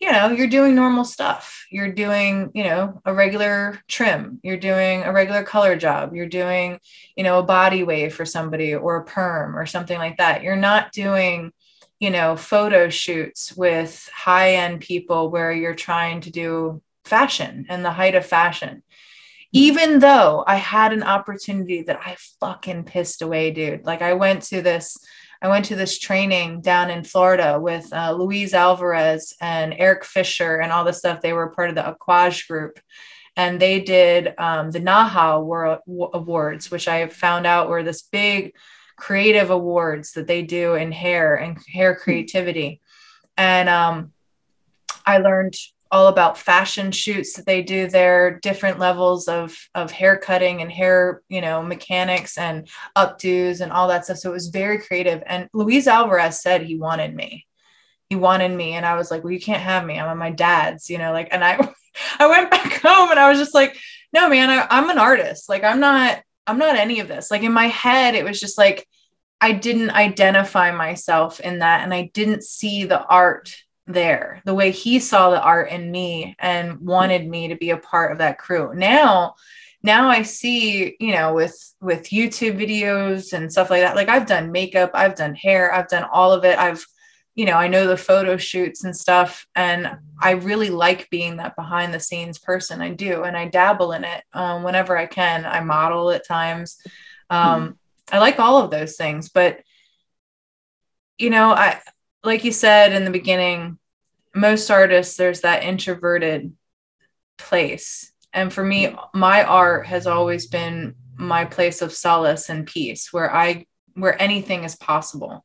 you 0.00 0.12
know, 0.12 0.30
you're 0.30 0.46
doing 0.46 0.74
normal 0.74 1.04
stuff. 1.04 1.66
You're 1.70 1.92
doing 1.92 2.50
you 2.54 2.64
know 2.64 3.00
a 3.04 3.12
regular 3.12 3.80
trim. 3.88 4.40
You're 4.42 4.56
doing 4.56 5.02
a 5.02 5.12
regular 5.12 5.42
color 5.42 5.76
job. 5.76 6.14
You're 6.14 6.26
doing 6.26 6.80
you 7.16 7.24
know 7.24 7.38
a 7.38 7.44
body 7.44 7.82
wave 7.82 8.14
for 8.14 8.24
somebody 8.24 8.74
or 8.74 8.96
a 8.96 9.04
perm 9.04 9.56
or 9.56 9.66
something 9.66 9.98
like 9.98 10.18
that. 10.18 10.42
You're 10.42 10.56
not 10.56 10.92
doing 10.92 11.52
you 12.00 12.10
know, 12.10 12.36
photo 12.36 12.88
shoots 12.88 13.56
with 13.56 14.08
high 14.14 14.54
end 14.54 14.80
people 14.80 15.30
where 15.30 15.52
you're 15.52 15.74
trying 15.74 16.20
to 16.22 16.30
do 16.30 16.80
fashion 17.04 17.66
and 17.68 17.84
the 17.84 17.90
height 17.90 18.14
of 18.14 18.24
fashion. 18.24 18.82
Even 19.52 19.98
though 19.98 20.44
I 20.46 20.56
had 20.56 20.92
an 20.92 21.02
opportunity 21.02 21.82
that 21.82 22.00
I 22.04 22.16
fucking 22.38 22.84
pissed 22.84 23.22
away, 23.22 23.50
dude. 23.50 23.84
Like 23.84 24.02
I 24.02 24.12
went 24.12 24.42
to 24.44 24.60
this, 24.60 24.96
I 25.40 25.48
went 25.48 25.66
to 25.66 25.76
this 25.76 25.98
training 25.98 26.62
down 26.62 26.90
in 26.90 27.04
Florida 27.04 27.60
with 27.60 27.92
uh, 27.92 28.12
Luis 28.12 28.54
Alvarez 28.54 29.34
and 29.40 29.74
Eric 29.76 30.04
Fisher 30.04 30.56
and 30.56 30.72
all 30.72 30.84
the 30.84 30.92
stuff. 30.92 31.20
They 31.20 31.32
were 31.32 31.50
part 31.50 31.68
of 31.68 31.76
the 31.76 31.82
Aquage 31.82 32.48
group 32.48 32.80
and 33.36 33.60
they 33.60 33.80
did 33.80 34.34
um, 34.36 34.72
the 34.72 34.80
NAHA 34.80 35.40
World 35.44 35.78
Awards, 35.86 36.72
which 36.72 36.88
I 36.88 37.06
found 37.06 37.46
out 37.46 37.68
were 37.68 37.84
this 37.84 38.02
big 38.02 38.52
creative 38.96 39.50
awards 39.50 40.12
that 40.12 40.26
they 40.26 40.42
do 40.42 40.74
in 40.74 40.90
hair 40.90 41.36
and 41.36 41.56
hair 41.72 41.94
creativity. 41.94 42.80
And 43.36 43.68
um, 43.68 44.12
I 45.06 45.18
learned 45.18 45.54
all 45.90 46.08
about 46.08 46.38
fashion 46.38 46.92
shoots 46.92 47.34
that 47.34 47.46
they 47.46 47.62
do 47.62 47.88
there, 47.88 48.38
different 48.40 48.78
levels 48.78 49.28
of 49.28 49.56
of 49.74 49.90
hair 49.90 50.16
cutting 50.16 50.60
and 50.62 50.70
hair, 50.70 51.22
you 51.28 51.40
know, 51.40 51.62
mechanics 51.62 52.38
and 52.38 52.68
updos 52.96 53.60
and 53.60 53.72
all 53.72 53.88
that 53.88 54.04
stuff. 54.04 54.18
So 54.18 54.30
it 54.30 54.34
was 54.34 54.48
very 54.48 54.78
creative. 54.78 55.22
And 55.26 55.48
Luis 55.52 55.86
Alvarez 55.86 56.40
said 56.40 56.62
he 56.62 56.76
wanted 56.76 57.14
me. 57.14 57.46
He 58.10 58.16
wanted 58.16 58.50
me, 58.50 58.72
and 58.72 58.86
I 58.86 58.96
was 58.96 59.10
like, 59.10 59.22
"Well, 59.22 59.32
you 59.32 59.40
can't 59.40 59.62
have 59.62 59.84
me. 59.84 59.98
I'm 59.98 60.08
at 60.08 60.16
my 60.16 60.30
dad's," 60.30 60.88
you 60.88 60.98
know. 60.98 61.12
Like, 61.12 61.28
and 61.30 61.44
I, 61.44 61.58
I 62.18 62.26
went 62.26 62.50
back 62.50 62.80
home, 62.82 63.10
and 63.10 63.20
I 63.20 63.28
was 63.28 63.38
just 63.38 63.54
like, 63.54 63.76
"No, 64.12 64.28
man, 64.28 64.50
I, 64.50 64.66
I'm 64.70 64.90
an 64.90 64.98
artist. 64.98 65.48
Like, 65.48 65.64
I'm 65.64 65.80
not. 65.80 66.22
I'm 66.46 66.58
not 66.58 66.76
any 66.76 67.00
of 67.00 67.08
this. 67.08 67.30
Like 67.30 67.42
in 67.42 67.52
my 67.52 67.66
head, 67.66 68.14
it 68.14 68.24
was 68.24 68.40
just 68.40 68.56
like 68.56 68.88
I 69.40 69.52
didn't 69.52 69.90
identify 69.90 70.72
myself 70.72 71.40
in 71.40 71.60
that 71.60 71.82
and 71.82 71.94
I 71.94 72.10
didn't 72.12 72.42
see 72.42 72.84
the 72.84 73.04
art 73.04 73.54
there 73.88 74.40
the 74.44 74.54
way 74.54 74.70
he 74.70 75.00
saw 75.00 75.30
the 75.30 75.42
art 75.42 75.70
in 75.70 75.90
me 75.90 76.36
and 76.38 76.78
wanted 76.80 77.26
me 77.26 77.48
to 77.48 77.56
be 77.56 77.70
a 77.70 77.76
part 77.76 78.12
of 78.12 78.18
that 78.18 78.38
crew. 78.38 78.72
Now, 78.74 79.34
now 79.82 80.08
I 80.08 80.22
see, 80.22 80.96
you 81.00 81.12
know, 81.12 81.34
with 81.34 81.74
with 81.80 82.10
YouTube 82.10 82.58
videos 82.58 83.32
and 83.32 83.50
stuff 83.50 83.70
like 83.70 83.80
that. 83.80 83.96
Like 83.96 84.08
I've 84.08 84.26
done 84.26 84.52
makeup, 84.52 84.90
I've 84.94 85.14
done 85.14 85.34
hair, 85.34 85.72
I've 85.72 85.88
done 85.88 86.04
all 86.12 86.32
of 86.32 86.44
it. 86.44 86.58
I've 86.58 86.84
you 87.34 87.44
know, 87.44 87.54
I 87.54 87.68
know 87.68 87.86
the 87.86 87.96
photo 87.96 88.36
shoots 88.36 88.82
and 88.82 88.96
stuff, 88.96 89.46
and 89.54 89.96
I 90.20 90.32
really 90.32 90.70
like 90.70 91.08
being 91.08 91.36
that 91.36 91.54
behind 91.54 91.94
the 91.94 92.00
scenes 92.00 92.36
person. 92.36 92.82
I 92.82 92.90
do, 92.90 93.22
and 93.22 93.36
I 93.36 93.46
dabble 93.46 93.92
in 93.92 94.02
it 94.02 94.24
um, 94.32 94.64
whenever 94.64 94.98
I 94.98 95.06
can. 95.06 95.46
I 95.46 95.60
model 95.60 96.10
at 96.10 96.26
times. 96.26 96.82
Um, 97.30 97.78
I 98.10 98.18
like 98.18 98.40
all 98.40 98.64
of 98.64 98.72
those 98.72 98.96
things, 98.96 99.28
but 99.28 99.60
you 101.16 101.30
know, 101.30 101.50
I 101.52 101.80
like 102.24 102.44
you 102.44 102.52
said 102.52 102.92
in 102.92 103.04
the 103.04 103.10
beginning, 103.10 103.78
most 104.34 104.70
artists 104.70 105.16
there's 105.16 105.40
that 105.42 105.64
introverted 105.64 106.52
place. 107.38 108.12
And 108.32 108.52
for 108.52 108.62
me, 108.62 108.94
my 109.14 109.42
art 109.44 109.86
has 109.86 110.06
always 110.06 110.46
been 110.46 110.94
my 111.16 111.44
place 111.44 111.82
of 111.82 111.92
solace 111.92 112.48
and 112.48 112.66
peace 112.66 113.12
where 113.12 113.34
I 113.34 113.66
where 113.94 114.20
anything 114.20 114.64
is 114.64 114.76
possible. 114.76 115.44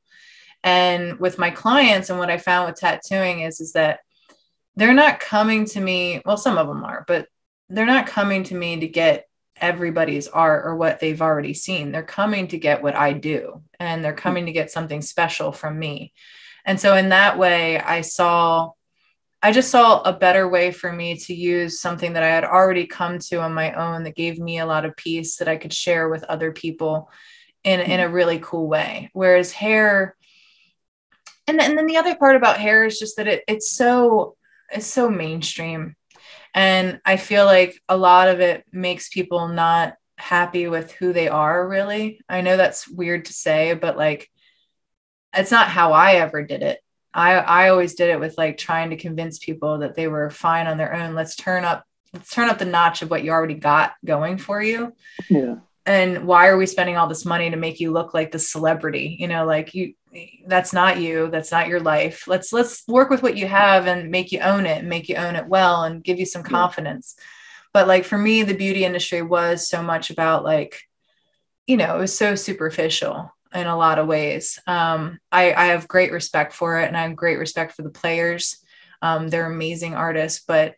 And 0.63 1.19
with 1.19 1.39
my 1.39 1.49
clients 1.49 2.09
and 2.09 2.19
what 2.19 2.29
I 2.29 2.37
found 2.37 2.67
with 2.67 2.79
tattooing 2.79 3.41
is 3.41 3.59
is 3.59 3.73
that 3.73 3.99
they're 4.75 4.93
not 4.93 5.19
coming 5.19 5.65
to 5.65 5.81
me, 5.81 6.21
well 6.25 6.37
some 6.37 6.57
of 6.57 6.67
them 6.67 6.83
are, 6.83 7.03
but 7.07 7.27
they're 7.69 7.85
not 7.85 8.07
coming 8.07 8.43
to 8.43 8.55
me 8.55 8.79
to 8.79 8.87
get 8.87 9.27
everybody's 9.57 10.27
art 10.27 10.65
or 10.65 10.75
what 10.75 10.99
they've 10.99 11.21
already 11.21 11.53
seen. 11.53 11.91
They're 11.91 12.03
coming 12.03 12.47
to 12.49 12.57
get 12.57 12.83
what 12.83 12.95
I 12.95 13.13
do 13.13 13.63
and 13.79 14.03
they're 14.03 14.13
coming 14.13 14.45
to 14.47 14.51
get 14.51 14.71
something 14.71 15.01
special 15.01 15.51
from 15.51 15.79
me. 15.79 16.13
And 16.65 16.79
so, 16.79 16.95
in 16.95 17.09
that 17.09 17.37
way, 17.37 17.79
I 17.79 18.01
saw, 18.01 18.71
I 19.41 19.51
just 19.51 19.69
saw 19.69 20.01
a 20.01 20.13
better 20.13 20.47
way 20.47 20.71
for 20.71 20.91
me 20.91 21.17
to 21.17 21.33
use 21.33 21.81
something 21.81 22.13
that 22.13 22.23
I 22.23 22.29
had 22.29 22.45
already 22.45 22.87
come 22.87 23.19
to 23.19 23.41
on 23.41 23.53
my 23.53 23.73
own 23.73 24.03
that 24.03 24.15
gave 24.15 24.39
me 24.39 24.59
a 24.59 24.65
lot 24.65 24.85
of 24.85 24.95
peace 24.95 25.37
that 25.37 25.47
I 25.47 25.57
could 25.57 25.73
share 25.73 26.09
with 26.09 26.23
other 26.23 26.51
people 26.51 27.09
in, 27.63 27.79
in 27.79 27.99
a 27.99 28.03
mm-hmm. 28.03 28.13
really 28.13 28.39
cool 28.39 28.67
way. 28.67 29.09
Whereas 29.13 29.51
hair, 29.51 30.15
and 31.47 31.59
then, 31.59 31.71
and 31.71 31.77
then 31.77 31.87
the 31.87 31.97
other 31.97 32.15
part 32.15 32.35
about 32.35 32.59
hair 32.59 32.85
is 32.85 32.97
just 32.97 33.17
that 33.17 33.27
it, 33.27 33.43
it's 33.47 33.71
so, 33.71 34.37
it's 34.71 34.87
so 34.87 35.09
mainstream 35.09 35.95
and 36.53 36.99
I 37.03 37.17
feel 37.17 37.45
like 37.45 37.81
a 37.89 37.97
lot 37.97 38.27
of 38.27 38.39
it 38.39 38.65
makes 38.71 39.09
people 39.09 39.47
not 39.47 39.95
happy 40.17 40.67
with 40.67 40.91
who 40.91 41.11
they 41.11 41.27
are, 41.27 41.67
really. 41.67 42.21
I 42.29 42.41
know 42.41 42.57
that's 42.57 42.87
weird 42.87 43.25
to 43.25 43.33
say, 43.33 43.73
but 43.73 43.97
like, 43.97 44.29
it's 45.33 45.51
not 45.51 45.67
how 45.67 45.93
I 45.93 46.13
ever 46.15 46.43
did 46.43 46.61
it. 46.61 46.79
I, 47.13 47.33
I 47.33 47.69
always 47.69 47.95
did 47.95 48.09
it 48.09 48.19
with 48.19 48.37
like 48.37 48.57
trying 48.57 48.89
to 48.89 48.97
convince 48.97 49.37
people 49.39 49.79
that 49.79 49.95
they 49.95 50.07
were 50.07 50.29
fine 50.29 50.67
on 50.67 50.77
their 50.77 50.93
own. 50.93 51.13
Let's 51.13 51.35
turn 51.35 51.63
up, 51.63 51.85
let's 52.11 52.29
turn 52.29 52.49
up 52.49 52.57
the 52.57 52.65
notch 52.65 53.01
of 53.01 53.09
what 53.09 53.23
you 53.23 53.31
already 53.31 53.53
got 53.53 53.93
going 54.03 54.37
for 54.37 54.61
you. 54.61 54.93
Yeah. 55.29 55.55
And 55.85 56.25
why 56.25 56.47
are 56.47 56.57
we 56.57 56.65
spending 56.65 56.97
all 56.97 57.07
this 57.07 57.25
money 57.25 57.49
to 57.49 57.57
make 57.57 57.79
you 57.79 57.91
look 57.91 58.13
like 58.13 58.31
the 58.31 58.39
celebrity? 58.39 59.17
You 59.19 59.27
know, 59.27 59.45
like 59.45 59.73
you, 59.73 59.93
that's 60.45 60.73
not 60.73 60.99
you 60.99 61.29
that's 61.29 61.51
not 61.51 61.67
your 61.67 61.79
life 61.79 62.27
let's 62.27 62.53
let's 62.53 62.87
work 62.87 63.09
with 63.09 63.23
what 63.23 63.37
you 63.37 63.47
have 63.47 63.87
and 63.87 64.11
make 64.11 64.31
you 64.31 64.39
own 64.39 64.65
it 64.65 64.79
and 64.79 64.89
make 64.89 65.09
you 65.09 65.15
own 65.15 65.35
it 65.35 65.47
well 65.47 65.83
and 65.83 66.03
give 66.03 66.19
you 66.19 66.25
some 66.25 66.43
confidence 66.43 67.15
but 67.73 67.87
like 67.87 68.05
for 68.05 68.17
me 68.17 68.43
the 68.43 68.53
beauty 68.53 68.85
industry 68.85 69.21
was 69.21 69.67
so 69.67 69.81
much 69.81 70.09
about 70.09 70.43
like 70.43 70.81
you 71.65 71.77
know 71.77 71.95
it 71.95 71.99
was 71.99 72.15
so 72.15 72.35
superficial 72.35 73.32
in 73.53 73.67
a 73.67 73.77
lot 73.77 73.99
of 73.99 74.07
ways 74.07 74.59
um, 74.67 75.19
I, 75.31 75.53
I 75.53 75.65
have 75.67 75.87
great 75.87 76.11
respect 76.11 76.53
for 76.53 76.79
it 76.79 76.87
and 76.87 76.97
i 76.97 77.03
have 77.03 77.15
great 77.15 77.37
respect 77.37 77.73
for 77.73 77.81
the 77.81 77.89
players 77.89 78.57
um, 79.01 79.27
they're 79.27 79.51
amazing 79.51 79.95
artists 79.95 80.43
but 80.47 80.75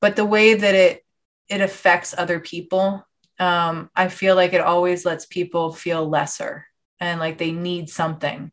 but 0.00 0.16
the 0.16 0.24
way 0.24 0.54
that 0.54 0.74
it 0.74 1.04
it 1.48 1.60
affects 1.60 2.14
other 2.16 2.40
people 2.40 3.04
um, 3.38 3.90
I 3.94 4.08
feel 4.08 4.36
like 4.36 4.52
it 4.52 4.60
always 4.60 5.04
lets 5.04 5.26
people 5.26 5.72
feel 5.72 6.08
lesser 6.08 6.66
and 7.00 7.20
like 7.20 7.38
they 7.38 7.52
need 7.52 7.90
something. 7.90 8.52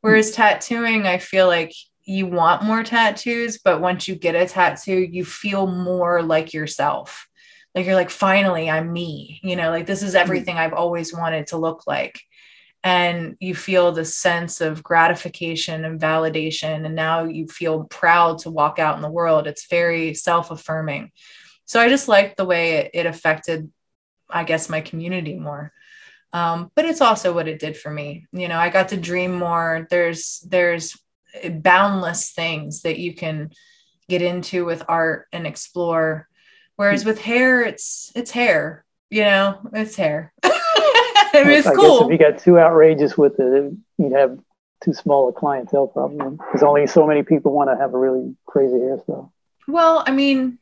Whereas 0.00 0.32
tattooing, 0.32 1.06
I 1.06 1.18
feel 1.18 1.46
like 1.46 1.72
you 2.04 2.26
want 2.26 2.64
more 2.64 2.82
tattoos, 2.82 3.58
but 3.58 3.80
once 3.80 4.08
you 4.08 4.14
get 4.16 4.34
a 4.34 4.46
tattoo, 4.46 4.98
you 4.98 5.24
feel 5.24 5.66
more 5.66 6.22
like 6.22 6.52
yourself. 6.52 7.28
Like 7.74 7.86
you're 7.86 7.94
like, 7.94 8.10
finally, 8.10 8.68
I'm 8.68 8.92
me. 8.92 9.40
You 9.42 9.56
know, 9.56 9.70
like 9.70 9.86
this 9.86 10.02
is 10.02 10.14
everything 10.14 10.56
I've 10.56 10.72
always 10.72 11.14
wanted 11.14 11.48
to 11.48 11.58
look 11.58 11.86
like. 11.86 12.20
And 12.84 13.36
you 13.38 13.54
feel 13.54 13.92
the 13.92 14.04
sense 14.04 14.60
of 14.60 14.82
gratification 14.82 15.84
and 15.84 16.00
validation. 16.00 16.84
And 16.84 16.94
now 16.96 17.24
you 17.24 17.46
feel 17.46 17.84
proud 17.84 18.38
to 18.40 18.50
walk 18.50 18.78
out 18.78 18.96
in 18.96 19.02
the 19.02 19.10
world. 19.10 19.46
It's 19.46 19.68
very 19.68 20.14
self 20.14 20.50
affirming. 20.50 21.12
So 21.64 21.80
I 21.80 21.88
just 21.88 22.08
liked 22.08 22.36
the 22.36 22.44
way 22.44 22.72
it, 22.72 22.90
it 22.94 23.06
affected, 23.06 23.70
I 24.28 24.44
guess, 24.44 24.68
my 24.68 24.80
community 24.80 25.34
more. 25.34 25.72
Um, 26.32 26.70
but 26.74 26.86
it's 26.86 27.00
also 27.00 27.32
what 27.32 27.46
it 27.46 27.60
did 27.60 27.76
for 27.76 27.90
me. 27.90 28.26
You 28.32 28.48
know, 28.48 28.58
I 28.58 28.68
got 28.68 28.88
to 28.88 28.96
dream 28.96 29.34
more. 29.34 29.86
There's 29.90 30.44
there's 30.48 30.96
boundless 31.50 32.32
things 32.32 32.82
that 32.82 32.98
you 32.98 33.14
can 33.14 33.50
get 34.08 34.22
into 34.22 34.64
with 34.64 34.82
art 34.88 35.26
and 35.32 35.46
explore 35.46 36.28
whereas 36.76 37.04
with 37.04 37.20
hair 37.20 37.62
it's 37.62 38.12
it's 38.14 38.30
hair 38.30 38.84
you 39.10 39.22
know 39.22 39.58
it's 39.72 39.96
hair 39.96 40.32
I 41.40 41.44
mean, 41.44 41.58
it's 41.58 41.66
I 41.66 41.74
cool 41.74 42.00
guess 42.00 42.06
if 42.06 42.12
you 42.12 42.18
got 42.18 42.38
too 42.38 42.58
outrageous 42.58 43.16
with 43.16 43.38
it, 43.38 43.72
you'd 43.98 44.12
have 44.12 44.38
too 44.82 44.92
small 44.92 45.28
a 45.28 45.32
clientele 45.32 45.86
problem 45.86 46.36
because 46.36 46.62
only 46.62 46.86
so 46.86 47.06
many 47.06 47.22
people 47.22 47.52
want 47.52 47.70
to 47.70 47.76
have 47.76 47.94
a 47.94 47.98
really 47.98 48.34
crazy 48.46 48.74
hairstyle. 48.74 49.30
well 49.68 50.02
i 50.08 50.10
mean 50.10 50.58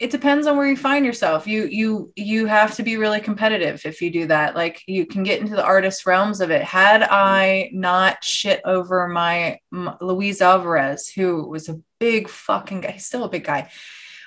it 0.00 0.10
depends 0.10 0.46
on 0.46 0.56
where 0.56 0.66
you 0.66 0.76
find 0.76 1.06
yourself. 1.06 1.46
You 1.46 1.66
you 1.66 2.12
you 2.16 2.46
have 2.46 2.74
to 2.76 2.82
be 2.82 2.96
really 2.96 3.20
competitive 3.20 3.82
if 3.84 4.02
you 4.02 4.10
do 4.10 4.26
that. 4.26 4.56
Like 4.56 4.82
you 4.86 5.06
can 5.06 5.22
get 5.22 5.40
into 5.40 5.54
the 5.54 5.64
artist 5.64 6.04
realms 6.04 6.40
of 6.40 6.50
it. 6.50 6.62
Had 6.62 7.02
i 7.04 7.70
not 7.72 8.22
shit 8.24 8.60
over 8.64 9.06
my, 9.08 9.58
my 9.70 9.96
luis 10.00 10.40
alvarez 10.40 11.08
who 11.08 11.48
was 11.48 11.68
a 11.68 11.80
big 12.00 12.28
fucking 12.28 12.80
guy 12.80 12.90
he's 12.90 13.06
still 13.06 13.24
a 13.24 13.30
big 13.30 13.44
guy 13.44 13.70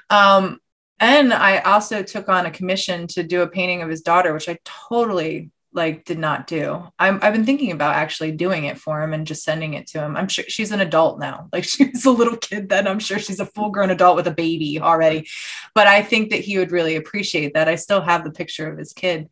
um 0.09 0.59
and 0.99 1.33
i 1.33 1.59
also 1.59 2.01
took 2.01 2.27
on 2.27 2.45
a 2.45 2.51
commission 2.51 3.05
to 3.05 3.21
do 3.21 3.41
a 3.41 3.47
painting 3.47 3.81
of 3.81 3.89
his 3.89 4.01
daughter 4.01 4.33
which 4.33 4.49
i 4.49 4.57
totally 4.63 5.51
like 5.73 6.05
did 6.05 6.17
not 6.17 6.47
do. 6.47 6.87
I'm, 6.97 7.19
i've 7.21 7.33
been 7.33 7.45
thinking 7.45 7.71
about 7.71 7.95
actually 7.95 8.31
doing 8.31 8.65
it 8.65 8.77
for 8.77 9.01
him 9.01 9.13
and 9.13 9.27
just 9.27 9.43
sending 9.43 9.73
it 9.73 9.87
to 9.87 9.99
him. 9.99 10.15
I'm 10.15 10.27
sure 10.27 10.45
she's 10.47 10.71
an 10.71 10.81
adult 10.81 11.19
now. 11.19 11.49
Like 11.53 11.63
she 11.63 11.85
was 11.85 12.05
a 12.05 12.11
little 12.11 12.37
kid 12.37 12.69
then. 12.69 12.87
I'm 12.87 12.99
sure 12.99 13.19
she's 13.19 13.39
a 13.39 13.45
full 13.45 13.69
grown 13.69 13.89
adult 13.89 14.15
with 14.15 14.27
a 14.27 14.31
baby 14.31 14.79
already. 14.79 15.27
But 15.73 15.87
i 15.87 16.01
think 16.01 16.29
that 16.29 16.41
he 16.41 16.57
would 16.57 16.71
really 16.71 16.95
appreciate 16.95 17.53
that. 17.53 17.67
I 17.67 17.75
still 17.75 18.01
have 18.01 18.23
the 18.23 18.31
picture 18.31 18.71
of 18.71 18.77
his 18.77 18.93
kid. 18.93 19.29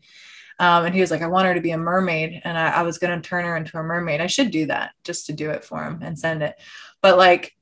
Um, 0.57 0.85
and 0.85 0.95
he 0.95 1.01
was 1.01 1.11
like 1.11 1.21
i 1.21 1.27
want 1.27 1.47
her 1.47 1.53
to 1.53 1.61
be 1.61 1.71
a 1.71 1.77
mermaid. 1.77 2.41
And 2.43 2.57
i, 2.57 2.69
I 2.69 2.81
was 2.83 2.97
going 2.97 3.19
to 3.19 3.27
turn 3.27 3.45
her 3.45 3.57
into 3.57 3.77
a 3.77 3.83
mermaid. 3.83 4.21
I 4.21 4.27
should 4.27 4.51
do 4.51 4.67
that 4.67 4.91
just 5.03 5.27
to 5.27 5.33
do 5.33 5.49
it 5.51 5.63
for 5.63 5.83
him 5.83 5.99
and 6.01 6.17
send 6.17 6.43
it. 6.43 6.55
But 7.01 7.17
like 7.17 7.53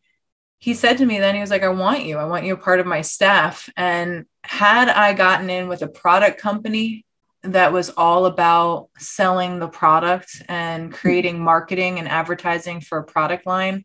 he 0.59 0.74
said 0.74 0.99
to 0.99 1.05
me 1.05 1.19
then 1.19 1.36
he 1.36 1.41
was 1.41 1.49
like 1.49 1.63
i 1.63 1.69
want 1.69 2.05
you. 2.05 2.17
I 2.17 2.26
want 2.26 2.45
you 2.45 2.53
a 2.53 2.57
part 2.57 2.80
of 2.80 2.86
my 2.86 3.01
staff. 3.01 3.69
And 3.76 4.26
had 4.43 4.89
i 4.89 5.13
gotten 5.13 5.49
in 5.49 5.67
with 5.67 5.82
a 5.82 5.88
product 5.88 6.39
company 6.39 7.05
that 7.43 7.73
was 7.73 7.89
all 7.91 8.25
about 8.25 8.89
selling 8.97 9.59
the 9.59 9.67
product 9.67 10.41
and 10.47 10.93
creating 10.93 11.43
marketing 11.43 11.99
and 11.99 12.07
advertising 12.07 12.79
for 12.81 12.99
a 12.99 13.03
product 13.03 13.45
line 13.45 13.83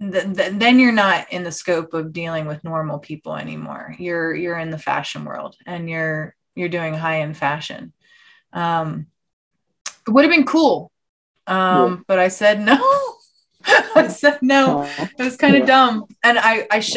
th- 0.00 0.34
th- 0.36 0.52
then 0.54 0.78
you're 0.78 0.92
not 0.92 1.30
in 1.32 1.44
the 1.44 1.52
scope 1.52 1.94
of 1.94 2.12
dealing 2.12 2.46
with 2.46 2.64
normal 2.64 2.98
people 2.98 3.36
anymore. 3.36 3.94
You're 3.98 4.34
you're 4.34 4.58
in 4.58 4.70
the 4.70 4.78
fashion 4.78 5.24
world 5.24 5.56
and 5.66 5.88
you're 5.88 6.34
you're 6.54 6.68
doing 6.68 6.94
high 6.94 7.20
end 7.20 7.36
fashion. 7.36 7.92
Um 8.52 9.06
it 10.06 10.10
would 10.10 10.24
have 10.24 10.32
been 10.32 10.44
cool 10.46 10.90
um 11.46 11.76
Yeah. 11.90 11.96
but 12.06 12.18
i 12.18 12.28
said 12.28 12.60
no. 12.60 12.76
I 13.96 14.08
said 14.08 14.38
no. 14.42 14.82
It 14.98 15.22
was 15.22 15.36
kind 15.36 15.54
of 15.54 15.60
Yeah. 15.60 15.66
dumb. 15.66 16.04
And 16.22 16.38
i 16.38 16.66
i 16.70 16.80
sh- 16.80 16.96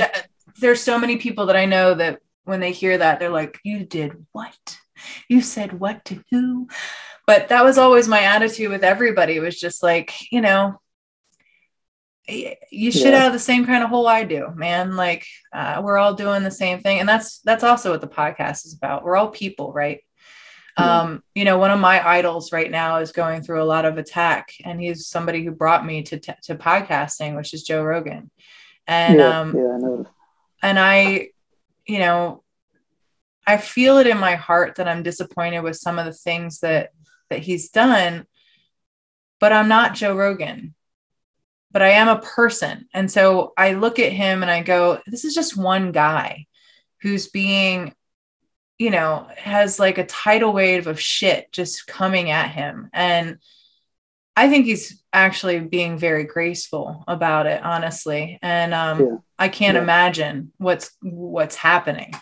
there's 0.60 0.82
so 0.82 0.98
many 1.00 1.18
people 1.18 1.46
that 1.48 1.56
i 1.56 1.66
know 1.66 1.94
that 1.94 2.20
when 2.46 2.60
they 2.60 2.72
hear 2.72 2.98
that 2.98 3.20
they're 3.20 3.30
like 3.30 3.60
you 3.64 3.86
did 3.86 4.26
what 4.32 4.78
you 5.30 5.42
said 5.42 5.80
what 5.80 6.06
to 6.06 6.24
who. 6.32 6.68
But 7.26 7.50
that 7.50 7.64
was 7.66 7.78
always 7.78 8.08
my 8.08 8.22
attitude 8.22 8.70
with 8.72 8.84
everybody. 8.84 9.36
It 9.36 9.42
was 9.42 9.60
just 9.60 9.84
like 9.84 10.14
you 10.32 10.42
know 10.42 10.80
you 12.72 12.92
shit 12.92 13.14
Yeah. 13.14 13.22
out 13.22 13.28
of 13.28 13.34
the 13.34 13.40
same 13.40 13.66
kind 13.66 13.84
of 13.84 13.90
hole 13.90 14.06
i 14.08 14.24
do 14.26 14.50
man. 14.56 14.96
Like 14.98 15.26
uh, 15.54 15.82
we're 15.84 15.98
all 15.98 16.14
doing 16.14 16.44
the 16.44 16.52
same 16.52 16.80
thing. 16.82 17.00
And 17.00 17.08
that's 17.08 17.40
that's 17.40 17.64
also 17.64 17.92
what 17.92 18.02
the 18.02 18.08
podcast 18.08 18.66
is 18.66 18.74
about. 18.76 19.04
We're 19.04 19.16
all 19.16 19.30
people 19.30 19.72
right? 19.72 20.02
Yeah. 20.78 21.02
um 21.02 21.24
you 21.36 21.44
know 21.46 21.58
one 21.58 21.72
of 21.72 21.80
my 21.80 22.06
idols 22.08 22.52
right 22.52 22.70
now 22.70 22.98
is 22.98 23.12
going 23.12 23.42
through 23.44 23.64
a 23.64 23.72
lot 23.74 23.86
of 23.86 23.98
attack. 23.98 24.50
And 24.66 24.80
he's 24.80 25.08
somebody 25.08 25.44
who 25.44 25.52
brought 25.52 25.86
me 25.86 26.04
to 26.04 26.20
t- 26.20 26.34
to 26.44 26.56
podcasting 26.56 27.36
which 27.38 27.54
is 27.54 27.64
joe 27.64 27.84
rogan. 27.84 28.30
And 28.88 29.20
yeah, 29.20 29.40
um 29.40 29.56
yeah, 29.56 29.74
I 29.74 29.78
noticed. 29.78 30.12
and 30.62 30.78
I, 30.80 31.30
you 31.86 32.00
know, 32.00 32.44
I 33.48 33.58
feel 33.58 33.98
it 33.98 34.08
in 34.08 34.18
my 34.20 34.36
heart 34.36 34.76
that 34.76 34.88
I'm 34.88 35.02
disappointed 35.04 35.62
with 35.62 35.78
some 35.78 35.98
of 35.98 36.06
the 36.06 36.14
things 36.14 36.60
that 36.60 36.92
that 37.30 37.40
he's 37.40 37.70
done, 37.70 38.26
but 39.40 39.52
I'm 39.54 39.68
not 39.70 39.96
Joe 39.96 40.16
Rogan. 40.16 40.76
But 41.72 41.82
I 41.82 41.90
am 41.90 42.08
a 42.08 42.20
person. 42.22 42.88
And 42.94 43.12
so 43.12 43.54
I 43.58 43.74
look 43.74 44.00
at 44.00 44.12
him 44.14 44.42
and 44.42 44.50
I 44.50 44.64
go, 44.64 45.02
this 45.06 45.26
is 45.26 45.34
just 45.36 45.58
one 45.58 45.92
guy 45.92 46.46
who's 47.02 47.28
being, 47.28 47.94
you 48.80 48.90
know, 48.90 49.28
has 49.38 49.78
like 49.78 49.98
a 49.98 50.06
tidal 50.06 50.54
wave 50.54 50.88
of 50.88 51.00
shit 51.00 51.52
just 51.52 51.86
coming 51.86 52.32
at 52.32 52.50
him. 52.52 52.90
And 52.94 53.38
I 54.36 54.50
think 54.50 54.66
he's 54.66 55.04
actually 55.12 55.60
being 55.60 55.98
very 55.98 56.24
graceful 56.24 57.04
about 57.08 57.48
it, 57.48 57.62
honestly. 57.62 58.40
And 58.42 58.74
um, 58.74 59.00
Yeah. 59.02 59.18
I 59.38 59.50
can't 59.50 59.76
Yeah. 59.76 59.84
imagine 59.84 60.54
what's 60.58 60.92
what's 61.02 61.56
happening. 61.56 62.14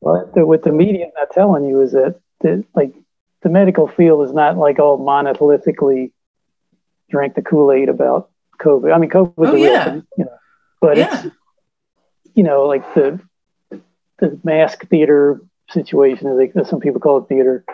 Well, 0.00 0.28
what 0.34 0.62
the 0.62 0.72
media 0.72 1.06
not 1.16 1.30
telling 1.32 1.64
you 1.64 1.80
is 1.80 1.92
that, 1.92 2.20
that 2.40 2.64
like 2.74 2.92
the 3.42 3.48
medical 3.48 3.88
field 3.88 4.28
is 4.28 4.34
not 4.34 4.58
like 4.58 4.78
all 4.78 4.98
monolithically 4.98 6.12
drank 7.10 7.34
the 7.34 7.42
Kool-Aid 7.42 7.88
about 7.88 8.30
COVID. 8.60 8.94
I 8.94 8.98
mean, 8.98 9.10
COVID 9.10 9.36
was 9.36 9.50
Oh, 9.50 9.52
a 9.52 9.56
real 9.56 9.84
thing, 9.84 10.06
you 10.18 10.24
know, 10.26 10.36
but 10.80 10.96
Yeah. 10.96 11.24
it's, 11.24 11.34
you 12.34 12.42
know, 12.42 12.64
like 12.64 12.94
the, 12.94 13.20
the 14.18 14.38
mask 14.44 14.86
theater 14.88 15.40
situation, 15.70 16.28
as, 16.28 16.36
they, 16.38 16.60
as 16.60 16.68
some 16.68 16.80
people 16.80 17.00
call 17.00 17.18
it 17.18 17.28
theater, 17.28 17.64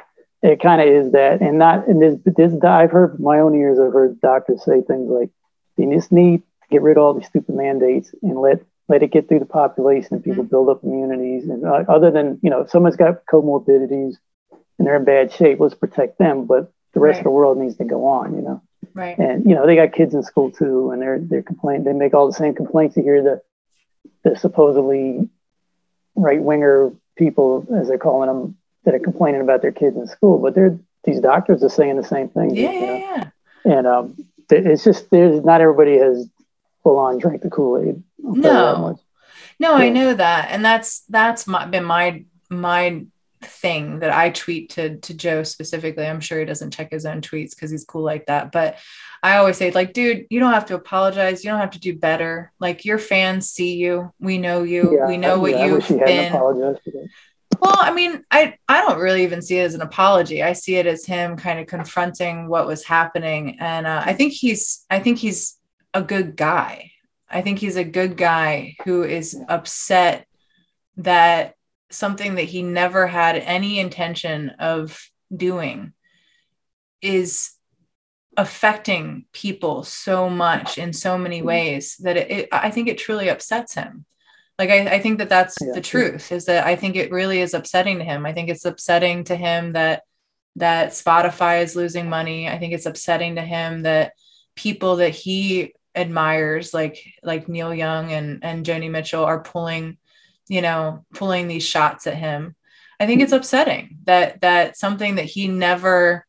it 0.43 0.61
kind 0.61 0.81
of 0.81 0.89
is 0.89 1.13
that. 1.13 1.41
And 1.41 1.59
not, 1.59 1.87
and 1.89 2.01
this, 2.01 2.17
this, 2.25 2.53
I've 2.65 2.91
heard 2.91 3.19
my 3.21 3.41
own 3.41 3.55
ears, 3.55 3.79
I've 3.79 3.93
heard 3.93 4.21
doctors 4.21 4.65
say 4.65 4.81
things 4.81 5.11
like, 5.11 5.31
you 5.77 5.93
just 5.95 6.13
need 6.13 6.39
to 6.39 6.69
get 6.71 6.83
rid 6.83 6.97
of 6.99 7.03
all 7.03 7.15
these 7.15 7.27
stupid 7.27 7.55
mandates 7.55 8.15
and 8.23 8.39
let, 8.39 8.61
let 8.89 9.03
it 9.03 9.13
get 9.13 9.29
through 9.29 9.39
the 9.41 9.47
population 9.47 10.15
and 10.15 10.25
people 10.25 10.45
build 10.45 10.69
up 10.69 10.83
immunities. 10.83 11.49
And 11.49 11.65
uh, 11.65 11.85
other 11.89 12.11
than, 12.11 12.39
you 12.43 12.51
know, 12.51 12.61
if 12.61 12.71
someone's 12.71 12.97
got 12.97 13.25
comorbidities 13.27 14.17
and 14.79 14.87
they're 14.87 14.97
in 14.97 15.05
bad 15.05 15.33
shape, 15.33 15.61
let's 15.61 15.75
protect 15.75 16.19
them. 16.19 16.47
But 16.47 16.73
the 16.93 17.01
rest 17.01 17.17
Right. 17.17 17.21
of 17.21 17.25
the 17.25 17.31
world 17.31 17.59
needs 17.59 17.77
to 17.77 17.85
go 17.85 18.07
on, 18.07 18.35
you 18.35 18.43
know 18.43 18.63
Right. 18.95 19.17
and 19.19 19.45
you 19.49 19.55
know 19.55 19.67
they 19.67 19.77
got 19.77 19.93
kids 19.93 20.15
in 20.15 20.23
school 20.23 20.51
too, 20.51 20.91
and 20.91 21.01
they're 21.01 21.21
they're 21.21 21.43
complaining. 21.43 21.85
They 21.85 21.93
make 21.93 22.15
all 22.15 22.27
the 22.27 22.33
same 22.33 22.55
complaints 22.55 22.97
you 22.97 23.03
hear 23.05 23.23
the 23.23 23.41
the 24.23 24.37
supposedly 24.37 25.29
right 26.15 26.43
winger 26.43 26.93
people, 27.17 27.67
as 27.75 27.89
they're 27.89 27.99
calling 27.99 28.29
them, 28.29 28.57
that 28.85 28.95
are 28.95 29.01
complaining 29.01 29.41
about 29.41 29.63
their 29.63 29.73
kids 29.73 29.97
in 29.97 30.07
school. 30.07 30.39
But 30.39 30.55
they're 30.55 30.79
these 31.05 31.21
doctors 31.21 31.63
are 31.63 31.69
saying 31.71 31.97
the 31.97 32.05
same 32.05 32.29
thing. 32.29 32.55
Yeah, 32.55 32.71
you 32.71 32.81
know? 32.81 32.95
yeah, 32.95 33.31
yeah. 33.65 33.77
And 33.77 33.87
um, 33.87 34.17
it's 34.51 34.85
just 34.85 35.11
there's 35.11 35.43
not 35.45 35.61
everybody 35.61 35.99
has 35.99 36.29
full 36.83 36.99
on 36.99 37.19
drank 37.19 37.43
the 37.43 37.51
Kool 37.51 37.79
Aid. 37.79 38.03
No. 38.19 38.99
No, 39.59 39.75
I 39.75 39.91
know 39.91 40.15
that, 40.15 40.49
and 40.51 40.65
that's 40.65 41.01
that's 41.11 41.47
my, 41.47 41.67
been 41.67 41.85
my 41.85 42.25
my 42.49 43.05
thing 43.43 44.01
that 44.01 44.11
I 44.11 44.31
tweet 44.31 44.71
to 44.71 44.97
to 44.97 45.15
Joe 45.15 45.43
specifically. 45.43 46.07
I'm 46.07 46.21
sure 46.21 46.39
he 46.39 46.47
doesn't 46.47 46.73
check 46.73 46.91
his 46.91 47.05
own 47.05 47.21
tweets 47.21 47.51
because 47.51 47.71
he's 47.71 47.85
cool 47.85 48.03
like 48.03 48.27
that. 48.27 48.53
But 48.53 48.79
I 49.23 49.37
always 49.37 49.57
say, 49.57 49.71
like, 49.71 49.93
dude, 49.93 50.27
you 50.31 50.41
don't 50.41 50.53
have 50.53 50.67
to 50.67 50.75
apologize. 50.75 51.45
You 51.45 51.51
don't 51.51 51.61
have 51.61 51.73
to 51.73 51.81
do 51.81 51.97
better. 51.97 52.53
Like 52.59 52.85
your 52.85 52.99
fans 52.99 53.51
see 53.51 53.77
you. 53.77 54.13
We 54.19 54.39
know 54.39 54.63
you. 54.63 55.05
we 55.07 55.17
know 55.17 55.39
what 55.39 55.55
I 55.55 55.67
you've 55.67 55.75
wish 55.75 55.87
he 55.87 55.99
hadn't 55.99 56.33
been. 56.33 57.09
Well, 57.61 57.77
I 57.79 57.93
mean, 57.93 58.25
I 58.31 58.55
I 58.69 58.81
don't 58.81 58.99
really 58.99 59.25
even 59.25 59.43
see 59.43 59.59
it 59.59 59.65
as 59.65 59.75
an 59.75 59.83
apology. 59.83 60.43
I 60.43 60.55
see 60.55 60.77
it 60.77 60.87
as 60.87 61.05
him 61.05 61.37
kind 61.37 61.61
of 61.61 61.67
confronting 61.67 62.49
what 62.49 62.67
was 62.67 62.85
happening, 62.85 63.59
and 63.61 63.87
uh, 63.87 64.03
I 64.05 64.15
think 64.15 64.33
he's 64.33 64.87
I 64.89 65.01
think 65.01 65.19
he's 65.19 65.59
a 65.93 66.03
good 66.03 66.37
guy. 66.37 66.93
I 67.29 67.43
think 67.43 67.59
he's 67.59 67.77
a 67.77 67.85
good 67.85 68.17
guy 68.17 68.77
who 68.85 69.03
is 69.03 69.39
upset 69.49 70.27
that 70.97 71.55
something 71.91 72.37
that 72.37 72.45
he 72.45 72.63
never 72.63 73.07
had 73.07 73.37
any 73.37 73.79
intention 73.79 74.51
of 74.59 74.99
doing 75.35 75.93
is 77.03 77.51
affecting 78.37 79.25
people 79.33 79.83
so 79.83 80.31
much 80.31 80.79
in 80.79 80.93
so 80.93 81.19
many 81.19 81.39
mm-hmm. 81.39 81.47
ways 81.49 81.97
that 81.99 82.17
it, 82.17 82.31
it 82.31 82.49
I 82.53 82.71
think 82.71 82.89
it 82.89 82.99
truly 82.99 83.29
upsets 83.29 83.75
him. 83.75 84.05
Like 84.59 84.71
I, 84.71 84.95
I 84.95 84.99
think 85.01 85.19
that 85.19 85.29
that's 85.29 85.57
Yeah. 85.61 85.73
the 85.75 85.81
truth 85.81 86.33
is 86.33 86.45
that 86.47 86.67
I 86.67 86.77
think 86.77 86.97
it 86.97 87.11
really 87.11 87.41
is 87.41 87.55
upsetting 87.55 87.99
to 87.99 88.05
him. 88.05 88.27
I 88.27 88.33
think 88.33 88.49
it's 88.49 88.65
upsetting 88.65 89.25
to 89.25 89.37
him 89.37 89.73
that 89.73 90.03
that 90.57 90.91
Spotify 90.91 91.63
is 91.63 91.77
losing 91.77 92.09
money. 92.09 92.49
I 92.49 92.59
think 92.59 92.73
it's 92.73 92.87
upsetting 92.87 93.37
to 93.37 93.43
him 93.43 93.83
that 93.83 94.13
people 94.55 94.97
that 94.97 95.11
he 95.11 95.75
admires 95.95 96.73
like 96.73 97.03
like 97.23 97.49
Neil 97.49 97.75
Young 97.75 98.13
and 98.13 98.45
and 98.45 98.65
Joni 98.65 98.91
Mitchell 98.91 99.25
are 99.25 99.43
pulling 99.43 99.99
you 100.49 100.63
know 100.63 101.05
pulling 101.15 101.49
these 101.49 101.65
shots 101.67 102.07
at 102.07 102.17
him. 102.17 102.55
I 103.01 103.07
think 103.07 103.23
it's 103.23 103.33
upsetting 103.33 103.99
that 104.05 104.43
that 104.43 104.77
something 104.77 105.17
that 105.17 105.25
he 105.25 105.49
never 105.49 106.27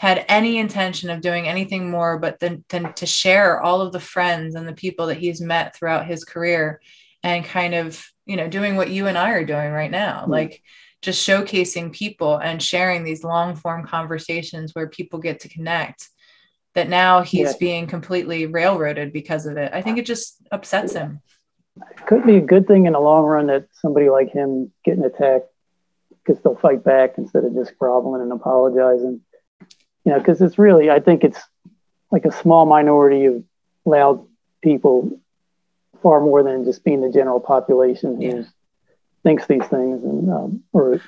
had 0.00 0.24
any 0.28 0.56
intention 0.56 1.10
of 1.10 1.20
doing 1.20 1.46
anything 1.46 1.90
more 1.90 2.18
but 2.18 2.40
than, 2.40 2.64
than 2.70 2.90
to 2.94 3.04
share 3.04 3.60
all 3.60 3.82
of 3.82 3.92
the 3.92 4.00
friends 4.00 4.54
and 4.54 4.66
the 4.66 4.72
people 4.72 5.08
that 5.08 5.18
he's 5.18 5.42
met 5.42 5.76
throughout 5.76 6.06
his 6.06 6.24
career 6.24 6.80
and 7.22 7.44
kind 7.44 7.74
of 7.74 8.02
you 8.24 8.34
know 8.36 8.48
doing 8.48 8.76
what 8.76 8.88
you 8.88 9.06
and 9.08 9.18
I 9.18 9.32
are 9.32 9.44
doing 9.44 9.70
right 9.72 9.90
now 9.90 10.22
Hmm. 10.24 10.30
like 10.30 10.62
just 11.02 11.26
showcasing 11.28 11.92
people 11.92 12.38
and 12.38 12.62
sharing 12.62 13.04
these 13.04 13.24
long 13.24 13.56
form 13.56 13.86
conversations 13.86 14.74
where 14.74 14.88
people 14.88 15.18
get 15.18 15.40
to 15.40 15.50
connect 15.50 16.08
that 16.74 16.88
now 16.88 17.20
he's 17.20 17.50
Yeah. 17.52 17.58
being 17.60 17.86
completely 17.86 18.46
railroaded 18.46 19.12
because 19.12 19.44
of 19.44 19.56
it 19.58 19.70
i 19.74 19.82
think 19.82 19.98
it 19.98 20.06
just 20.06 20.36
upsets 20.50 20.92
him 20.94 21.20
It 21.98 22.06
could 22.06 22.24
be 22.24 22.36
a 22.36 22.40
good 22.52 22.66
thing 22.66 22.86
in 22.86 22.94
the 22.94 23.00
long 23.00 23.24
run 23.24 23.46
that 23.48 23.66
somebody 23.82 24.08
like 24.08 24.30
him 24.30 24.72
getting 24.84 25.04
attacked 25.04 25.48
because 26.24 26.42
they'll 26.42 26.56
fight 26.68 26.82
back 26.84 27.18
instead 27.18 27.44
of 27.44 27.54
just 27.54 27.76
groveling 27.78 28.22
and 28.22 28.32
apologizing. 28.32 29.20
You 30.04 30.12
know, 30.12 30.18
because 30.18 30.40
it's 30.40 30.58
really, 30.58 30.90
I 30.90 31.00
think 31.00 31.24
it's 31.24 31.40
like 32.10 32.24
a 32.24 32.32
small 32.32 32.66
minority 32.66 33.26
of 33.26 33.44
loud 33.84 34.26
people, 34.62 35.20
far 36.02 36.20
more 36.20 36.42
than 36.42 36.64
just 36.64 36.82
being 36.84 37.00
the 37.02 37.10
general 37.12 37.40
population 37.40 38.16
who 38.20 38.26
Yeah. 38.38 38.42
thinks 39.22 39.46
these 39.46 39.66
things 39.66 40.02
and 40.02 40.30
um, 40.30 40.62
or 40.72 41.00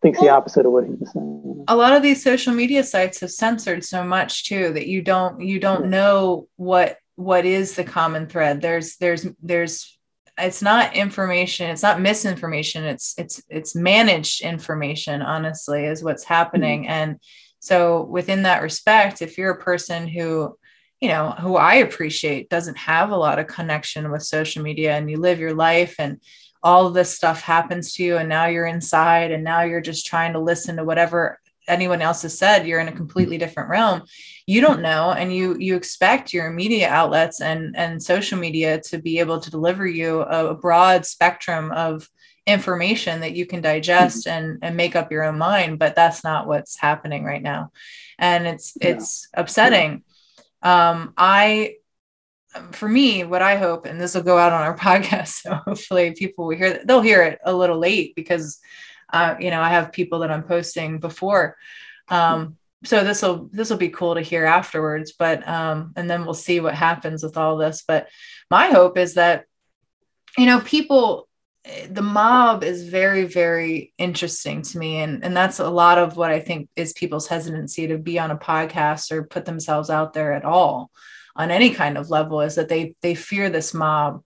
thinks 0.00 0.18
the 0.20 0.30
opposite 0.30 0.64
of 0.66 0.72
what 0.72 0.84
he 0.84 0.90
was 0.94 1.12
saying. 1.12 1.64
a 1.68 1.76
lot 1.76 1.92
of 1.92 2.02
these 2.02 2.22
social 2.22 2.52
media 2.54 2.82
sites 2.82 3.20
have 3.20 3.30
censored 3.30 3.84
so 3.84 4.02
much 4.02 4.44
too 4.44 4.72
that 4.72 4.88
you 4.88 5.00
don't 5.02 5.40
you 5.40 5.60
don't 5.60 5.84
Yeah. 5.84 5.90
know 5.90 6.48
what 6.56 6.96
what 7.16 7.44
is 7.44 7.76
the 7.76 7.84
common 7.84 8.26
thread 8.26 8.62
there's 8.62 8.96
there's 8.96 9.26
there's 9.42 9.96
it's 10.38 10.62
not 10.62 10.96
information 10.96 11.70
it's 11.70 11.82
not 11.82 12.00
misinformation 12.00 12.84
it's 12.84 13.14
it's 13.18 13.42
it's 13.50 13.76
managed 13.76 14.40
information 14.40 15.20
honestly 15.22 15.84
is 15.84 16.02
what's 16.02 16.24
happening 16.24 16.88
and 16.88 17.20
so 17.62 18.02
within 18.02 18.42
that 18.42 18.60
respect 18.60 19.22
if 19.22 19.38
you're 19.38 19.52
a 19.52 19.62
person 19.62 20.08
who 20.08 20.56
you 21.00 21.08
know 21.08 21.30
who 21.30 21.56
i 21.56 21.76
appreciate 21.76 22.50
doesn't 22.50 22.76
have 22.76 23.10
a 23.10 23.16
lot 23.16 23.38
of 23.38 23.46
connection 23.46 24.10
with 24.10 24.22
social 24.22 24.62
media 24.62 24.96
and 24.96 25.08
you 25.08 25.16
live 25.16 25.38
your 25.38 25.54
life 25.54 25.94
and 25.98 26.20
all 26.62 26.86
of 26.86 26.94
this 26.94 27.14
stuff 27.14 27.40
happens 27.40 27.94
to 27.94 28.04
you 28.04 28.16
and 28.16 28.28
now 28.28 28.46
you're 28.46 28.66
inside 28.66 29.30
and 29.30 29.42
now 29.42 29.62
you're 29.62 29.80
just 29.80 30.06
trying 30.06 30.32
to 30.32 30.40
listen 30.40 30.76
to 30.76 30.84
whatever 30.84 31.38
anyone 31.68 32.02
else 32.02 32.22
has 32.22 32.36
said 32.36 32.66
you're 32.66 32.80
in 32.80 32.88
a 32.88 32.92
completely 32.92 33.38
different 33.38 33.68
realm. 33.68 34.02
You 34.46 34.60
don't 34.60 34.82
know 34.82 35.12
and 35.12 35.34
you 35.34 35.56
you 35.58 35.76
expect 35.76 36.32
your 36.32 36.50
media 36.50 36.88
outlets 36.88 37.40
and 37.40 37.76
and 37.76 38.02
social 38.02 38.38
media 38.38 38.80
to 38.82 38.98
be 38.98 39.18
able 39.20 39.40
to 39.40 39.50
deliver 39.50 39.86
you 39.86 40.22
a, 40.22 40.48
a 40.48 40.54
broad 40.54 41.06
spectrum 41.06 41.70
of 41.72 42.08
information 42.46 43.20
that 43.20 43.32
you 43.36 43.46
can 43.46 43.60
digest 43.60 44.26
and 44.26 44.58
and 44.62 44.76
make 44.76 44.96
up 44.96 45.12
your 45.12 45.22
own 45.22 45.38
mind 45.38 45.78
but 45.78 45.94
that's 45.94 46.24
not 46.24 46.46
what's 46.46 46.78
happening 46.78 47.24
right 47.24 47.42
now. 47.42 47.70
And 48.18 48.46
it's 48.46 48.72
Yeah. 48.80 48.88
it's 48.90 49.28
upsetting. 49.34 50.02
Um 50.62 51.14
i 51.16 51.74
for 52.72 52.86
me 52.88 53.24
what 53.24 53.40
i 53.40 53.56
hope 53.56 53.86
and 53.86 53.98
this 53.98 54.14
will 54.14 54.22
go 54.22 54.36
out 54.36 54.52
on 54.52 54.60
our 54.62 54.76
podcast 54.86 55.28
so 55.42 55.54
hopefully 55.54 56.12
people 56.12 56.46
will 56.46 56.56
hear 56.56 56.82
they'll 56.84 57.00
hear 57.00 57.22
it 57.22 57.38
a 57.44 57.54
little 57.54 57.78
late 57.78 58.14
because 58.14 58.58
uh, 59.12 59.34
you 59.40 59.50
know 59.50 59.60
i 59.62 59.70
have 59.70 59.92
people 59.92 60.18
that 60.20 60.30
i'm 60.30 60.42
posting 60.42 60.98
before. 60.98 61.56
Um 62.08 62.56
so 62.84 63.04
this 63.04 63.22
will 63.22 63.48
this 63.52 63.70
will 63.70 63.76
be 63.76 63.88
cool 63.90 64.16
to 64.16 64.20
hear 64.20 64.44
afterwards 64.44 65.12
but 65.12 65.46
um 65.48 65.92
and 65.96 66.10
then 66.10 66.24
we'll 66.24 66.34
see 66.34 66.58
what 66.60 66.74
happens 66.74 67.22
with 67.22 67.36
all 67.36 67.56
this. 67.56 67.84
But 67.86 68.08
my 68.50 68.66
hope 68.66 68.98
is 68.98 69.14
that 69.14 69.44
you 70.36 70.46
know 70.46 70.60
people 70.60 71.28
the 71.88 72.02
mob 72.02 72.64
is 72.64 72.88
very 72.88 73.24
very 73.24 73.92
interesting 73.96 74.62
to 74.62 74.78
me 74.78 74.96
and 74.96 75.24
and 75.24 75.36
that's 75.36 75.60
a 75.60 75.70
lot 75.70 75.96
of 75.96 76.16
what 76.16 76.30
i 76.30 76.40
think 76.40 76.68
is 76.74 76.92
people's 76.92 77.28
hesitancy 77.28 77.86
to 77.86 77.98
be 77.98 78.18
on 78.18 78.32
a 78.32 78.36
podcast 78.36 79.12
or 79.12 79.22
put 79.22 79.44
themselves 79.44 79.88
out 79.88 80.12
there 80.12 80.32
at 80.32 80.44
all 80.44 80.90
on 81.34 81.50
any 81.50 81.70
kind 81.70 81.96
of 81.96 82.10
level 82.10 82.40
is 82.40 82.56
that 82.56 82.68
they 82.68 82.94
they 83.00 83.14
fear 83.14 83.50
this 83.50 83.72
mob. 83.72 84.22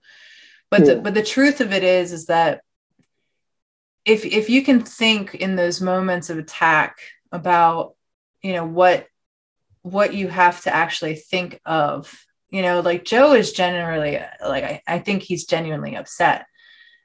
But 0.69 0.85
the 0.85 0.95
but 0.97 1.13
the 1.13 1.23
truth 1.23 1.61
of 1.61 1.71
it 1.71 1.83
is 1.83 2.11
is 2.11 2.25
that 2.25 2.61
if 4.03 4.25
if 4.25 4.49
you 4.49 4.63
can 4.63 4.81
think 4.81 5.35
in 5.35 5.55
those 5.55 5.79
moments 5.79 6.29
of 6.29 6.37
attack 6.37 6.97
about 7.31 7.95
you 8.41 8.53
know 8.53 8.65
what 8.65 9.07
what 9.81 10.13
you 10.13 10.27
have 10.27 10.61
to 10.63 10.73
actually 10.73 11.15
think 11.15 11.61
of 11.65 12.13
you 12.49 12.61
know 12.61 12.81
like 12.81 13.05
joe 13.05 13.33
is 13.33 13.53
generally 13.53 14.19
like 14.45 14.63
I, 14.63 14.81
I 14.85 14.99
think 14.99 15.23
he's 15.23 15.45
genuinely 15.45 15.95
upset 15.95 16.45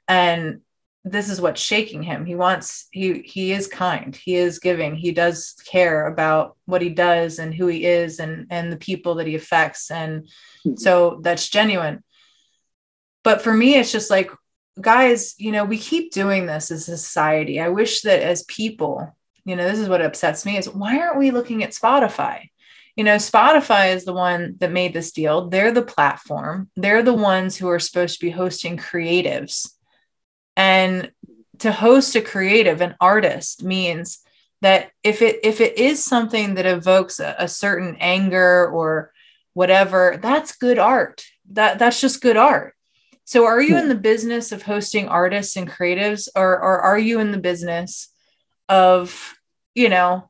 and 0.07 0.61
this 1.05 1.29
is 1.29 1.41
what's 1.41 1.61
shaking 1.61 2.01
him. 2.01 2.25
He 2.25 2.35
wants 2.35 2.87
he 2.91 3.21
he 3.21 3.51
is 3.51 3.67
kind. 3.67 4.15
He 4.15 4.35
is 4.35 4.59
giving. 4.59 4.95
He 4.95 5.11
does 5.11 5.53
care 5.65 6.07
about 6.07 6.55
what 6.65 6.81
he 6.81 6.89
does 6.89 7.39
and 7.39 7.53
who 7.53 7.67
he 7.67 7.85
is 7.85 8.19
and 8.19 8.47
and 8.49 8.71
the 8.71 8.77
people 8.77 9.15
that 9.15 9.27
he 9.27 9.35
affects. 9.35 9.91
And 9.91 10.29
hmm. 10.63 10.75
so 10.77 11.19
that's 11.21 11.49
genuine. 11.49 12.03
But 13.23 13.41
for 13.41 13.53
me 13.53 13.75
it's 13.75 13.91
just 13.91 14.09
like 14.09 14.31
guys 14.81 15.35
you 15.37 15.51
know 15.51 15.63
we 15.63 15.77
keep 15.77 16.11
doing 16.11 16.45
this 16.45 16.71
as 16.71 16.87
a 16.87 16.97
society. 16.97 17.59
I 17.59 17.69
wish 17.69 18.01
that 18.01 18.21
as 18.21 18.43
people 18.43 19.15
you 19.43 19.57
know 19.57 19.67
this 19.67 19.79
is 19.79 19.89
what 19.89 20.01
upsets 20.01 20.45
me 20.45 20.57
is 20.57 20.69
why 20.69 20.99
aren't 20.99 21.19
we 21.19 21.31
looking 21.31 21.63
at 21.63 21.71
spotify? 21.71 22.47
You 22.95 23.03
know 23.03 23.17
spotify 23.17 23.93
is 23.93 24.05
the 24.05 24.13
one 24.13 24.55
that 24.59 24.71
made 24.71 24.93
this 24.93 25.11
deal. 25.11 25.49
They're 25.49 25.73
the 25.73 25.81
platform. 25.81 26.69
They're 26.77 27.03
the 27.03 27.13
ones 27.13 27.57
who 27.57 27.67
are 27.67 27.79
supposed 27.79 28.19
to 28.19 28.25
be 28.25 28.31
hosting 28.31 28.77
creatives 28.77 29.67
and 30.55 31.11
to 31.59 31.71
host 31.71 32.15
a 32.15 32.21
creative 32.21 32.81
an 32.81 32.95
artist 32.99 33.63
means 33.63 34.19
that 34.61 34.91
if 35.03 35.21
it 35.21 35.39
if 35.43 35.59
it 35.61 35.77
is 35.77 36.03
something 36.03 36.55
that 36.55 36.65
evokes 36.65 37.19
a, 37.19 37.35
a 37.37 37.47
certain 37.47 37.97
anger 37.99 38.67
or 38.69 39.11
whatever 39.53 40.19
that's 40.21 40.55
good 40.55 40.79
art. 40.79 41.25
That 41.51 41.79
that's 41.79 42.01
just 42.01 42.21
good 42.21 42.37
art. 42.37 42.73
So 43.25 43.45
are 43.45 43.61
you 43.61 43.77
in 43.77 43.87
the 43.87 43.95
business 43.95 44.51
of 44.51 44.63
hosting 44.63 45.07
artists 45.07 45.55
and 45.55 45.69
creatives 45.69 46.27
or, 46.35 46.53
or 46.53 46.81
are 46.81 46.99
you 46.99 47.19
in 47.19 47.31
the 47.31 47.37
business 47.37 48.09
of 48.67 49.35
you 49.75 49.89
know 49.89 50.29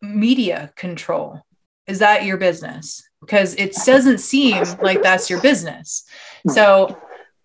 media 0.00 0.72
control? 0.76 1.42
Is 1.86 2.00
that 2.00 2.24
your 2.24 2.36
business? 2.36 3.08
Because 3.20 3.54
it 3.54 3.74
doesn't 3.84 4.18
seem 4.18 4.62
like 4.82 5.02
that's 5.02 5.30
your 5.30 5.40
business. 5.40 6.04
So 6.48 7.00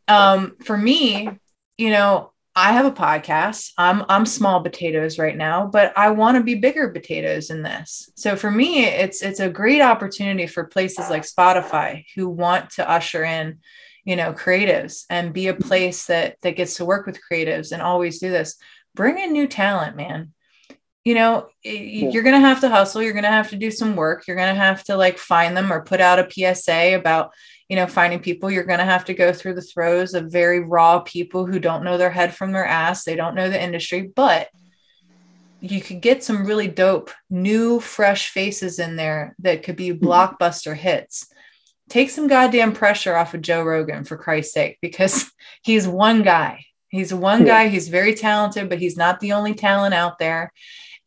um 0.07 0.57
for 0.65 0.77
me 0.77 1.29
you 1.81 1.89
know 1.89 2.31
i 2.55 2.73
have 2.73 2.85
a 2.85 2.91
podcast. 2.91 3.71
I'm 3.77 4.03
i'm 4.07 4.25
small 4.25 4.61
potatoes 4.61 5.17
right 5.17 5.35
now 5.35 5.65
but 5.65 5.97
i 5.97 6.11
want 6.11 6.37
to 6.37 6.43
be 6.43 6.55
bigger 6.55 6.89
potatoes 6.89 7.49
in 7.49 7.63
this. 7.63 8.09
So 8.15 8.35
for 8.35 8.51
me 8.51 8.85
it's 8.85 9.21
it's 9.21 9.39
a 9.39 9.49
great 9.49 9.81
opportunity 9.81 10.47
for 10.47 10.65
places 10.65 11.09
like 11.09 11.23
spotify 11.23 12.05
who 12.15 12.29
want 12.29 12.69
to 12.71 12.89
usher 12.89 13.23
in 13.23 13.59
you 14.05 14.15
know 14.15 14.33
creatives 14.33 15.05
and 15.09 15.33
be 15.33 15.47
a 15.47 15.53
place 15.53 16.05
that 16.05 16.37
that 16.41 16.55
gets 16.55 16.75
to 16.75 16.85
work 16.85 17.05
with 17.05 17.19
creatives 17.31 17.71
and 17.71 17.81
always 17.81 18.19
do 18.19 18.29
this. 18.29 18.57
Bring 18.93 19.17
in 19.17 19.31
new 19.31 19.47
talent 19.47 19.95
man. 19.95 20.33
You 21.03 21.15
know 21.15 21.47
you're 21.63 22.23
going 22.23 22.39
to 22.39 22.47
have 22.47 22.61
to 22.61 22.69
hustle. 22.69 23.01
You're 23.01 23.13
going 23.13 23.23
to 23.23 23.29
have 23.29 23.49
to 23.51 23.55
do 23.55 23.71
some 23.71 23.95
work. 23.95 24.27
You're 24.27 24.37
going 24.37 24.53
to 24.53 24.61
have 24.61 24.83
to 24.85 24.95
like 24.97 25.17
find 25.17 25.57
them 25.57 25.71
or 25.73 25.83
put 25.83 26.01
out 26.01 26.19
a 26.19 26.55
psa 26.55 26.95
about 26.95 27.31
you 27.71 27.77
know 27.77 27.87
finding 27.87 28.19
people 28.19 28.51
you're 28.51 28.63
going 28.63 28.79
to 28.79 28.85
have 28.85 29.05
to 29.05 29.13
go 29.13 29.33
through 29.33 29.55
the 29.55 29.61
throes 29.61 30.13
of 30.13 30.31
very 30.31 30.59
raw 30.59 30.99
people 30.99 31.45
who 31.45 31.59
don't 31.59 31.83
know 31.83 31.97
their 31.97 32.11
head 32.11 32.35
from 32.35 32.51
their 32.51 32.65
ass 32.65 33.03
they 33.03 33.15
don't 33.15 33.35
know 33.35 33.49
the 33.49 33.63
industry 33.63 34.11
but 34.15 34.49
you 35.61 35.79
could 35.79 36.01
get 36.01 36.23
some 36.23 36.45
really 36.45 36.67
dope 36.67 37.11
new 37.29 37.79
fresh 37.79 38.29
faces 38.29 38.77
in 38.77 38.95
there 38.95 39.35
that 39.39 39.63
could 39.63 39.75
be 39.75 39.91
mm-hmm. 39.91 40.05
blockbuster 40.05 40.75
hits 40.75 41.31
take 41.91 42.09
some 42.09 42.27
goddamn 42.27 42.71
pressure 42.71 43.15
off 43.15 43.33
of 43.33 43.41
Joe 43.41 43.63
Rogan 43.63 44.05
for 44.05 44.15
Christ's 44.15 44.53
sake, 44.53 44.77
because 44.81 45.29
he's 45.61 45.87
one 45.87 46.23
guy. 46.23 46.65
He's 46.87 47.13
one 47.13 47.45
guy. 47.45 47.67
He's 47.67 47.89
very 47.89 48.15
talented, 48.15 48.69
but 48.69 48.79
he's 48.79 48.97
not 48.97 49.19
the 49.19 49.33
only 49.33 49.53
talent 49.53 49.93
out 49.93 50.17
there. 50.17 50.51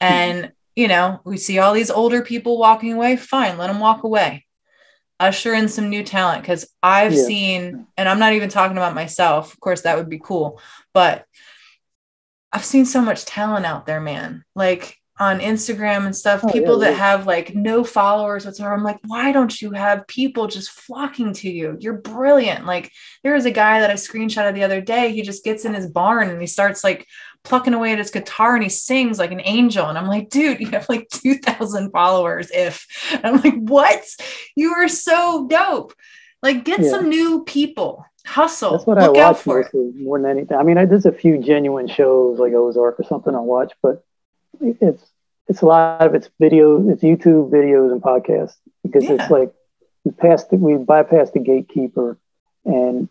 Mm-hmm. 0.03 0.15
And, 0.15 0.53
you 0.77 0.89
know, 0.89 1.21
we 1.25 1.37
see 1.37 1.59
all 1.59 1.75
these 1.75 1.91
older 1.91 2.23
people 2.23 2.59
walking 2.59 2.93
away. 2.93 3.17
Fine, 3.17 3.59
let 3.59 3.69
them 3.69 3.81
walk 3.81 4.05
away. 4.05 4.44
Usher 5.25 5.55
in 5.55 5.69
some 5.69 5.89
new 5.89 6.03
talent 6.03 6.43
because 6.43 6.67
I've 6.83 7.15
yeah. 7.15 7.25
seen, 7.25 7.87
and 7.97 8.09
I'm 8.09 8.19
not 8.19 8.35
even 8.35 8.49
talking 8.51 8.77
about 8.77 8.95
myself. 8.95 9.53
Of 9.53 9.61
course, 9.61 9.83
that 9.83 9.97
would 9.97 10.11
be 10.11 10.21
cool, 10.23 10.61
but 10.93 11.25
I've 12.53 12.65
seen 12.65 12.85
so 12.85 13.01
much 13.01 13.25
talent 13.25 13.67
out 13.67 13.87
there, 13.87 14.01
man. 14.01 14.45
Like, 14.55 14.99
on 15.19 15.39
Instagram 15.39 16.07
and 16.07 16.17
stuff, 16.17 16.41
oh, 16.43 16.51
people 16.51 16.81
yeah, 16.81 16.91
that 16.91 16.97
have 16.97 17.27
like 17.27 17.55
no 17.55 17.85
followers 17.85 18.45
whatsoever. 18.45 18.75
I'm 18.75 18.83
like, 18.83 18.99
why 19.07 19.31
don't 19.31 19.63
you 19.63 19.71
have 19.71 20.07
people 20.09 20.49
just 20.49 20.71
flocking 20.71 21.33
to 21.35 21.51
you? 21.51 21.77
You're 21.79 21.99
brilliant. 21.99 22.67
Like 22.67 22.91
there 23.23 23.35
was 23.35 23.45
a 23.45 23.51
guy 23.53 23.81
that 23.81 23.91
I 23.91 23.95
screenshotted 23.95 24.55
the 24.55 24.65
other 24.65 24.81
day. 24.81 25.13
He 25.13 25.23
just 25.23 25.45
gets 25.45 25.65
in 25.65 25.75
his 25.75 25.89
barn 25.89 26.31
and 26.31 26.41
he 26.41 26.49
starts 26.49 26.83
like 26.83 27.07
plucking 27.45 27.75
away 27.75 27.93
at 27.93 27.99
his 27.99 28.11
guitar 28.11 28.55
and 28.55 28.65
he 28.65 28.69
sings 28.69 29.19
like 29.19 29.31
an 29.31 29.43
angel. 29.45 29.87
And 29.87 29.97
I'm 29.97 30.09
like, 30.09 30.31
dude, 30.31 30.59
you 30.59 30.71
have 30.71 30.89
like 30.89 31.09
2,000 31.13 31.93
followers. 31.93 32.51
If 32.53 32.87
and 33.13 33.25
I'm 33.25 33.41
like, 33.41 33.55
what? 33.55 34.05
You 34.57 34.73
are 34.73 34.89
so 34.89 35.47
dope. 35.47 35.95
Like 36.43 36.65
get 36.65 36.81
yeah. 36.81 36.91
some 36.91 37.09
new 37.09 37.45
people. 37.45 38.05
Hustle. 38.27 38.73
That's 38.73 38.87
what 38.87 38.97
Look 38.97 39.17
I 39.19 39.31
watch 39.31 39.47
mostly 39.47 39.93
more 39.97 40.19
than 40.19 40.31
anything. 40.31 40.57
I 40.57 40.63
mean, 40.63 40.79
I, 40.79 40.87
there's 40.87 41.05
a 41.05 41.13
few 41.13 41.39
genuine 41.39 41.87
shows 41.87 42.39
like 42.39 42.55
Ozark 42.55 42.99
or 42.99 43.05
something 43.05 43.35
I 43.35 43.41
watch, 43.41 43.75
but 43.83 44.03
it's 44.61 45.03
it's 45.47 45.63
a 45.63 45.67
lot 45.67 46.01
of 46.07 46.15
it's 46.15 46.31
video, 46.41 46.89
it's 46.91 47.03
YouTube 47.03 47.51
videos 47.51 47.93
and 47.93 48.01
podcasts 48.01 48.57
because 48.83 49.05
yeah. 49.05 49.13
it's 49.15 49.31
like 49.31 49.53
we 50.05 50.11
passed 50.13 50.51
the, 50.51 50.57
we 50.57 50.77
bypass 50.77 51.31
the 51.31 51.41
gatekeeper 51.41 52.19
and 52.65 53.09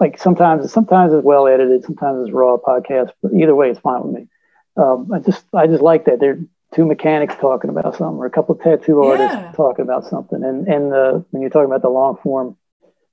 like 0.00 0.18
sometimes 0.18 0.72
sometimes 0.72 1.12
it's 1.12 1.24
well 1.24 1.46
edited, 1.46 1.84
sometimes 1.84 2.26
it's 2.26 2.32
raw 2.32 2.56
podcast, 2.56 3.12
but 3.22 3.32
either 3.32 3.54
way, 3.54 3.70
it's 3.70 3.80
fine 3.80 4.02
with 4.02 4.14
me. 4.14 4.28
Um, 4.76 5.10
I 5.12 5.20
just 5.20 5.44
I 5.54 5.66
just 5.66 5.82
like 5.82 6.06
that 6.06 6.20
they're 6.20 6.40
two 6.74 6.84
mechanics 6.84 7.34
talking 7.40 7.70
about 7.70 7.96
something 7.96 8.18
or 8.18 8.26
a 8.26 8.30
couple 8.30 8.54
tattoo 8.56 9.02
artists 9.02 9.34
yeah. 9.34 9.52
talking 9.52 9.84
about 9.84 10.06
something, 10.06 10.42
and 10.42 10.66
and 10.66 10.92
the 10.92 11.24
when 11.30 11.40
you're 11.40 11.50
talking 11.50 11.66
about 11.66 11.82
the 11.82 11.88
long 11.88 12.16
form, 12.22 12.56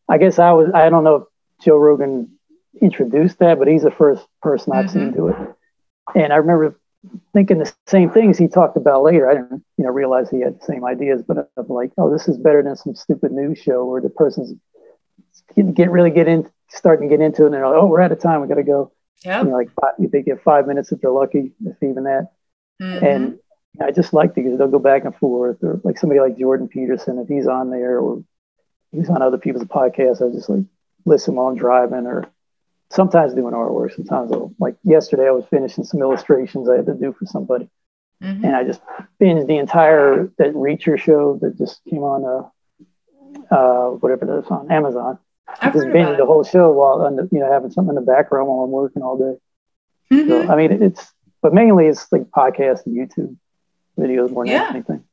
I 0.09 0.17
guess 0.17 0.39
I 0.39 0.51
was 0.51 0.71
I 0.73 0.89
don't 0.89 1.03
know 1.03 1.15
if 1.15 1.23
Joe 1.63 1.77
Rogan 1.77 2.31
introduced 2.81 3.39
that, 3.39 3.59
but 3.59 3.67
he's 3.67 3.83
the 3.83 3.91
first 3.91 4.25
person 4.41 4.73
I've 4.73 4.85
mm-hmm. 4.85 4.99
seen 4.99 5.11
do 5.11 5.27
it, 5.29 5.35
and 6.15 6.33
I 6.33 6.37
remember 6.37 6.79
thinking 7.33 7.57
the 7.57 7.73
same 7.87 8.09
things 8.09 8.37
he 8.37 8.47
talked 8.47 8.77
about 8.77 9.03
later. 9.03 9.29
I 9.29 9.33
didn't, 9.35 9.63
you 9.77 9.85
know, 9.85 9.91
realize 9.91 10.29
he 10.29 10.39
had 10.39 10.59
the 10.59 10.65
same 10.65 10.85
ideas, 10.85 11.21
but 11.27 11.49
I'm 11.57 11.67
like, 11.67 11.91
oh, 11.97 12.11
this 12.11 12.27
is 12.27 12.37
better 12.37 12.63
than 12.63 12.75
some 12.75 12.95
stupid 12.95 13.31
news 13.31 13.59
show 13.59 13.85
where 13.85 14.01
the 14.01 14.09
person's 14.09 14.53
get, 15.55 15.73
get 15.73 15.91
really 15.91 16.11
get 16.11 16.27
in, 16.27 16.49
starting 16.69 17.09
to 17.09 17.15
get 17.15 17.23
into 17.23 17.43
it, 17.43 17.47
and 17.47 17.53
they're 17.53 17.67
like, 17.67 17.77
oh, 17.77 17.87
we're 17.87 18.01
out 18.01 18.11
of 18.11 18.19
time, 18.19 18.41
we 18.41 18.47
got 18.47 18.55
to 18.55 18.63
go. 18.63 18.91
Yeah. 19.25 19.41
You 19.41 19.49
know, 19.49 19.55
like 19.55 19.69
five, 19.79 19.93
they 19.99 20.21
get 20.21 20.43
five 20.43 20.67
minutes 20.67 20.91
if 20.91 21.01
they're 21.01 21.11
lucky, 21.11 21.51
if 21.65 21.77
even 21.81 22.03
that. 22.03 22.31
Mm-hmm. 22.81 23.05
And 23.05 23.39
I 23.81 23.91
just 23.91 24.13
like 24.13 24.35
because 24.35 24.57
they'll 24.57 24.67
go 24.67 24.79
back 24.79 25.05
and 25.05 25.15
forth, 25.15 25.57
or 25.63 25.81
like 25.83 25.97
somebody 25.97 26.19
like 26.19 26.37
Jordan 26.37 26.67
Peterson, 26.67 27.19
if 27.19 27.27
he's 27.27 27.47
on 27.47 27.69
there, 27.69 27.99
or 27.99 28.23
he's 28.91 29.09
on 29.09 29.21
other 29.21 29.37
people's 29.37 29.63
podcasts, 29.65 30.21
I 30.21 30.33
just 30.33 30.49
like 30.49 30.65
listen 31.05 31.35
while 31.35 31.47
I'm 31.47 31.55
driving, 31.55 32.05
or 32.05 32.27
sometimes 32.93 33.33
doing 33.33 33.53
artwork. 33.53 33.95
Sometimes 33.95 34.31
I'll, 34.31 34.53
like 34.59 34.75
yesterday, 34.83 35.27
I 35.27 35.31
was 35.31 35.45
finishing 35.49 35.83
some 35.83 36.01
illustrations 36.01 36.69
I 36.69 36.77
had 36.77 36.85
to 36.85 36.93
do 36.93 37.13
for 37.17 37.25
somebody, 37.25 37.69
mm-hmm. 38.21 38.45
and 38.45 38.55
I 38.55 38.63
just 38.63 38.81
binged 39.19 39.47
the 39.47 39.57
entire 39.57 40.31
that 40.37 40.53
Reacher 40.53 40.99
show 40.99 41.37
that 41.41 41.57
just 41.57 41.81
came 41.89 42.03
on 42.03 42.23
uh, 43.51 43.53
uh 43.53 43.89
whatever 43.91 44.25
that's 44.25 44.51
on 44.51 44.71
Amazon. 44.71 45.17
I 45.47 45.71
just 45.71 45.87
binged 45.87 46.17
the 46.17 46.25
whole 46.25 46.43
show 46.43 46.71
while 46.71 47.01
under, 47.01 47.27
you 47.31 47.39
know 47.39 47.51
having 47.51 47.71
something 47.71 47.95
in 47.95 48.03
the 48.03 48.11
background 48.11 48.47
while 48.47 48.63
I'm 48.63 48.71
working 48.71 49.01
all 49.01 49.17
day. 49.17 50.15
Mm-hmm. 50.15 50.29
So 50.29 50.51
I 50.51 50.55
mean, 50.55 50.83
it's 50.83 51.11
but 51.41 51.53
mainly 51.53 51.87
it's 51.87 52.11
like 52.11 52.23
podcasts 52.29 52.85
and 52.85 52.95
YouTube 52.95 53.35
videos 53.97 54.31
more 54.31 54.45
than 54.45 54.53
yeah. 54.53 54.69
anything 54.69 55.03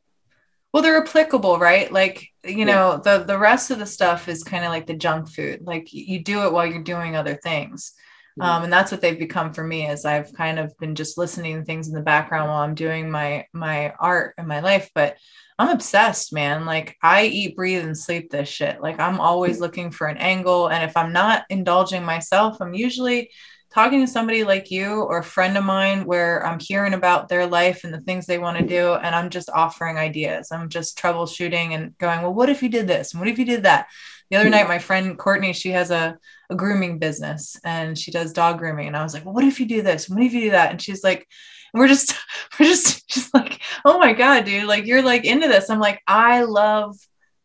well 0.72 0.82
they're 0.82 1.02
applicable 1.02 1.58
right? 1.58 1.92
Like 1.92 2.28
you 2.44 2.64
know 2.64 3.00
yeah. 3.04 3.18
the 3.18 3.24
the 3.24 3.38
rest 3.38 3.70
of 3.70 3.78
the 3.78 3.86
stuff 3.86 4.28
is 4.28 4.44
kind 4.44 4.64
of 4.64 4.70
like 4.70 4.86
the 4.86 4.94
junk 4.94 5.30
food. 5.30 5.60
Like 5.62 5.92
you 5.92 6.22
do 6.22 6.44
it 6.44 6.52
while 6.52 6.66
you're 6.66 6.82
doing 6.82 7.16
other 7.16 7.38
things. 7.42 7.92
Um, 8.40 8.62
and 8.64 8.72
that's 8.72 8.90
what 8.90 9.02
they've 9.02 9.18
become 9.18 9.52
for 9.52 9.62
me 9.62 9.86
is 9.86 10.06
i've 10.06 10.32
kind 10.32 10.58
of 10.58 10.74
been 10.78 10.94
just 10.94 11.18
listening 11.18 11.56
to 11.56 11.64
things 11.64 11.88
in 11.88 11.94
the 11.94 12.00
background 12.00 12.48
while 12.48 12.62
i'm 12.62 12.74
doing 12.74 13.10
my 13.10 13.44
my 13.52 13.92
art 14.00 14.34
and 14.38 14.48
my 14.48 14.60
life. 14.60 14.90
But 14.94 15.16
i'm 15.58 15.68
obsessed 15.68 16.32
man. 16.32 16.64
Like 16.64 16.96
i 17.02 17.24
eat 17.24 17.56
breathe 17.56 17.84
and 17.84 17.98
sleep 17.98 18.30
this 18.30 18.48
shit. 18.48 18.80
Like 18.80 18.98
i'm 18.98 19.20
always 19.20 19.60
looking 19.60 19.90
for 19.90 20.06
an 20.06 20.16
angle. 20.16 20.68
And 20.68 20.82
if 20.84 20.96
i'm 20.96 21.12
not 21.12 21.44
indulging 21.50 22.04
myself 22.04 22.60
i'm 22.60 22.72
usually 22.72 23.30
talking 23.72 24.00
to 24.00 24.06
somebody 24.06 24.42
like 24.42 24.70
you 24.70 25.02
or 25.02 25.18
a 25.18 25.24
friend 25.24 25.56
of 25.56 25.64
mine 25.64 26.04
where 26.04 26.44
I'm 26.44 26.58
hearing 26.58 26.94
about 26.94 27.28
their 27.28 27.46
life 27.46 27.84
and 27.84 27.94
the 27.94 28.00
things 28.00 28.26
they 28.26 28.38
want 28.38 28.58
to 28.58 28.66
do, 28.66 28.94
and 28.94 29.14
I'm 29.14 29.30
just 29.30 29.48
offering 29.50 29.96
ideas. 29.96 30.50
I'm 30.50 30.68
just 30.68 30.98
troubleshooting 30.98 31.72
and 31.72 31.96
going, 31.98 32.22
well, 32.22 32.34
what 32.34 32.48
if 32.48 32.62
you 32.62 32.68
did 32.68 32.88
this? 32.88 33.12
And 33.12 33.20
what 33.20 33.28
if 33.28 33.38
you 33.38 33.44
did 33.44 33.62
that? 33.62 33.86
The 34.30 34.36
other 34.36 34.46
hmm. 34.46 34.52
night, 34.52 34.68
my 34.68 34.78
friend 34.78 35.18
Courtney, 35.18 35.52
she 35.52 35.70
has 35.70 35.90
a, 35.90 36.18
a 36.50 36.56
grooming 36.56 36.98
business 36.98 37.56
and 37.64 37.96
she 37.96 38.10
does 38.10 38.32
dog 38.32 38.58
grooming. 38.58 38.88
And 38.88 38.96
I 38.96 39.02
was 39.02 39.14
like, 39.14 39.24
well, 39.24 39.34
what 39.34 39.44
if 39.44 39.60
you 39.60 39.66
do 39.66 39.82
this? 39.82 40.08
What 40.08 40.22
if 40.22 40.32
you 40.32 40.42
do 40.42 40.50
that? 40.50 40.70
And 40.70 40.82
she's 40.82 41.04
like, 41.04 41.26
we're 41.72 41.88
just, 41.88 42.14
we're 42.58 42.66
just, 42.66 43.08
just 43.08 43.32
like, 43.34 43.60
oh 43.84 43.98
my 43.98 44.12
God, 44.12 44.44
dude, 44.44 44.66
like 44.66 44.86
you're 44.86 45.02
like 45.02 45.24
into 45.24 45.48
this. 45.48 45.70
I'm 45.70 45.80
like, 45.80 46.00
I 46.06 46.42
love 46.42 46.96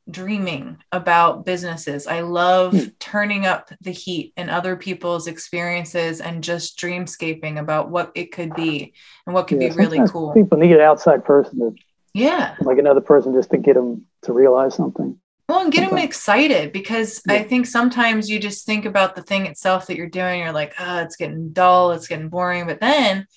dreaming 0.09 0.77
about 0.91 1.45
businesses. 1.45 2.07
I 2.07 2.21
love 2.21 2.73
mm. 2.73 2.93
turning 2.99 3.45
up 3.45 3.71
the 3.81 3.91
heat 3.91 4.33
in 4.37 4.49
other 4.49 4.75
people's 4.75 5.27
experiences 5.27 6.21
and 6.21 6.43
just 6.43 6.77
dreamscaping 6.77 7.59
about 7.59 7.89
what 7.89 8.11
it 8.15 8.31
could 8.31 8.53
be 8.53 8.93
and 9.25 9.33
what 9.33 9.47
could 9.47 9.61
yeah, 9.61 9.69
be 9.69 9.75
really 9.75 9.99
cool. 10.09 10.33
People 10.33 10.57
need 10.57 10.73
an 10.73 10.81
outside 10.81 11.25
person 11.25 11.59
to, 11.59 11.75
yeah, 12.13 12.55
like 12.61 12.77
another 12.77 13.01
person 13.01 13.33
just 13.33 13.49
to 13.51 13.57
get 13.57 13.73
them 13.73 14.05
to 14.23 14.33
realize 14.33 14.75
something. 14.75 15.19
Well, 15.47 15.61
and 15.61 15.71
get 15.71 15.87
them 15.87 15.99
excited 15.99 16.71
because 16.71 17.21
yeah. 17.27 17.35
I 17.35 17.43
think 17.43 17.67
sometimes 17.67 18.29
you 18.29 18.39
just 18.39 18.65
think 18.65 18.85
about 18.85 19.15
the 19.15 19.21
thing 19.21 19.45
itself 19.45 19.87
that 19.87 19.95
you're 19.95 20.09
doing. 20.09 20.39
You're 20.39 20.51
like, 20.51 20.73
oh, 20.79 20.99
it's 20.99 21.15
getting 21.15 21.51
dull, 21.51 21.91
it's 21.91 22.07
getting 22.07 22.29
boring. 22.29 22.65
But 22.65 22.79
then, 22.79 23.27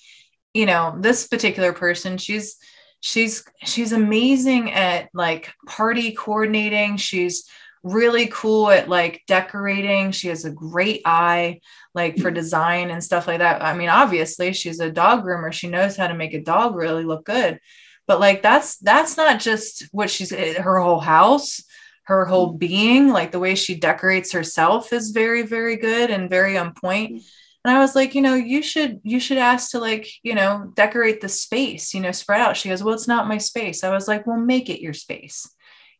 you 0.53 0.65
know, 0.65 0.95
this 0.99 1.27
particular 1.27 1.71
person, 1.71 2.17
she's 2.17 2.57
she's 3.01 3.43
she's 3.63 3.91
amazing 3.91 4.71
at 4.71 5.09
like 5.13 5.53
party 5.67 6.11
coordinating. 6.13 6.97
She's 6.97 7.49
really 7.83 8.27
cool 8.27 8.69
at 8.69 8.89
like 8.89 9.23
decorating. 9.27 10.11
She 10.11 10.27
has 10.27 10.45
a 10.45 10.51
great 10.51 11.01
eye 11.05 11.61
like 11.93 12.17
for 12.17 12.23
mm-hmm. 12.27 12.35
design 12.35 12.89
and 12.89 13.03
stuff 13.03 13.27
like 13.27 13.39
that. 13.39 13.63
I 13.63 13.73
mean 13.73 13.89
obviously 13.89 14.53
she's 14.53 14.79
a 14.79 14.91
dog 14.91 15.23
groomer. 15.23 15.51
She 15.51 15.69
knows 15.69 15.95
how 15.95 16.07
to 16.07 16.13
make 16.13 16.33
a 16.33 16.41
dog 16.41 16.75
really 16.75 17.03
look 17.03 17.25
good. 17.25 17.59
But 18.07 18.19
like 18.19 18.41
that's 18.41 18.77
that's 18.77 19.17
not 19.17 19.39
just 19.39 19.87
what 19.91 20.09
she's 20.09 20.31
eh, 20.31 20.61
her 20.61 20.79
whole 20.79 20.99
house 20.99 21.63
her 22.03 22.25
whole 22.25 22.49
mm-hmm. 22.49 22.57
being. 22.57 23.07
Like 23.09 23.31
the 23.31 23.39
way 23.39 23.55
she 23.55 23.75
decorates 23.75 24.33
herself 24.33 24.91
is 24.91 25.11
very 25.11 25.43
very 25.43 25.77
good 25.77 26.11
and 26.11 26.29
very 26.29 26.57
on 26.57 26.73
point 26.73 27.11
mm-hmm. 27.11 27.25
And 27.69 27.77
I 27.77 27.81
was 27.81 27.95
like, 27.95 28.15
you 28.15 28.21
know, 28.23 28.33
you 28.33 28.63
should 28.63 28.99
you 29.03 29.19
should 29.19 29.37
ask 29.37 29.69
to 29.71 29.79
like, 29.79 30.09
you 30.23 30.33
know, 30.33 30.71
decorate 30.73 31.21
the 31.21 31.29
space, 31.29 31.93
you 31.93 32.01
know, 32.01 32.11
spread 32.11 32.41
out. 32.41 32.57
She 32.57 32.67
goes, 32.67 32.83
well, 32.83 32.95
it's 32.95 33.07
not 33.07 33.27
my 33.27 33.37
space. 33.37 33.83
I 33.83 33.91
was 33.91 34.07
like, 34.07 34.25
well, 34.25 34.39
make 34.39 34.71
it 34.71 34.81
your 34.81 34.93
space. 34.93 35.47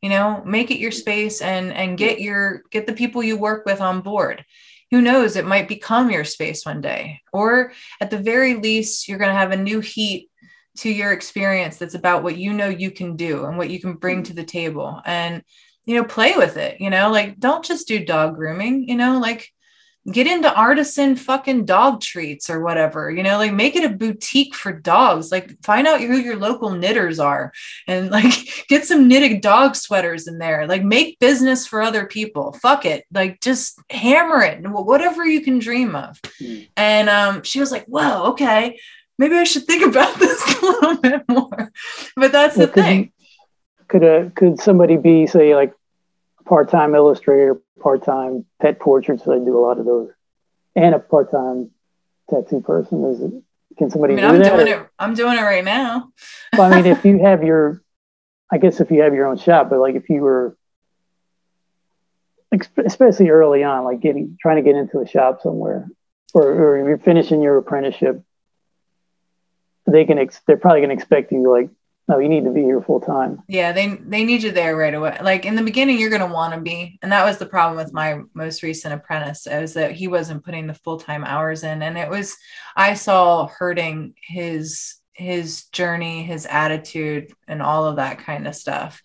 You 0.02 0.10
know, 0.10 0.42
make 0.46 0.72
it 0.72 0.80
your 0.80 0.90
space 0.90 1.42
and 1.42 1.72
and 1.72 1.96
get 1.96 2.22
your 2.22 2.64
get 2.72 2.88
the 2.88 2.94
people 2.94 3.22
you 3.22 3.38
work 3.38 3.68
with 3.68 3.82
on 3.82 4.02
board. 4.02 4.44
Who 4.90 5.00
knows? 5.00 5.36
It 5.36 5.46
might 5.46 5.68
become 5.68 6.10
your 6.10 6.24
space 6.24 6.66
one 6.66 6.82
day, 6.82 7.22
or 7.32 7.72
at 8.02 8.10
the 8.10 8.18
very 8.18 8.56
least, 8.56 9.08
you're 9.08 9.20
going 9.20 9.30
to 9.30 9.38
have 9.40 9.52
a 9.52 9.58
new 9.58 9.80
heat 9.80 10.32
to 10.78 10.90
your 10.90 11.12
experience 11.12 11.78
that's 11.78 11.94
about 11.94 12.24
what 12.24 12.38
you 12.38 12.52
know 12.52 12.70
you 12.70 12.90
can 12.90 13.16
do 13.16 13.46
and 13.46 13.60
what 13.60 13.70
you 13.70 13.80
can 13.80 13.94
bring 13.94 14.24
to 14.24 14.34
the 14.34 14.44
table 14.44 15.02
and 15.06 15.44
you 15.86 15.96
know 15.96 16.04
play 16.04 16.36
with 16.38 16.58
it 16.58 16.80
you 16.80 16.90
know 16.90 17.12
like 17.12 17.38
don't 17.40 17.66
just 17.66 17.88
do 17.88 18.06
dog 18.06 18.36
grooming 18.36 18.88
you 18.88 18.96
know 18.96 19.20
like 19.20 19.52
get 20.12 20.28
into 20.28 20.54
artisan 20.54 21.16
fucking 21.16 21.66
dog 21.66 22.02
treats 22.02 22.50
or 22.50 22.62
whatever 22.62 23.12
you 23.12 23.24
know 23.24 23.38
like 23.38 23.54
make 23.54 23.76
it 23.76 23.90
a 23.90 23.96
boutique 23.96 24.56
for 24.56 24.72
dogs 24.72 25.32
like 25.32 25.56
find 25.64 25.88
out 25.88 26.02
who 26.02 26.18
your 26.18 26.36
local 26.36 26.72
knitters 26.72 27.20
are 27.20 27.52
and 27.88 28.10
like 28.18 28.34
get 28.68 28.86
some 28.86 29.08
knitted 29.08 29.42
dog 29.42 29.76
sweaters 29.76 30.28
in 30.28 30.38
there 30.38 30.68
like 30.68 30.84
make 30.84 31.20
business 31.20 31.66
for 31.68 31.82
other 31.82 32.06
people 32.06 32.54
fuck 32.54 32.86
it 32.86 33.06
like 33.14 33.40
just 33.42 33.80
hammer 33.90 34.42
it 34.42 34.60
whatever 34.70 35.26
you 35.26 35.42
can 35.42 35.60
dream 35.60 35.96
of. 35.96 36.20
Mm. 36.42 36.68
and 36.78 37.10
um 37.10 37.44
she 37.44 37.60
was 37.60 37.72
like 37.72 37.86
whoa 37.86 38.30
okay 38.32 38.80
maybe 39.18 39.36
i 39.36 39.44
should 39.44 39.66
think 39.66 39.86
about 39.96 40.18
this 40.20 40.62
a 40.62 40.66
little 40.66 40.98
bit 40.98 41.24
more. 41.28 41.72
But 42.16 42.32
that's 42.32 42.56
the 42.56 42.68
could 42.68 42.74
thing. 42.74 43.12
could 43.88 44.04
a 44.04 44.32
could 44.36 44.60
somebody 44.60 44.98
be 44.98 45.28
say 45.28 45.56
like 45.56 45.74
part-time 46.46 46.96
illustrator, 46.96 47.62
part-time 47.80 48.46
pet 48.62 48.80
portraits. 48.80 49.24
So 49.24 49.34
i 49.34 49.40
do 49.44 49.58
a 49.58 49.62
lot 49.62 49.80
of 49.80 49.86
those, 49.86 50.10
and 50.76 50.96
a 50.96 51.00
part-time 51.00 51.72
tattoo 52.30 52.62
person. 52.62 53.04
Is 53.06 53.22
it? 53.22 53.32
Can 53.78 53.90
somebody 53.90 54.14
I 54.14 54.16
mean, 54.18 54.26
do 54.26 54.32
I'm 54.32 54.40
that? 54.40 54.56
doing 54.56 54.68
it. 54.68 54.88
I'm 55.00 55.14
doing 55.14 55.38
it 55.38 55.42
right 55.42 55.64
now. 55.64 56.12
well, 56.58 56.72
I 56.72 56.76
mean, 56.76 56.86
if 56.86 57.06
you 57.06 57.20
have 57.24 57.44
your, 57.44 57.82
I 58.52 58.58
guess 58.58 58.80
if 58.80 58.92
you 58.92 59.02
have 59.02 59.14
your 59.14 59.28
own 59.28 59.38
shop, 59.38 59.70
but 59.70 59.80
like 59.80 59.96
if 59.96 60.10
you 60.10 60.22
were, 60.22 60.58
especially 62.86 63.30
early 63.30 63.64
on, 63.64 63.84
like 63.86 64.02
getting 64.02 64.38
trying 64.42 64.58
to 64.58 64.64
get 64.64 64.76
into 64.76 65.00
a 65.00 65.08
shop 65.08 65.42
somewhere, 65.42 65.88
or, 66.34 66.44
or 66.44 66.88
you're 66.88 66.98
finishing 66.98 67.42
your 67.42 67.58
apprenticeship, 67.58 68.24
they 69.86 70.06
can 70.06 70.18
ex- 70.18 70.42
they're 70.48 70.58
probably 70.58 70.82
going 70.82 70.90
to 70.90 70.96
expect 70.96 71.32
you 71.32 71.50
like 71.50 71.70
no, 72.10 72.18
you 72.18 72.28
need 72.28 72.44
to 72.46 72.52
be 72.52 72.64
here 72.64 72.82
full 72.82 73.00
time. 73.00 73.44
Yeah, 73.48 73.72
they 73.72 74.00
they 74.02 74.24
need 74.24 74.42
you 74.42 74.52
there 74.52 74.76
right 74.76 74.96
away. 74.96 75.16
Like 75.22 75.46
in 75.46 75.54
the 75.54 75.62
beginning, 75.62 76.00
you're 76.00 76.10
gonna 76.10 76.34
want 76.34 76.56
to 76.56 76.60
be, 76.60 76.98
and 77.04 77.12
that 77.12 77.24
was 77.24 77.38
the 77.38 77.46
problem 77.46 77.78
with 77.78 77.94
my 77.94 78.22
most 78.34 78.64
recent 78.64 78.96
apprentice, 78.96 79.46
is 79.46 79.76
that 79.76 79.92
he 79.92 80.08
wasn't 80.08 80.44
putting 80.44 80.66
the 80.66 80.74
full 80.74 81.00
time 81.00 81.24
hours 81.24 81.64
in, 81.64 81.84
and 81.84 82.00
it 82.00 82.10
was 82.10 82.36
I 82.76 82.96
saw 82.96 83.46
hurting 83.46 84.16
his 84.24 84.96
his 85.14 85.66
journey, 85.66 86.24
his 86.24 86.48
attitude, 86.48 87.32
and 87.48 87.62
all 87.62 87.86
of 87.86 87.98
that 87.98 88.18
kind 88.18 88.48
of 88.48 88.56
stuff. 88.56 89.00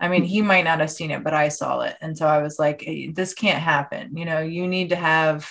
I 0.00 0.08
mean, 0.08 0.24
he 0.24 0.42
might 0.42 0.64
not 0.64 0.80
have 0.80 0.90
seen 0.90 1.12
it, 1.12 1.22
but 1.22 1.34
I 1.34 1.50
saw 1.50 1.82
it, 1.82 1.96
and 2.00 2.18
so 2.18 2.26
I 2.26 2.42
was 2.42 2.58
like, 2.58 2.84
this 3.14 3.34
can't 3.34 3.62
happen. 3.62 4.16
You 4.16 4.24
know, 4.24 4.40
you 4.40 4.66
need 4.66 4.88
to 4.88 4.96
have 4.96 5.48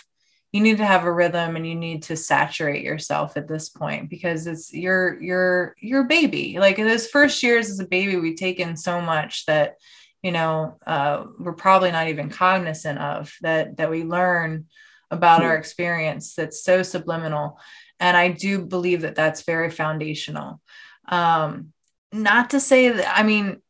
you 0.58 0.64
need 0.64 0.80
to 0.80 0.86
have 0.86 1.04
a 1.04 1.14
rhythm 1.14 1.56
and 1.56 1.68
you 1.68 1.76
need 1.76 2.02
to 2.02 2.18
saturate 2.18 2.84
yourself 2.84 3.38
at 3.38 3.48
this 3.48 3.70
point 3.70 4.10
because 4.10 4.48
it's 4.48 4.74
your 4.74 5.22
your 5.22 5.76
your 5.80 6.06
baby. 6.06 6.58
Like 6.58 6.80
in 6.80 6.88
those 6.88 7.06
first 7.06 7.44
years 7.44 7.70
as 7.70 7.80
a 7.80 7.86
baby 7.86 8.16
we've 8.16 8.38
taken 8.38 8.76
so 8.76 9.00
much 9.00 9.46
that 9.46 9.76
you 10.24 10.32
know 10.32 10.80
uh, 10.88 11.26
we're 11.38 11.54
probably 11.54 11.92
not 11.92 12.08
even 12.08 12.32
cognizant 12.32 12.98
of 12.98 13.32
that 13.42 13.78
that 13.78 13.92
we 13.92 14.04
learn 14.04 14.66
about 15.12 15.44
our 15.44 15.56
experience 15.56 16.34
that's 16.34 16.64
so 16.64 16.82
subliminal. 16.82 17.60
And 18.00 18.18
i 18.18 18.30
do 18.30 18.66
believe 18.66 19.02
that 19.02 19.14
that's 19.14 19.44
very 19.44 19.70
foundational. 19.70 20.60
Um 21.08 21.72
not 22.12 22.50
to 22.52 22.60
say 22.60 22.90
that 22.90 23.20
i 23.20 23.22
mean 23.22 23.62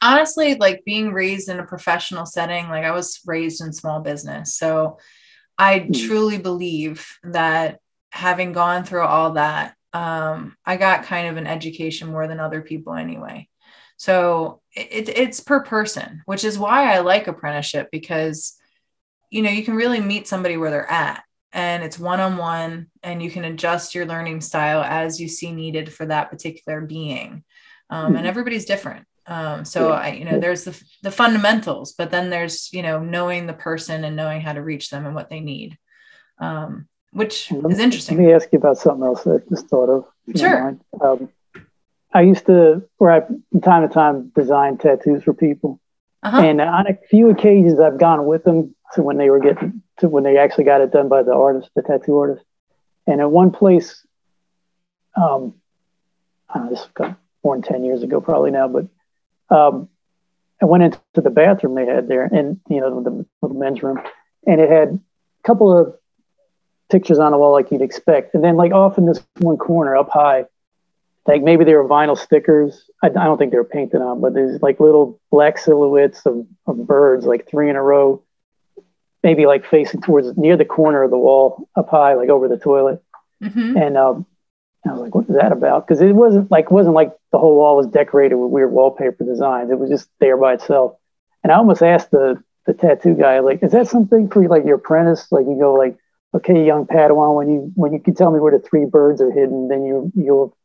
honestly 0.00 0.54
like 0.54 0.84
being 0.86 1.12
raised 1.12 1.48
in 1.50 1.58
a 1.58 1.66
professional 1.66 2.24
setting 2.24 2.68
like 2.68 2.84
i 2.84 2.92
was 2.92 3.20
raised 3.26 3.60
in 3.60 3.70
small 3.70 4.00
business. 4.00 4.54
So 4.54 4.98
I 5.58 5.80
mm. 5.80 6.06
truly 6.06 6.38
believe 6.38 7.06
that 7.24 7.80
having 8.10 8.52
gone 8.52 8.84
through 8.84 9.02
all 9.02 9.32
that, 9.32 9.74
um, 9.92 10.56
I 10.64 10.76
got 10.76 11.04
kind 11.04 11.28
of 11.28 11.36
an 11.36 11.46
education 11.46 12.10
more 12.10 12.28
than 12.28 12.40
other 12.40 12.62
people 12.62 12.94
anyway. 12.94 13.48
So 13.96 14.60
it, 14.74 15.08
it's 15.08 15.40
per 15.40 15.62
person, 15.62 16.22
which 16.26 16.44
is 16.44 16.58
why 16.58 16.92
I 16.92 17.00
like 17.00 17.26
apprenticeship 17.26 17.88
because, 17.90 18.54
you 19.30 19.42
know, 19.42 19.50
you 19.50 19.64
can 19.64 19.74
really 19.74 20.00
meet 20.00 20.28
somebody 20.28 20.56
where 20.56 20.70
they're 20.70 20.90
at 20.90 21.22
and 21.52 21.82
it's 21.82 21.98
one 21.98 22.20
on 22.20 22.36
one 22.36 22.88
and 23.02 23.22
you 23.22 23.30
can 23.30 23.44
adjust 23.44 23.94
your 23.94 24.06
learning 24.06 24.40
style 24.40 24.82
as 24.82 25.20
you 25.20 25.28
see 25.28 25.50
needed 25.50 25.92
for 25.92 26.06
that 26.06 26.30
particular 26.30 26.80
being. 26.80 27.44
Um, 27.90 28.14
and 28.14 28.20
hmm. 28.20 28.26
everybody's 28.26 28.66
different. 28.66 29.06
Um, 29.28 29.64
so 29.66 29.92
I, 29.92 30.12
you 30.12 30.24
know, 30.24 30.40
there's 30.40 30.64
the, 30.64 30.82
the 31.02 31.10
fundamentals, 31.10 31.92
but 31.92 32.10
then 32.10 32.30
there's, 32.30 32.72
you 32.72 32.82
know, 32.82 32.98
knowing 32.98 33.46
the 33.46 33.52
person 33.52 34.02
and 34.04 34.16
knowing 34.16 34.40
how 34.40 34.54
to 34.54 34.62
reach 34.62 34.88
them 34.88 35.04
and 35.04 35.14
what 35.14 35.28
they 35.28 35.40
need, 35.40 35.76
um, 36.40 36.88
which 37.12 37.52
is 37.52 37.78
interesting. 37.78 38.16
Let 38.16 38.26
me 38.26 38.32
ask 38.32 38.48
you 38.52 38.58
about 38.58 38.78
something 38.78 39.04
else 39.04 39.24
that 39.24 39.42
I 39.46 39.50
just 39.50 39.68
thought 39.68 39.90
of. 39.90 40.06
Sure. 40.34 40.78
Um, 41.00 41.28
I 42.14 42.22
used 42.22 42.46
to, 42.46 42.82
or 42.98 43.10
I, 43.10 43.20
from 43.20 43.60
time 43.60 43.86
to 43.86 43.92
time, 43.92 44.32
design 44.34 44.78
tattoos 44.78 45.22
for 45.22 45.34
people. 45.34 45.78
Uh-huh. 46.22 46.40
And 46.40 46.60
on 46.60 46.86
a 46.86 46.96
few 47.10 47.28
occasions, 47.30 47.78
I've 47.78 47.98
gone 47.98 48.24
with 48.24 48.44
them 48.44 48.74
to 48.94 49.02
when 49.02 49.18
they 49.18 49.28
were 49.28 49.40
getting 49.40 49.82
to 49.98 50.08
when 50.08 50.24
they 50.24 50.38
actually 50.38 50.64
got 50.64 50.80
it 50.80 50.90
done 50.90 51.08
by 51.08 51.22
the 51.22 51.34
artist, 51.34 51.70
the 51.76 51.82
tattoo 51.82 52.16
artist. 52.16 52.44
And 53.06 53.20
at 53.20 53.30
one 53.30 53.50
place, 53.50 54.04
um, 55.16 55.54
I 56.48 56.58
don't 56.58 56.64
know, 56.64 56.70
this 56.70 56.88
was 56.98 57.14
more 57.44 57.56
than 57.56 57.62
10 57.62 57.84
years 57.84 58.02
ago, 58.02 58.20
probably 58.20 58.50
now, 58.50 58.68
but 58.68 58.86
um, 59.50 59.88
I 60.60 60.64
went 60.64 60.82
into 60.82 61.00
the 61.14 61.30
bathroom 61.30 61.74
they 61.74 61.86
had 61.86 62.08
there, 62.08 62.24
and 62.24 62.60
you 62.68 62.80
know 62.80 63.02
the 63.02 63.26
little 63.42 63.58
men's 63.58 63.82
room, 63.82 64.00
and 64.46 64.60
it 64.60 64.70
had 64.70 64.88
a 64.88 65.46
couple 65.46 65.76
of 65.76 65.94
pictures 66.90 67.18
on 67.18 67.32
the 67.32 67.38
wall 67.38 67.52
like 67.52 67.70
you'd 67.70 67.82
expect, 67.82 68.34
and 68.34 68.42
then 68.42 68.56
like 68.56 68.72
off 68.72 68.98
in 68.98 69.06
this 69.06 69.22
one 69.38 69.56
corner 69.56 69.96
up 69.96 70.10
high, 70.10 70.44
like 71.26 71.42
maybe 71.42 71.64
they 71.64 71.74
were 71.74 71.86
vinyl 71.86 72.18
stickers. 72.18 72.90
I, 73.02 73.08
I 73.08 73.10
don't 73.10 73.38
think 73.38 73.52
they 73.52 73.58
were 73.58 73.64
painted 73.64 74.00
on, 74.00 74.20
but 74.20 74.34
there's 74.34 74.60
like 74.62 74.80
little 74.80 75.20
black 75.30 75.58
silhouettes 75.58 76.24
of, 76.24 76.46
of 76.66 76.86
birds, 76.86 77.26
like 77.26 77.46
three 77.46 77.68
in 77.68 77.76
a 77.76 77.82
row, 77.82 78.22
maybe 79.22 79.46
like 79.46 79.66
facing 79.66 80.00
towards 80.00 80.36
near 80.38 80.56
the 80.56 80.64
corner 80.64 81.02
of 81.02 81.10
the 81.10 81.18
wall 81.18 81.68
up 81.76 81.90
high, 81.90 82.14
like 82.14 82.30
over 82.30 82.48
the 82.48 82.58
toilet. 82.58 83.02
Mm-hmm. 83.42 83.76
And 83.76 83.96
um, 83.96 84.26
I 84.86 84.92
was 84.92 85.00
like, 85.00 85.14
what 85.14 85.28
is 85.28 85.36
that 85.36 85.52
about? 85.52 85.86
Because 85.86 86.00
it 86.00 86.12
wasn't 86.12 86.50
like 86.50 86.70
wasn't 86.70 86.94
like 86.94 87.12
the 87.32 87.38
whole 87.38 87.56
wall 87.56 87.76
was 87.76 87.86
decorated 87.86 88.36
with 88.36 88.50
weird 88.50 88.72
wallpaper 88.72 89.24
designs. 89.24 89.70
It 89.70 89.78
was 89.78 89.90
just 89.90 90.08
there 90.20 90.36
by 90.36 90.54
itself. 90.54 90.96
And 91.42 91.52
I 91.52 91.56
almost 91.56 91.82
asked 91.82 92.10
the 92.10 92.42
the 92.66 92.74
tattoo 92.74 93.14
guy, 93.14 93.40
like, 93.40 93.62
is 93.62 93.72
that 93.72 93.88
something 93.88 94.28
for 94.28 94.46
like 94.46 94.64
your 94.64 94.76
apprentice? 94.76 95.30
Like 95.32 95.46
you 95.46 95.56
go 95.58 95.74
like, 95.74 95.96
okay, 96.34 96.64
young 96.64 96.86
Padawan, 96.86 97.36
when 97.36 97.50
you 97.50 97.72
when 97.74 97.92
you 97.92 98.00
can 98.00 98.14
tell 98.14 98.30
me 98.30 98.40
where 98.40 98.56
the 98.56 98.64
three 98.66 98.84
birds 98.84 99.20
are 99.20 99.30
hidden, 99.30 99.68
then 99.68 99.84
you 99.84 100.12
you'll 100.14 100.56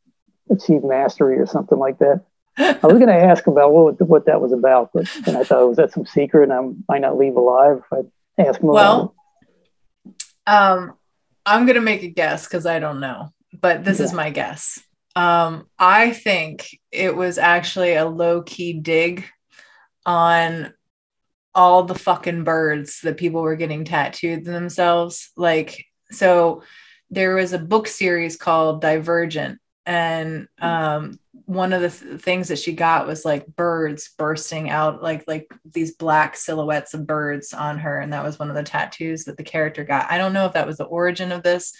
achieve 0.49 0.83
mastery 0.83 1.39
or 1.39 1.47
something 1.47 1.77
like 1.77 1.99
that. 1.99 2.21
I 2.57 2.85
was 2.85 2.99
going 2.99 3.07
to 3.07 3.15
ask 3.15 3.47
about 3.47 3.73
what 3.73 3.99
what 4.01 4.25
that 4.27 4.39
was 4.39 4.51
about, 4.51 4.91
but 4.93 5.09
then 5.25 5.35
I 5.35 5.43
thought 5.43 5.67
was 5.67 5.77
that 5.77 5.91
some 5.91 6.05
secret 6.05 6.43
and 6.49 6.53
I 6.53 6.61
might 6.87 7.01
not 7.01 7.17
leave 7.17 7.35
alive 7.35 7.81
if 7.91 8.07
I 8.37 8.41
ask 8.41 8.61
him. 8.61 8.67
Well, 8.67 9.15
um, 10.45 10.93
I'm 11.45 11.65
going 11.65 11.75
to 11.75 11.81
make 11.81 12.03
a 12.03 12.09
guess 12.09 12.47
because 12.47 12.67
I 12.67 12.77
don't 12.77 12.99
know 12.99 13.32
but 13.59 13.83
this 13.83 13.99
yeah. 13.99 14.05
is 14.05 14.13
my 14.13 14.29
guess. 14.29 14.81
Um, 15.15 15.67
I 15.77 16.11
think 16.11 16.67
it 16.91 17.15
was 17.15 17.37
actually 17.37 17.93
a 17.93 18.05
low 18.05 18.41
key 18.41 18.73
dig 18.73 19.25
on 20.05 20.73
all 21.55 21.83
the 21.83 21.95
fucking 21.95 22.43
birds 22.43 23.01
that 23.01 23.17
people 23.17 23.41
were 23.41 23.55
getting 23.55 23.85
tattooed 23.85 24.43
themselves. 24.43 25.31
Like, 25.37 25.85
so 26.11 26.63
there 27.11 27.35
was 27.35 27.53
a 27.53 27.59
book 27.59 27.87
series 27.87 28.37
called 28.37 28.81
Divergent, 28.81 29.59
and 29.85 30.47
um, 30.59 31.19
one 31.45 31.73
of 31.73 31.81
the 31.81 31.89
th- 31.89 32.21
things 32.21 32.47
that 32.47 32.57
she 32.57 32.73
got 32.73 33.05
was 33.05 33.23
like 33.23 33.45
birds 33.45 34.09
bursting 34.17 34.69
out, 34.69 35.03
like 35.03 35.25
like 35.27 35.53
these 35.65 35.95
black 35.95 36.35
silhouettes 36.35 36.93
of 36.93 37.05
birds 37.05 37.53
on 37.53 37.77
her, 37.79 37.99
and 37.99 38.13
that 38.13 38.23
was 38.23 38.39
one 38.39 38.49
of 38.49 38.55
the 38.55 38.63
tattoos 38.63 39.25
that 39.25 39.37
the 39.37 39.43
character 39.43 39.83
got. 39.83 40.11
I 40.11 40.17
don't 40.17 40.33
know 40.33 40.45
if 40.45 40.53
that 40.53 40.67
was 40.67 40.77
the 40.77 40.85
origin 40.85 41.31
of 41.31 41.43
this, 41.43 41.73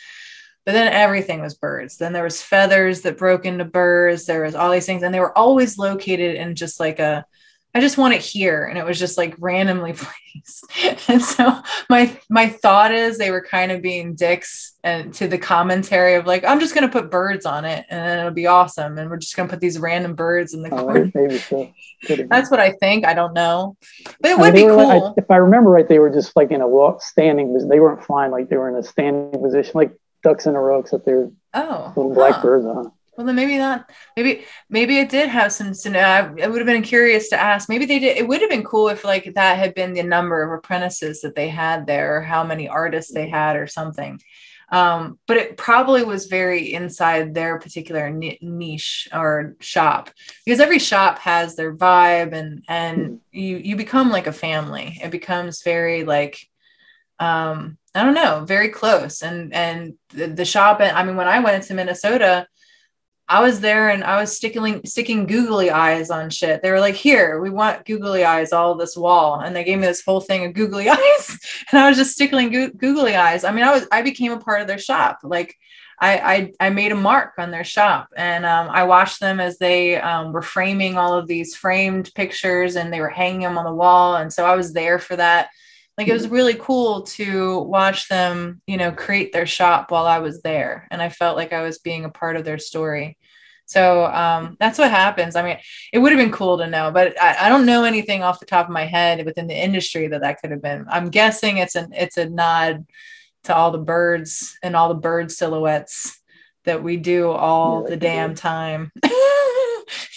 but 0.66 0.72
then 0.74 0.92
everything 0.92 1.42
was 1.42 1.56
birds 1.56 1.98
then 1.98 2.14
there 2.14 2.24
was 2.24 2.42
feathers 2.42 3.02
that 3.02 3.18
broke 3.18 3.46
into 3.46 3.66
birds 3.66 4.26
there 4.26 4.44
was 4.44 4.56
all 4.56 4.72
these 4.72 4.86
things 4.86 5.04
and 5.04 5.14
they 5.14 5.20
were 5.20 5.38
always 5.38 5.78
located 5.78 6.36
in 6.36 6.56
just 6.56 6.80
like 6.80 7.00
a 7.00 7.26
I 7.76 7.80
just 7.82 7.98
want 7.98 8.14
it 8.14 8.22
here. 8.22 8.66
And 8.66 8.78
it 8.78 8.86
was 8.86 9.00
just 9.00 9.18
like 9.18 9.34
randomly 9.40 9.94
placed. 9.98 11.10
and 11.10 11.20
so 11.20 11.60
my 11.90 12.16
my 12.30 12.48
thought 12.48 12.92
is 12.94 13.18
they 13.18 13.32
were 13.32 13.42
kind 13.42 13.72
of 13.72 13.82
being 13.82 14.14
dicks 14.14 14.74
and 14.84 15.12
to 15.16 15.28
the 15.28 15.40
commentary 15.40 16.14
of 16.14 16.28
like, 16.28 16.46
I'm 16.46 16.60
just 16.60 16.76
gonna 16.76 16.88
put 16.88 17.10
birds 17.10 17.48
on 17.48 17.66
it 17.66 17.84
and 17.90 18.00
then 18.08 18.20
it'll 18.20 18.30
be 18.32 18.46
awesome. 18.46 19.00
And 19.00 19.10
we're 19.10 19.18
just 19.18 19.36
gonna 19.36 19.50
put 19.50 19.60
these 19.60 19.80
random 19.80 20.14
birds 20.14 20.54
in 20.54 20.62
the 20.62 20.70
Oh, 20.70 20.84
corner. 20.84 21.12
maybe 21.16 21.40
so. 21.40 21.74
Could 22.06 22.10
have 22.10 22.18
been. 22.18 22.28
That's 22.30 22.52
what 22.52 22.60
I 22.60 22.74
think. 22.74 23.08
I 23.08 23.16
don't 23.16 23.34
know. 23.34 23.76
But 24.22 24.30
it 24.30 24.38
would 24.38 24.54
be 24.54 24.70
like- 24.70 25.00
cool. 25.02 25.16
I- 25.18 25.20
if 25.20 25.32
I 25.32 25.38
remember 25.38 25.72
right, 25.72 25.90
they 25.90 25.98
were 25.98 26.12
just 26.12 26.36
like 26.36 26.52
in 26.52 26.62
a 26.62 26.68
walk, 26.68 27.02
standing. 27.02 27.58
They 27.70 27.80
weren't 27.80 28.04
flying 28.06 28.32
like 28.32 28.50
they 28.50 28.58
were 28.58 28.70
in 28.70 28.76
a 28.76 28.84
standing 28.84 29.42
position, 29.42 29.72
like 29.74 29.96
ducks 30.24 30.46
in 30.46 30.56
a 30.56 30.62
row, 30.62 30.80
except 30.80 31.06
they're 31.06 31.30
oh. 31.54 31.94
little 31.96 32.14
black 32.14 32.36
huh. 32.36 32.42
birds 32.42 32.66
on. 32.66 32.88
it. 32.88 32.92
Well, 33.16 33.28
then 33.28 33.36
maybe 33.36 33.58
not. 33.58 33.92
Maybe 34.18 34.46
maybe 34.70 34.98
it 34.98 35.10
did 35.10 35.30
have 35.30 35.52
some. 35.52 35.74
some- 35.76 35.96
I, 35.96 36.22
I 36.22 36.48
would 36.48 36.58
have 36.58 36.66
been 36.66 36.82
curious 36.82 37.30
to 37.30 37.40
ask. 37.40 37.70
Maybe 37.70 37.86
they 37.86 38.00
did. 38.00 38.18
It 38.18 38.28
would 38.28 38.42
have 38.42 38.50
been 38.50 38.64
cool 38.64 38.90
if 38.90 39.04
like 39.04 39.32
that 39.36 39.60
had 39.60 39.76
been 39.76 39.94
the 39.94 40.02
number 40.02 40.42
of 40.42 40.58
apprentices 40.58 41.22
that 41.22 41.36
they 41.36 41.50
had 41.50 41.86
there, 41.86 42.18
or 42.18 42.22
how 42.22 42.44
many 42.44 42.68
artists 42.68 43.14
they 43.14 43.30
had, 43.30 43.56
or 43.56 43.68
something. 43.68 44.20
Um, 44.74 45.20
but 45.28 45.38
it 45.38 45.58
probably 45.58 46.04
was 46.04 46.26
very 46.26 46.74
inside 46.74 47.36
their 47.36 47.60
particular 47.60 48.10
niche 48.10 49.08
or 49.14 49.56
shop 49.60 50.10
because 50.44 50.60
every 50.60 50.80
shop 50.80 51.20
has 51.20 51.56
their 51.56 51.76
vibe 51.76 52.34
and 52.34 52.64
and 52.68 53.20
you 53.32 53.58
you 53.58 53.76
become 53.76 54.10
like 54.10 54.26
a 54.26 54.34
family. 54.34 54.98
It 55.04 55.12
becomes 55.12 55.62
very 55.62 56.04
like 56.06 56.50
um 57.20 57.78
I 57.96 58.04
don't 58.04 58.16
know, 58.16 58.44
very 58.46 58.70
close. 58.70 59.22
And 59.22 59.54
and 59.54 59.94
the, 60.10 60.28
the 60.28 60.46
shop, 60.46 60.80
I 60.82 61.04
mean, 61.04 61.16
when 61.16 61.28
I 61.28 61.40
went 61.40 61.58
into 61.58 61.76
Minnesota, 61.76 62.48
I 63.28 63.42
was 63.42 63.62
there 63.62 63.90
and 63.90 64.04
I 64.04 64.20
was 64.20 64.36
sticking 64.36 64.82
sticking 64.86 65.26
googly 65.26 65.70
eyes 65.70 66.10
on 66.10 66.30
shit. 66.30 66.62
They 66.62 66.72
were 66.72 66.80
like, 66.80 66.96
"Here, 66.96 67.40
we 67.40 67.50
want 67.50 67.86
googly 67.86 68.26
eyes 68.26 68.52
all 68.52 68.76
this 68.76 68.98
wall," 68.98 69.40
and 69.40 69.56
they 69.56 69.64
gave 69.64 69.80
me 69.80 69.88
this 69.88 70.04
whole 70.04 70.22
thing 70.22 70.46
of 70.46 70.54
googly 70.54 70.90
eyes, 70.90 71.40
and 71.72 71.80
I 71.80 71.88
was 71.88 71.98
just 71.98 72.14
sticking 72.14 72.52
goo- 72.52 72.74
googly 72.74 73.16
eyes. 73.16 73.44
I 73.44 73.52
mean, 73.52 73.64
I 73.64 73.74
was 73.74 73.88
I 73.92 74.02
became 74.02 74.32
a 74.32 74.40
part 74.40 74.62
of 74.62 74.68
their 74.68 74.80
shop. 74.80 75.20
Like, 75.24 75.56
I 76.00 76.52
I, 76.60 76.68
I 76.68 76.70
made 76.72 76.92
a 76.92 76.96
mark 76.96 77.34
on 77.38 77.52
their 77.52 77.64
shop, 77.64 78.10
and 78.18 78.46
um, 78.46 78.70
I 78.70 78.84
watched 78.84 79.20
them 79.20 79.40
as 79.40 79.58
they 79.58 79.98
um, 80.02 80.34
were 80.34 80.42
framing 80.42 80.98
all 80.98 81.14
of 81.14 81.28
these 81.28 81.56
framed 81.56 82.12
pictures, 82.16 82.76
and 82.76 82.92
they 82.92 83.02
were 83.02 83.10
hanging 83.10 83.42
them 83.42 83.58
on 83.58 83.66
the 83.66 83.74
wall, 83.74 84.16
and 84.18 84.34
so 84.34 84.46
I 84.46 84.56
was 84.56 84.74
there 84.74 85.00
for 85.00 85.16
that 85.16 85.50
like 85.98 86.08
it 86.08 86.14
was 86.14 86.28
really 86.28 86.56
cool 86.56 87.04
to 87.04 87.60
watch 87.60 88.08
them 88.10 88.62
you 88.68 88.78
know 88.78 88.92
create 88.92 89.32
their 89.34 89.46
shop 89.46 89.92
while 89.92 90.06
i 90.08 90.20
was 90.20 90.42
there 90.42 90.88
and 90.92 91.02
i 91.02 91.10
felt 91.10 91.38
like 91.38 91.54
i 91.54 91.62
was 91.62 91.78
being 91.80 92.06
a 92.06 92.10
part 92.10 92.36
of 92.36 92.44
their 92.46 92.58
story. 92.60 93.18
So 93.66 94.06
um, 94.08 94.58
that's 94.60 94.78
what 94.78 94.92
happens. 94.92 95.38
I 95.38 95.42
mean 95.42 95.58
it 95.94 96.00
would 96.00 96.12
have 96.12 96.20
been 96.20 96.34
cool 96.34 96.58
to 96.58 96.68
know 96.68 96.92
but 96.92 97.20
I, 97.20 97.46
I 97.46 97.50
don't 97.50 97.66
know 97.66 97.86
anything 97.86 98.22
off 98.22 98.40
the 98.42 98.46
top 98.46 98.68
of 98.68 98.74
my 98.74 98.86
head 98.86 99.26
within 99.26 99.48
the 99.48 99.56
industry 99.56 100.08
that 100.10 100.20
that 100.22 100.42
could 100.42 100.52
have 100.52 100.62
been. 100.62 100.86
I'm 100.90 101.10
guessing 101.10 101.58
it's 101.58 101.76
an 101.76 101.94
it's 101.94 102.18
a 102.18 102.28
nod 102.30 102.86
to 103.46 103.56
all 103.56 103.72
the 103.72 103.78
birds 103.78 104.58
and 104.64 104.76
all 104.76 104.90
the 104.90 104.96
bird 105.00 105.32
silhouettes 105.32 106.20
that 106.66 106.84
we 106.84 106.98
do 106.98 107.30
all 107.32 107.84
Yeah, 107.84 107.90
the 107.92 107.98
damn 107.98 108.36
time. 108.36 108.92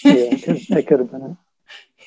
Yeah, 0.03 0.13
it 0.13 0.43
could- 0.43 0.65
that 0.69 0.87
could 0.87 0.99
have 0.99 1.11
been. 1.11 1.21
it. 1.31 1.37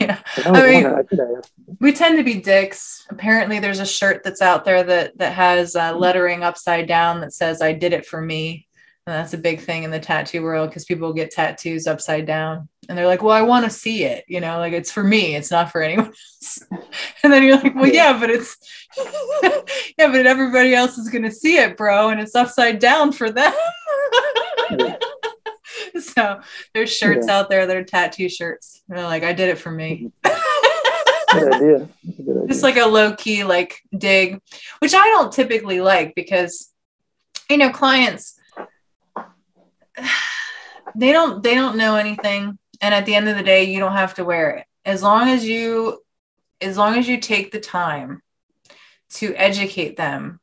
Yeah 0.01 0.18
I 0.38 0.42
mean- 0.44 0.53
wondering, 0.53 0.86
I 0.86 1.03
could 1.03 1.18
have 1.18 1.28
asked. 1.38 1.53
we 1.80 1.92
tend 1.92 2.18
to 2.18 2.24
be 2.24 2.40
dicks. 2.40 3.07
Apparently, 3.11 3.59
there's 3.61 3.80
a 3.80 3.86
shirt 3.86 4.22
that's 4.24 4.42
out 4.42 4.64
there 4.64 4.82
that 4.82 5.18
that 5.18 5.32
has 5.34 5.76
uh, 5.76 5.96
lettering 5.96 6.42
upside 6.42 6.86
down 6.88 7.20
that 7.20 7.32
says 7.32 7.61
"I 7.62 7.72
did 7.72 7.92
it 7.92 8.07
for 8.07 8.20
me," 8.20 8.66
and 9.07 9.14
that's 9.14 9.34
a 9.34 9.38
big 9.38 9.61
thing 9.61 9.82
in 9.84 9.90
the 9.90 10.01
tattoo 10.01 10.42
world 10.42 10.70
because 10.70 10.84
people 10.84 11.12
get 11.12 11.30
tattoos 11.30 11.86
upside 11.86 12.26
down, 12.26 12.68
and 12.88 12.96
they're 12.96 13.07
like, 13.07 13.22
"Well, 13.22 13.36
I 13.36 13.42
want 13.42 13.64
to 13.64 13.70
see 13.70 14.05
it," 14.05 14.24
you 14.28 14.40
know, 14.40 14.59
like 14.59 14.72
it's 14.72 14.90
for 14.92 15.05
me, 15.05 15.36
it's 15.36 15.51
not 15.51 15.70
for 15.70 15.82
anyone 15.82 16.07
else. 16.07 16.59
and 17.22 17.32
then 17.32 17.42
you're 17.42 17.57
like, 17.57 17.74
"Well, 17.74 17.86
yeah, 17.88 18.18
but 18.18 18.30
it's 18.30 18.57
yeah, 19.98 20.09
but 20.11 20.26
everybody 20.26 20.74
else 20.74 20.98
is 20.98 21.09
gonna 21.09 21.30
see 21.30 21.57
it, 21.59 21.76
bro, 21.76 22.09
and 22.11 22.20
it's 22.20 22.34
upside 22.34 22.78
down 22.78 23.12
for 23.12 23.30
them." 23.30 23.53
Yeah. 26.16 26.36
so 26.40 26.40
there's 26.74 26.92
shirts 26.94 27.28
out 27.28 27.51
there 27.51 27.66
that 27.66 27.76
are 27.76 27.84
tattoo 27.84 28.28
shirts. 28.28 28.82
They're 28.88 29.03
like, 29.03 29.22
"I 29.22 29.32
did 29.32 29.48
it 29.48 29.59
for 29.59 29.70
me." 29.70 30.12
Good 30.22 30.32
idea. 31.55 31.88
Good 32.16 32.36
idea. 32.36 32.46
just 32.48 32.62
like 32.62 32.76
a 32.76 32.86
low 32.86 33.14
key 33.14 33.44
like 33.44 33.80
dig, 33.96 34.40
which 34.80 34.94
I 34.94 35.07
don't 35.09 35.32
typically 35.32 35.80
like 35.80 36.14
because 36.14 36.70
you 37.51 37.57
know 37.57 37.70
clients 37.70 38.38
they 40.94 41.12
don't 41.12 41.42
they 41.42 41.55
don't 41.55 41.76
know 41.76 41.96
anything 41.96 42.59
and 42.80 42.94
at 42.94 43.05
the 43.07 43.14
end 43.14 43.28
of 43.28 43.36
the 43.36 43.42
day 43.42 43.64
you 43.64 43.78
don't 43.78 43.92
have 43.92 44.14
to 44.14 44.24
wear 44.24 44.51
it 44.51 44.66
as 44.84 45.03
long 45.03 45.28
as 45.28 45.46
you 45.46 46.03
as 46.61 46.76
long 46.78 46.96
as 46.96 47.09
you 47.09 47.18
take 47.18 47.51
the 47.51 47.61
time 47.61 48.22
to 49.11 49.34
educate 49.34 49.96
them 49.96 50.40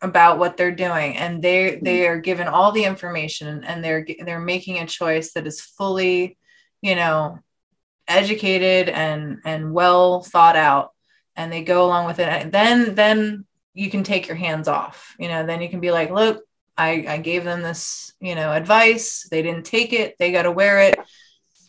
about 0.00 0.38
what 0.38 0.56
they're 0.56 0.70
doing 0.74 1.16
and 1.16 1.42
they 1.42 1.80
they 1.82 2.06
are 2.06 2.20
given 2.20 2.46
all 2.46 2.70
the 2.72 2.84
information 2.84 3.64
and 3.64 3.82
they're 3.82 4.06
they're 4.24 4.38
making 4.38 4.78
a 4.78 4.86
choice 4.86 5.32
that 5.32 5.46
is 5.46 5.60
fully 5.60 6.38
you 6.82 6.94
know 6.94 7.38
educated 8.06 8.88
and 8.88 9.38
and 9.44 9.72
well 9.72 10.22
thought 10.22 10.56
out 10.56 10.92
and 11.36 11.52
they 11.52 11.62
go 11.62 11.84
along 11.84 12.06
with 12.06 12.18
it. 12.18 12.50
Then 12.52 12.94
then 12.94 13.44
you 13.74 13.90
can 13.90 14.02
take 14.02 14.26
your 14.28 14.36
hands 14.36 14.68
off 14.68 15.14
you 15.18 15.28
know 15.28 15.44
then 15.46 15.60
you 15.62 15.68
can 15.68 15.80
be 15.80 15.90
like 15.90 16.10
look 16.10 16.42
i 16.76 17.04
i 17.08 17.18
gave 17.18 17.44
them 17.44 17.62
this 17.62 18.12
you 18.20 18.34
know 18.34 18.52
advice. 18.52 19.26
They 19.30 19.42
didn't 19.42 19.66
take 19.66 19.92
it. 19.92 20.14
They 20.18 20.32
got 20.32 20.42
to 20.42 20.52
wear 20.52 20.80
it 20.80 20.98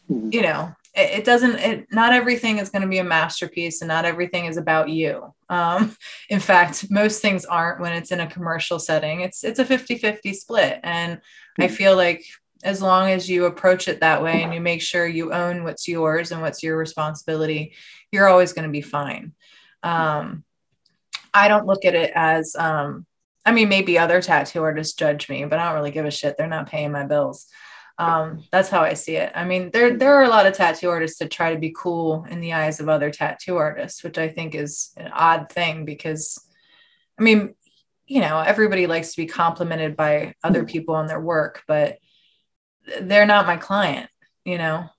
Mhm. 0.09 0.33
you 0.33 0.41
know 0.41 0.73
it, 0.99 1.25
doesn't 1.25 1.55
it 1.55 1.87
not 1.91 2.13
everything 2.13 2.57
is 2.59 2.69
going 2.69 2.81
to 2.81 2.87
be 2.87 2.99
a 2.99 3.03
masterpiece 3.03 3.81
and 3.81 3.87
not 3.87 4.05
everything 4.05 4.45
is 4.45 4.57
about 4.57 4.89
you. 4.89 5.33
Um 5.49 5.95
in 6.29 6.39
fact 6.39 6.89
most 6.89 7.21
things 7.21 7.45
aren't 7.45 7.79
when 7.81 7.93
it's 7.93 8.11
in 8.11 8.19
a 8.19 8.27
commercial 8.27 8.79
setting. 8.79 9.21
It's 9.21 9.43
it's 9.43 9.59
a 9.59 9.65
50-50 9.65 10.33
split. 10.35 10.79
And 10.83 11.21
i 11.59 11.67
Mhm. 11.67 11.71
feel 11.71 11.95
like 11.95 12.23
as 12.63 12.81
long 12.81 13.09
as 13.09 13.29
you 13.29 13.45
approach 13.45 13.87
it 13.87 14.01
that 14.01 14.21
way 14.21 14.43
and 14.43 14.53
you 14.53 14.59
make 14.61 14.81
sure 14.81 15.07
you 15.07 15.31
own 15.33 15.63
what's 15.63 15.87
yours 15.87 16.31
and 16.31 16.41
what's 16.41 16.61
your 16.63 16.77
responsibility 16.77 17.73
you're 18.11 18.27
always 18.27 18.53
going 18.53 18.67
to 18.67 18.71
be 18.71 18.81
fine. 18.81 19.33
Um 19.83 20.43
i 21.33 21.47
don't 21.47 21.67
look 21.67 21.85
at 21.85 21.95
it 21.95 22.11
as 22.15 22.55
um 22.55 23.05
i 23.45 23.51
mean 23.51 23.69
maybe 23.69 23.97
other 23.99 24.21
tattoo 24.21 24.61
artists 24.63 24.93
judge 24.95 25.29
me 25.29 25.45
but 25.45 25.59
i 25.59 25.65
don't 25.65 25.75
really 25.75 25.91
give 25.91 26.05
a 26.05 26.11
shit. 26.11 26.35
They're 26.37 26.47
not 26.47 26.69
paying 26.69 26.91
my 26.91 27.05
bills 27.05 27.45
um, 27.99 28.45
that's 28.49 28.69
how 28.69 28.81
I 28.81 28.93
see 28.93 29.17
it. 29.17 29.31
I 29.35 29.43
mean, 29.43 29.71
there 29.71 29.97
there 29.97 30.15
are 30.15 30.23
a 30.23 30.29
lot 30.29 30.47
of 30.47 30.53
tattoo 30.53 30.89
artists 30.89 31.19
that 31.19 31.29
try 31.29 31.53
to 31.53 31.59
be 31.59 31.73
cool 31.75 32.25
in 32.29 32.39
the 32.39 32.53
eyes 32.53 32.79
of 32.79 32.87
other 32.87 33.11
tattoo 33.11 33.57
artists, 33.57 34.03
which 34.03 34.17
I 34.17 34.29
think 34.29 34.55
is 34.55 34.91
an 34.95 35.11
odd 35.13 35.51
thing 35.51 35.83
because, 35.83 36.39
I 37.19 37.23
mean, 37.23 37.55
you 38.07 38.21
know, 38.21 38.39
everybody 38.39 38.87
likes 38.87 39.11
to 39.11 39.21
be 39.21 39.27
complimented 39.27 39.97
by 39.97 40.33
other 40.45 40.63
people 40.63 40.95
on 40.95 41.07
their 41.07 41.19
work, 41.19 41.63
but 41.67 41.97
they're 43.01 43.25
not 43.25 43.45
my 43.45 43.57
client. 43.57 44.09
You 44.45 44.59
know, 44.59 44.89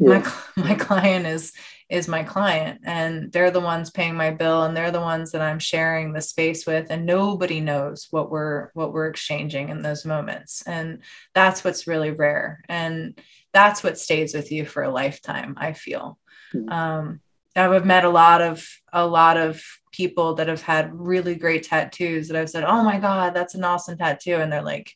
my 0.00 0.28
my 0.56 0.74
client 0.74 1.26
is 1.26 1.52
is 1.88 2.06
my 2.06 2.22
client 2.22 2.80
and 2.84 3.32
they're 3.32 3.50
the 3.50 3.60
ones 3.60 3.90
paying 3.90 4.14
my 4.14 4.30
bill 4.30 4.64
and 4.64 4.76
they're 4.76 4.90
the 4.90 5.00
ones 5.00 5.32
that 5.32 5.40
I'm 5.40 5.58
sharing 5.58 6.12
the 6.12 6.20
space 6.20 6.66
with 6.66 6.88
and 6.90 7.06
nobody 7.06 7.60
knows 7.60 8.08
what 8.10 8.30
we're 8.30 8.70
what 8.74 8.92
we're 8.92 9.06
exchanging 9.08 9.70
in 9.70 9.80
those 9.82 10.04
moments 10.04 10.62
and 10.66 11.00
that's 11.34 11.64
what's 11.64 11.86
really 11.86 12.10
rare 12.10 12.62
and 12.68 13.18
that's 13.54 13.82
what 13.82 13.98
stays 13.98 14.34
with 14.34 14.52
you 14.52 14.66
for 14.66 14.82
a 14.82 14.90
lifetime 14.90 15.54
I 15.56 15.72
feel 15.72 16.18
Mhm. 16.54 16.70
um 16.72 17.20
I've 17.56 17.86
met 17.86 18.04
a 18.04 18.10
lot 18.10 18.40
of 18.42 18.66
a 18.92 19.06
lot 19.06 19.36
of 19.36 19.62
people 19.90 20.34
that 20.34 20.48
have 20.48 20.62
had 20.62 20.94
really 20.94 21.34
great 21.34 21.62
tattoos 21.64 22.28
that 22.28 22.36
I've 22.36 22.50
said 22.50 22.64
oh 22.64 22.82
my 22.84 22.98
god 22.98 23.32
that's 23.34 23.54
an 23.54 23.64
awesome 23.64 23.96
tattoo 23.96 24.34
and 24.36 24.52
they're 24.52 24.62
like 24.62 24.92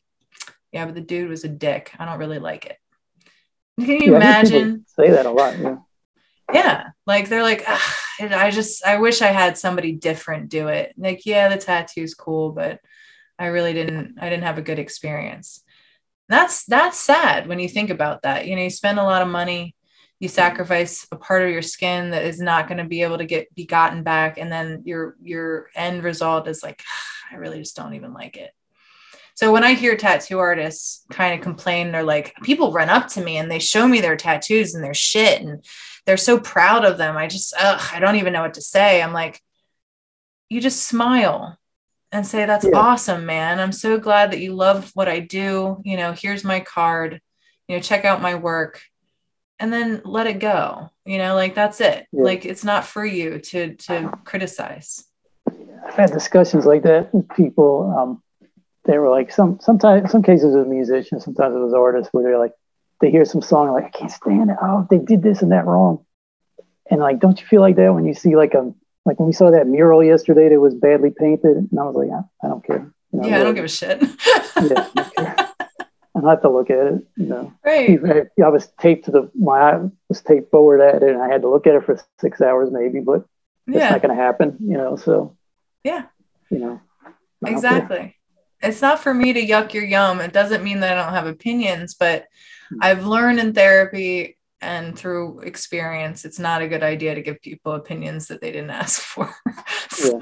yeah 0.71 0.85
but 0.85 0.93
the 0.93 1.01
dude 1.01 1.29
was 1.29 1.43
a 1.43 1.49
dick 1.49 1.91
I 1.97 2.05
don't 2.05 2.19
really 2.19 2.39
like 2.39 2.67
it 2.67 2.77
can 3.79 3.99
you 3.99 4.11
Yeah, 4.11 4.17
imagine 4.17 4.85
say 4.87 5.09
that 5.09 5.25
a 5.25 5.31
lot. 5.31 5.57
Yeah. 5.59 5.77
Yeah. 6.53 6.89
Like 7.05 7.29
they're 7.29 7.43
like 7.43 7.65
i 8.19 8.51
just 8.51 8.85
i 8.85 8.97
wish 8.97 9.21
i 9.21 9.27
had 9.27 9.57
somebody 9.57 9.91
different 9.91 10.49
do 10.49 10.67
it. 10.67 10.93
Like 10.97 11.25
yeah 11.25 11.49
the 11.49 11.57
tattoo's 11.57 12.13
cool 12.13 12.51
but 12.51 12.79
i 13.39 13.47
really 13.47 13.73
didn't 13.73 14.17
i 14.19 14.29
didn't 14.29 14.43
have 14.43 14.57
a 14.57 14.63
good 14.63 14.79
experience. 14.79 15.63
That's 16.29 16.65
that's 16.65 16.97
sad 16.97 17.47
when 17.47 17.59
you 17.59 17.67
think 17.67 17.89
about 17.89 18.21
that. 18.23 18.47
You 18.47 18.55
know 18.55 18.63
you 18.63 18.69
spend 18.69 18.99
a 18.99 19.03
lot 19.03 19.21
of 19.21 19.27
money 19.27 19.75
you 20.23 20.29
sacrifice 20.29 21.05
a 21.11 21.17
part 21.17 21.41
of 21.41 21.49
your 21.49 21.61
skin 21.61 22.11
that 22.11 22.23
is 22.23 22.39
not 22.39 22.69
going 22.69 22.77
to 22.77 22.85
be 22.85 23.01
able 23.01 23.17
to 23.17 23.25
get 23.25 23.53
be 23.55 23.65
gotten 23.65 24.03
back 24.03 24.37
and 24.37 24.49
then 24.49 24.81
your 24.85 25.17
your 25.21 25.69
end 25.75 26.01
result 26.01 26.47
is 26.47 26.63
like 26.63 26.81
i 27.29 27.35
really 27.35 27.59
just 27.59 27.75
don't 27.75 27.93
even 27.93 28.13
like 28.13 28.37
it 28.37 28.51
so 29.35 29.51
when 29.51 29.63
I 29.63 29.73
hear 29.73 29.95
tattoo 29.97 30.39
artists 30.39 31.05
kind 31.11 31.33
of 31.33 31.41
complain, 31.43 31.91
they're 31.91 32.03
like, 32.03 32.33
people 32.43 32.71
run 32.71 32.89
up 32.89 33.07
to 33.09 33.23
me 33.23 33.37
and 33.37 33.49
they 33.49 33.59
show 33.59 33.87
me 33.87 33.99
their 34.01 34.15
tattoos 34.15 34.75
and 34.75 34.83
their 34.83 34.93
shit, 34.93 35.41
and 35.41 35.63
they're 36.05 36.17
so 36.17 36.39
proud 36.39 36.85
of 36.85 36.97
them. 36.97 37.17
I 37.17 37.27
just, 37.27 37.53
ugh, 37.59 37.81
I 37.93 37.99
don't 37.99 38.17
even 38.17 38.33
know 38.33 38.41
what 38.41 38.55
to 38.55 38.61
say. 38.61 39.01
I'm 39.01 39.13
like, 39.13 39.41
you 40.49 40.61
just 40.61 40.83
smile 40.85 41.57
and 42.11 42.27
say, 42.27 42.45
that's 42.45 42.65
Yeah. 42.65 42.77
awesome, 42.77 43.25
man. 43.25 43.59
I'm 43.59 43.71
so 43.71 43.97
glad 43.99 44.31
that 44.31 44.39
you 44.39 44.53
love 44.53 44.91
what 44.93 45.07
I 45.09 45.19
do. 45.19 45.81
You 45.83 45.97
know, 45.97 46.11
here's 46.11 46.43
my 46.43 46.59
card. 46.59 47.19
You 47.67 47.75
know, 47.77 47.81
check 47.81 48.05
out 48.05 48.21
my 48.21 48.35
work. 48.35 48.81
and 49.59 49.71
then 49.71 50.01
let 50.03 50.27
it 50.27 50.39
go. 50.39 50.89
You 51.05 51.17
know, 51.19 51.35
like 51.35 51.55
that's 51.55 51.79
it. 51.79 52.05
Yeah. 52.11 52.23
Like 52.23 52.43
it's 52.43 52.63
not 52.65 52.85
for 52.85 53.05
you 53.05 53.39
to 53.39 53.75
to 53.75 54.11
criticize. 54.25 55.05
I've 55.87 55.93
had 55.95 56.11
discussions 56.11 56.65
like 56.65 56.83
that 56.83 57.13
with 57.13 57.29
people. 57.29 57.93
Um, 57.97 58.22
they 58.85 58.97
were 58.97 59.09
like 59.09 59.31
some 59.31 59.59
sometimes 59.61 60.11
some 60.11 60.23
cases 60.23 60.55
with 60.55 60.67
musicians, 60.67 61.23
sometimes 61.23 61.55
it 61.55 61.59
was 61.59 61.73
artists 61.73 62.11
where 62.13 62.23
they're 62.23 62.39
like 62.39 62.53
they 63.01 63.11
hear 63.11 63.25
some 63.25 63.41
song 63.41 63.71
like 63.71 63.85
I 63.85 63.89
can't 63.89 64.11
stand 64.11 64.49
it. 64.49 64.57
Oh, 64.61 64.87
they 64.89 64.97
did 64.99 65.21
this 65.23 65.41
and 65.41 65.51
that 65.51 65.65
wrong. 65.65 66.05
And 66.89 66.99
like, 66.99 67.19
don't 67.19 67.39
you 67.39 67.45
feel 67.47 67.61
like 67.61 67.75
that 67.77 67.93
when 67.93 68.05
you 68.05 68.13
see 68.13 68.35
like 68.35 68.53
a 68.53 68.73
like 69.05 69.19
when 69.19 69.27
we 69.27 69.33
saw 69.33 69.51
that 69.51 69.67
mural 69.67 70.03
yesterday 70.03 70.49
that 70.49 70.59
was 70.59 70.73
badly 70.75 71.11
painted? 71.11 71.57
And 71.57 71.69
I 71.79 71.83
was 71.83 71.95
like, 71.95 72.09
I, 72.11 72.45
I 72.45 72.49
don't 72.49 72.65
care. 72.65 72.91
You 73.11 73.19
know, 73.21 73.27
yeah, 73.27 73.39
I 73.41 73.43
don't 73.43 73.55
give 73.55 73.65
a 73.65 73.67
shit. 73.67 74.01
yeah, 74.01 74.07
I 74.57 74.67
don't 74.95 75.15
care. 75.15 75.35
I 76.15 76.19
don't 76.19 76.29
have 76.29 76.41
to 76.43 76.49
look 76.49 76.69
at 76.69 76.77
it. 76.87 77.07
You 77.17 77.25
know, 77.25 77.53
right. 77.65 77.99
I, 78.37 78.41
I 78.43 78.49
was 78.49 78.67
taped 78.79 79.05
to 79.05 79.11
the 79.11 79.31
my 79.35 79.59
eye 79.59 79.81
was 80.09 80.21
taped 80.21 80.51
forward 80.51 80.79
at 80.81 81.01
it, 81.03 81.09
and 81.09 81.21
I 81.21 81.27
had 81.29 81.41
to 81.41 81.49
look 81.49 81.65
at 81.67 81.75
it 81.75 81.83
for 81.85 81.99
six 82.19 82.39
hours 82.41 82.69
maybe, 82.71 82.99
but 82.99 83.25
it's 83.67 83.77
Yeah. 83.77 83.89
not 83.89 84.01
going 84.01 84.15
to 84.15 84.21
happen. 84.21 84.57
You 84.61 84.77
know, 84.77 84.95
so 84.95 85.35
Yeah. 85.83 86.03
you 86.49 86.59
know. 86.59 86.81
Exactly. 87.45 88.15
It's 88.63 88.81
not 88.81 88.99
for 89.01 89.13
me 89.13 89.33
to 89.33 89.45
yuck 89.45 89.73
your 89.73 89.83
yum. 89.83 90.21
It 90.21 90.33
doesn't 90.33 90.63
mean 90.63 90.79
that 90.81 90.97
I 90.97 91.03
don't 91.03 91.13
have 91.13 91.27
opinions, 91.27 91.95
but 91.95 92.27
Hmm. 92.69 92.79
I've 92.81 93.05
learned 93.05 93.39
in 93.39 93.53
therapy 93.53 94.37
and 94.61 94.97
through 94.97 95.41
experience, 95.41 96.25
it's 96.25 96.39
not 96.39 96.61
a 96.61 96.67
good 96.69 96.83
idea 96.83 97.15
to 97.15 97.21
give 97.21 97.41
people 97.41 97.73
opinions 97.73 98.27
that 98.29 98.41
they 98.41 98.51
didn't 98.51 98.69
ask 98.83 99.01
for. 99.01 99.33
so, 99.89 100.19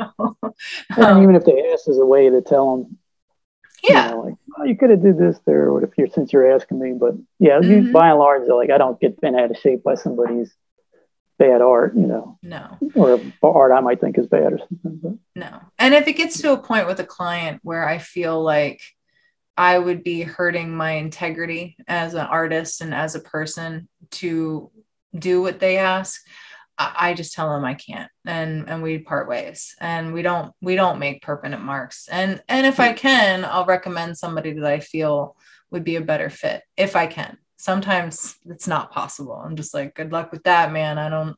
And 0.97 1.05
um, 1.05 1.23
even 1.23 1.35
if 1.35 1.45
they 1.45 1.71
ask, 1.71 1.85
there's 1.85 1.97
a 1.99 2.05
way 2.05 2.29
to 2.29 2.41
tell 2.41 2.77
them. 2.77 2.97
yeah, 3.83 4.07
You 4.07 4.11
know, 4.11 4.21
like, 4.21 4.35
oh, 4.59 4.63
you 4.63 4.77
could 4.77 4.89
have 4.91 5.01
did 5.03 5.17
this 5.17 5.39
there, 5.45 5.69
or 5.69 5.83
if 5.83 5.97
you're 5.97 6.07
since 6.07 6.31
you're 6.33 6.51
asking 6.51 6.79
me. 6.79 6.93
But 6.93 7.15
yeah, 7.39 7.59
you, 7.59 7.81
Mhm. 7.83 7.91
by 7.91 8.09
and 8.09 8.19
large, 8.19 8.47
like 8.49 8.69
I 8.69 8.77
don't 8.77 8.99
get 8.99 9.19
bent 9.21 9.39
out 9.39 9.51
of 9.51 9.57
shape 9.57 9.83
by 9.83 9.95
somebody's 9.95 10.53
bad 11.41 11.61
art, 11.61 11.95
you 11.95 12.05
know, 12.05 12.37
no, 12.43 12.77
or 12.93 13.19
art 13.41 13.71
I 13.71 13.79
might 13.81 13.99
think 13.99 14.17
is 14.17 14.27
bad 14.27 14.53
or 14.53 14.59
something. 14.59 14.99
But 15.01 15.13
no. 15.35 15.59
And 15.79 15.93
if 15.93 16.07
it 16.07 16.13
gets 16.13 16.39
to 16.41 16.53
a 16.53 16.57
point 16.57 16.87
with 16.87 16.99
a 16.99 17.05
client 17.05 17.61
where 17.63 17.87
I 17.87 17.97
feel 17.97 18.41
like 18.41 18.81
I 19.57 19.79
would 19.79 20.03
be 20.03 20.21
hurting 20.21 20.75
my 20.75 20.91
integrity 20.91 21.77
as 21.87 22.13
an 22.13 22.27
artist 22.27 22.81
and 22.81 22.93
as 22.93 23.15
a 23.15 23.19
person 23.19 23.89
to 24.11 24.69
do 25.17 25.41
what 25.41 25.59
they 25.59 25.77
ask, 25.77 26.21
I, 26.77 26.93
I 26.95 27.13
just 27.15 27.33
tell 27.33 27.49
them 27.49 27.65
I 27.65 27.73
can't, 27.73 28.11
and 28.25 28.69
and 28.69 28.83
we 28.83 28.99
part 28.99 29.27
ways, 29.27 29.75
and 29.81 30.13
we 30.13 30.21
don't 30.21 30.53
we 30.61 30.75
don't 30.75 30.99
make 30.99 31.23
permanent 31.23 31.63
marks. 31.63 32.07
And 32.07 32.43
and 32.47 32.67
if 32.67 32.79
I 32.79 32.93
can, 32.93 33.45
I'll 33.45 33.65
recommend 33.65 34.17
somebody 34.17 34.53
that 34.53 34.65
I 34.65 34.79
feel 34.79 35.35
would 35.71 35.83
be 35.83 35.95
a 35.95 36.01
better 36.01 36.29
fit 36.29 36.61
if 36.77 36.95
I 36.95 37.07
can. 37.07 37.37
Sometimes 37.62 38.36
it's 38.49 38.68
not 38.68 38.91
possible. 38.91 39.34
I'm 39.34 39.55
just 39.55 39.72
like, 39.74 39.93
good 39.93 40.12
luck 40.12 40.32
with 40.32 40.43
that, 40.43 40.72
man. 40.72 40.97
I 40.97 41.09
don't 41.09 41.38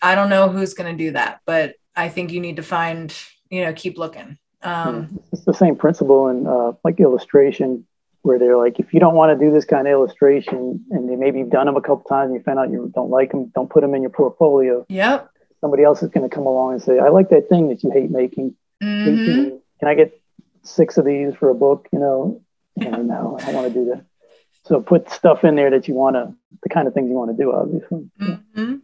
I 0.00 0.14
don't 0.14 0.30
know 0.30 0.48
who's 0.48 0.74
going 0.74 0.96
to 0.96 1.04
do 1.04 1.12
that, 1.12 1.40
but 1.46 1.74
I 1.96 2.08
think 2.10 2.30
you 2.30 2.40
need 2.40 2.56
to 2.56 2.62
find, 2.62 3.12
you 3.50 3.64
know, 3.64 3.72
keep 3.72 3.98
looking. 3.98 4.38
Um, 4.62 5.18
it's 5.32 5.44
the 5.44 5.54
same 5.54 5.74
principle 5.74 6.28
in 6.28 6.46
uh, 6.46 6.72
like 6.84 7.00
illustration, 7.00 7.86
where 8.22 8.38
they're 8.38 8.56
like, 8.56 8.78
if 8.78 8.92
you 8.92 9.00
don't 9.00 9.14
want 9.14 9.36
to 9.36 9.44
do 9.44 9.50
this 9.52 9.64
kind 9.64 9.86
of 9.88 9.92
illustration, 9.92 10.84
and 10.90 11.08
they 11.08 11.16
maybe 11.16 11.38
you've 11.40 11.50
done 11.50 11.66
them 11.66 11.76
a 11.76 11.80
couple 11.80 12.04
times, 12.08 12.28
and 12.28 12.36
you 12.36 12.42
find 12.42 12.58
out 12.58 12.70
you 12.70 12.92
don't 12.94 13.10
like 13.10 13.32
them, 13.32 13.50
don't 13.54 13.70
put 13.70 13.80
them 13.80 13.94
in 13.94 14.02
your 14.02 14.10
portfolio. 14.10 14.84
yep. 14.88 15.30
Somebody 15.60 15.82
else 15.82 16.02
is 16.02 16.10
going 16.10 16.28
to 16.28 16.32
come 16.32 16.46
along 16.46 16.74
and 16.74 16.82
say, 16.82 16.98
I 16.98 17.08
like 17.08 17.30
that 17.30 17.48
thing 17.48 17.68
that 17.70 17.82
you 17.82 17.90
hate 17.90 18.10
making. 18.10 18.54
Mhm. 18.82 19.58
Can 19.80 19.88
I 19.88 19.94
get 19.94 20.20
six 20.62 20.98
of 20.98 21.04
these 21.04 21.34
for 21.34 21.48
a 21.48 21.54
book? 21.54 21.88
You 21.92 21.98
know, 21.98 22.42
and 22.76 23.08
no, 23.08 23.38
I 23.40 23.46
don't 23.46 23.54
want 23.54 23.72
to 23.72 23.74
do 23.74 23.86
that. 23.86 24.04
So 24.66 24.80
put 24.80 25.08
stuff 25.10 25.44
in 25.44 25.54
there 25.54 25.70
that 25.70 25.86
you 25.86 25.94
want 25.94 26.16
to, 26.16 26.34
the 26.62 26.68
kind 26.68 26.88
of 26.88 26.94
things 26.94 27.08
you 27.08 27.14
want 27.14 27.36
to 27.36 27.42
do, 27.42 27.52
obviously. 27.52 28.10
Mhm. 28.20 28.80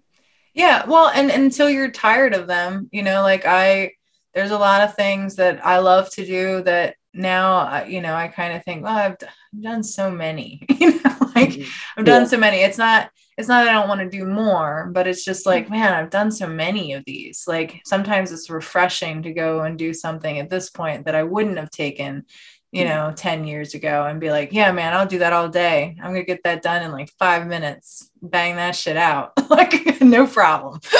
Yeah. 0.54 0.84
Well, 0.86 1.08
and 1.08 1.30
until 1.30 1.68
you're 1.68 1.90
tired 1.90 2.34
of 2.34 2.46
them, 2.46 2.88
you 2.92 3.02
know, 3.02 3.22
like 3.22 3.44
I, 3.46 3.92
there's 4.34 4.50
a 4.52 4.58
lot 4.58 4.82
of 4.82 4.94
things 4.94 5.36
that 5.36 5.64
I 5.66 5.78
love 5.78 6.08
to 6.10 6.24
do 6.24 6.62
that 6.62 6.94
now, 7.14 7.84
you 7.84 8.00
know, 8.00 8.14
I 8.14 8.28
kind 8.28 8.54
of 8.54 8.64
think, 8.64 8.84
well, 8.84 8.96
I've, 8.96 9.16
done 9.60 9.82
so 9.82 10.10
many, 10.10 10.64
you 10.80 10.92
know, 11.02 11.16
like 11.36 11.60
I've 11.98 12.06
done 12.06 12.22
Yeah. 12.22 12.28
so 12.28 12.38
many. 12.38 12.58
It's 12.62 12.78
not, 12.78 13.10
it's 13.36 13.48
not 13.48 13.64
that 13.64 13.70
I 13.74 13.78
don't 13.78 13.88
want 13.88 14.00
to 14.00 14.08
do 14.18 14.24
more, 14.24 14.88
but 14.92 15.06
it's 15.06 15.24
just 15.24 15.44
like, 15.44 15.68
man, 15.68 15.92
I've 15.92 16.08
done 16.08 16.30
so 16.30 16.46
many 16.46 16.94
of 16.94 17.04
these. 17.04 17.44
Like 17.46 17.82
sometimes 17.84 18.32
it's 18.32 18.48
refreshing 18.48 19.22
to 19.24 19.32
go 19.34 19.60
and 19.60 19.78
do 19.78 19.92
something 19.92 20.38
at 20.38 20.48
this 20.48 20.70
point 20.70 21.04
that 21.04 21.14
I 21.14 21.22
wouldn't 21.24 21.58
have 21.58 21.70
taken, 21.70 22.24
you 22.72 22.84
know, 22.86 23.12
10 23.14 23.44
years 23.46 23.74
ago 23.74 24.06
and 24.06 24.18
be 24.18 24.30
like, 24.30 24.52
yeah, 24.52 24.72
man, 24.72 24.94
I'll 24.94 25.06
do 25.06 25.18
that 25.18 25.32
all 25.34 25.48
day. 25.48 25.94
I'm 26.00 26.12
going 26.12 26.22
to 26.22 26.26
get 26.26 26.42
that 26.44 26.62
done 26.62 26.82
in 26.82 26.90
like 26.90 27.10
five 27.18 27.46
minutes, 27.46 28.10
bang 28.22 28.56
that 28.56 28.74
shit 28.74 28.96
out. 28.96 29.32
like, 29.50 30.00
no 30.00 30.26
problem. 30.26 30.80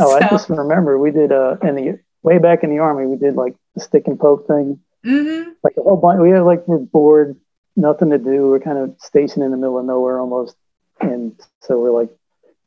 Oh, 0.00 0.16
I 0.16 0.28
just 0.28 0.48
remember 0.48 0.98
we 0.98 1.10
did 1.12 1.30
uh 1.30 1.56
in 1.62 1.74
the 1.76 1.98
way 2.22 2.38
back 2.38 2.64
in 2.64 2.70
the 2.70 2.78
army, 2.78 3.06
we 3.06 3.16
did 3.16 3.36
like 3.36 3.54
the 3.74 3.80
stick 3.80 4.06
and 4.06 4.18
poke 4.18 4.46
thing. 4.48 4.80
mhm. 5.04 5.52
Like 5.62 5.74
a 5.76 5.82
whole 5.82 5.96
bunch. 5.96 6.20
We 6.20 6.30
had 6.30 6.40
like 6.42 6.66
we're 6.66 6.78
bored, 6.78 7.36
nothing 7.76 8.10
to 8.10 8.18
do. 8.18 8.48
We're 8.48 8.60
kind 8.60 8.78
of 8.78 8.96
stationed 8.98 9.44
in 9.44 9.50
the 9.52 9.56
middle 9.56 9.78
of 9.78 9.84
nowhere 9.84 10.18
almost, 10.18 10.56
and 11.00 11.38
so 11.60 11.78
we're 11.78 11.90
like, 11.92 12.10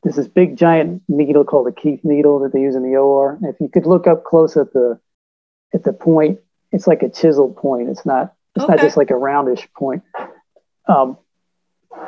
there's 0.03 0.15
this 0.15 0.27
big 0.27 0.57
giant 0.57 1.03
needle 1.09 1.43
called 1.43 1.67
a 1.67 1.71
Keith 1.71 2.01
needle 2.03 2.39
that 2.39 2.53
they 2.53 2.61
use 2.61 2.75
in 2.75 2.83
the 2.83 2.95
OR. 2.97 3.33
And 3.33 3.47
if 3.47 3.59
you 3.59 3.67
could 3.67 3.85
look 3.85 4.07
up 4.07 4.23
close 4.23 4.55
at 4.55 4.71
the 4.73 4.99
at 5.73 5.83
the 5.83 5.93
point, 5.93 6.39
it's 6.71 6.87
like 6.87 7.03
a 7.03 7.09
chiseled 7.09 7.55
point. 7.57 7.89
It's 7.89 8.05
not. 8.05 8.33
It's 8.55 8.67
not 8.67 8.79
just 8.79 8.97
like 8.97 9.11
a 9.11 9.13
roundish 9.13 9.67
point. 9.77 10.03
Um, 10.87 11.17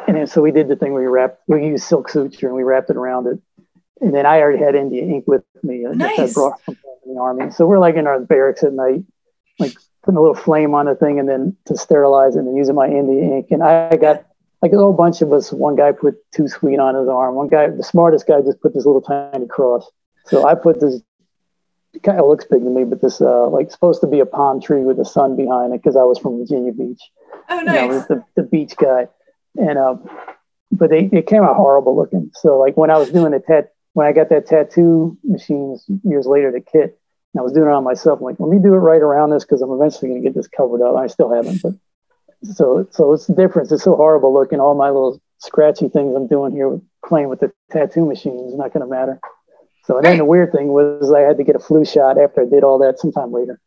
and 0.08 0.18
then, 0.18 0.26
so 0.28 0.42
we 0.42 0.52
did 0.52 0.68
the 0.68 0.76
thing 0.76 0.94
where 0.94 1.02
we 1.04 1.08
wrapped. 1.08 1.42
We 1.48 1.66
used 1.68 1.84
silk 1.86 2.10
suture 2.10 2.48
and 2.48 2.56
we 2.56 2.64
wrapped 2.64 2.90
it 2.90 2.96
around 2.98 3.28
it. 3.28 3.40
And 4.02 4.16
then 4.16 4.26
I 4.26 4.40
already 4.40 4.64
had 4.64 4.74
India 4.76 5.04
ink 5.04 5.26
with 5.28 5.44
me 5.62 5.86
uh, 5.86 5.94
that 5.94 6.12
I 6.12 6.16
Nice. 6.24 6.34
brought 6.34 6.60
from 6.64 6.78
the 7.06 7.20
army. 7.20 7.52
So 7.52 7.68
we're 7.68 7.80
like 7.80 7.96
in 7.96 8.08
our 8.08 8.20
barracks 8.20 8.64
at 8.64 8.74
night, 8.74 9.04
like 9.60 9.74
putting 10.04 10.18
a 10.18 10.22
little 10.22 10.36
flame 10.36 10.74
on 10.74 10.86
the 10.88 10.96
thing 10.96 11.20
and 11.20 11.28
then 11.30 11.56
to 11.66 11.78
sterilize 11.78 12.36
it 12.36 12.40
and 12.40 12.58
using 12.58 12.76
my 12.76 12.88
India 12.88 13.24
ink. 13.24 13.48
And 13.52 13.62
I 13.62 13.96
got 13.98 14.26
like 14.62 14.72
a 14.74 14.78
whole 14.78 14.94
bunch 14.94 15.22
of 15.22 15.32
us. 15.34 15.52
One 15.52 15.76
guy 15.76 15.92
put 15.92 16.16
two 16.32 16.48
sweet 16.48 16.80
on 16.80 16.96
his 16.96 17.08
arm. 17.08 17.36
One 17.36 17.48
guy, 17.48 17.68
the 17.68 17.84
smartest 17.84 18.26
guy, 18.26 18.42
just 18.42 18.62
put 18.62 18.74
this 18.74 18.86
little 18.86 19.02
tiny 19.02 19.48
cross. 19.48 19.90
So 20.26 20.48
I 20.48 20.56
put 20.56 20.80
this. 20.80 21.02
It 21.94 22.04
kind 22.04 22.20
of 22.20 22.28
looks 22.28 22.46
big 22.46 22.64
to 22.64 22.70
me, 22.70 22.84
but 22.84 23.02
this 23.02 23.20
uh, 23.20 23.48
like 23.48 23.72
supposed 23.72 24.02
to 24.02 24.08
be 24.08 24.20
a 24.20 24.26
palm 24.26 24.62
tree 24.62 24.84
with 24.84 24.98
the 24.98 25.06
sun 25.06 25.36
behind 25.36 25.74
it 25.74 25.82
because 25.82 25.96
I 25.96 26.04
was 26.04 26.20
from 26.20 26.38
Virginia 26.38 26.72
Beach. 26.72 27.02
Oh, 27.50 27.60
You 27.60 27.66
know, 27.66 27.72
I 27.72 27.88
nice. 27.88 27.96
was 27.96 28.08
the, 28.08 28.24
the 28.36 28.44
beach 28.44 28.78
guy, 28.78 29.08
and 29.56 29.78
um, 29.78 30.10
but 30.72 30.90
they 30.92 31.10
it 31.12 31.26
came 31.28 31.44
out 31.44 31.56
horrible 31.56 31.96
looking. 31.96 32.32
So 32.36 32.60
like 32.60 32.78
when 32.78 32.92
I 32.92 32.98
was 32.98 33.10
doing 33.10 33.32
the 33.32 33.40
tat, 33.40 33.74
when 33.94 34.06
I 34.06 34.12
got 34.12 34.30
that 34.30 34.46
tattoo 34.46 35.18
machines 35.24 35.86
years 36.04 36.28
later, 36.28 36.52
the 36.52 36.62
kit, 36.62 37.00
and 37.34 37.40
I 37.40 37.42
was 37.42 37.54
doing 37.54 37.68
it 37.70 37.74
on 37.74 37.84
myself. 37.84 38.20
I'm 38.20 38.26
like, 38.26 38.40
let 38.40 38.50
me 38.50 38.60
do 38.60 38.74
it 38.74 38.78
right 38.78 39.02
around 39.02 39.32
this 39.32 39.44
because 39.44 39.62
I'm 39.62 39.72
eventually 39.72 40.10
going 40.10 40.22
to 40.22 40.28
get 40.28 40.36
this 40.36 40.48
covered 40.48 40.84
up. 40.84 40.96
I 40.96 41.08
still 41.08 41.34
haven't, 41.34 41.62
but 41.64 41.74
so 42.44 42.88
so 42.92 43.14
it's 43.14 43.26
the 43.26 43.34
difference. 43.34 43.72
It's 43.72 43.84
so 43.84 43.96
horrible 43.96 44.34
looking. 44.34 44.60
All 44.60 44.76
my 44.76 44.90
little 44.90 45.20
scratchy 45.40 45.90
things 45.90 46.16
I'm 46.16 46.28
doing 46.28 46.52
here, 46.52 46.70
with, 46.70 46.84
playing 47.04 47.30
with 47.30 47.40
the 47.40 47.52
tattoo 47.72 48.06
machine, 48.06 48.46
is 48.48 48.56
not 48.56 48.74
going 48.74 48.82
to 48.82 48.88
matter. 48.88 49.20
So 49.90 49.98
and 49.98 50.06
then 50.06 50.20
the 50.20 50.26
weird 50.26 50.52
thing 50.52 50.68
was 50.68 51.12
I 51.12 51.22
had 51.22 51.38
to 51.38 51.44
get 51.44 51.56
a 51.56 51.60
flu 51.60 51.84
shot 51.84 52.20
after 52.20 52.42
I 52.42 52.46
did 52.46 52.64
all 52.64 52.78
that 52.78 53.00
sometime 53.00 53.32
later. 53.32 53.60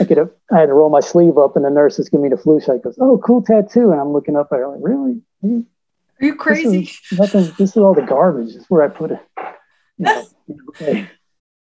I 0.00 0.04
get 0.04 0.16
a, 0.16 0.30
I 0.50 0.58
had 0.60 0.66
to 0.66 0.72
roll 0.72 0.88
my 0.88 1.00
sleeve 1.00 1.36
up, 1.36 1.54
and 1.54 1.66
the 1.66 1.68
nurses 1.68 2.08
give 2.08 2.18
me 2.22 2.30
the 2.30 2.38
flu 2.38 2.60
shot. 2.62 2.82
Goes, 2.82 2.96
oh, 2.98 3.18
cool 3.18 3.42
tattoo, 3.42 3.90
and 3.92 4.00
I'm 4.00 4.10
looking 4.10 4.36
up 4.36 4.48
at 4.52 4.56
her 4.56 4.68
like, 4.68 4.80
really? 4.82 5.20
Hmm? 5.42 5.60
Are 6.18 6.24
you 6.24 6.32
this 6.32 6.40
crazy? 6.40 6.82
is 6.84 7.18
nothing. 7.18 7.52
This 7.58 7.72
is 7.72 7.76
all 7.76 7.92
the 7.92 8.00
garbage. 8.00 8.54
This 8.54 8.62
is 8.62 8.70
where 8.70 8.82
I 8.82 8.88
put 8.88 9.10
it. 9.10 9.20
You 9.98 10.04
know, 10.06 10.26
okay, 10.70 11.10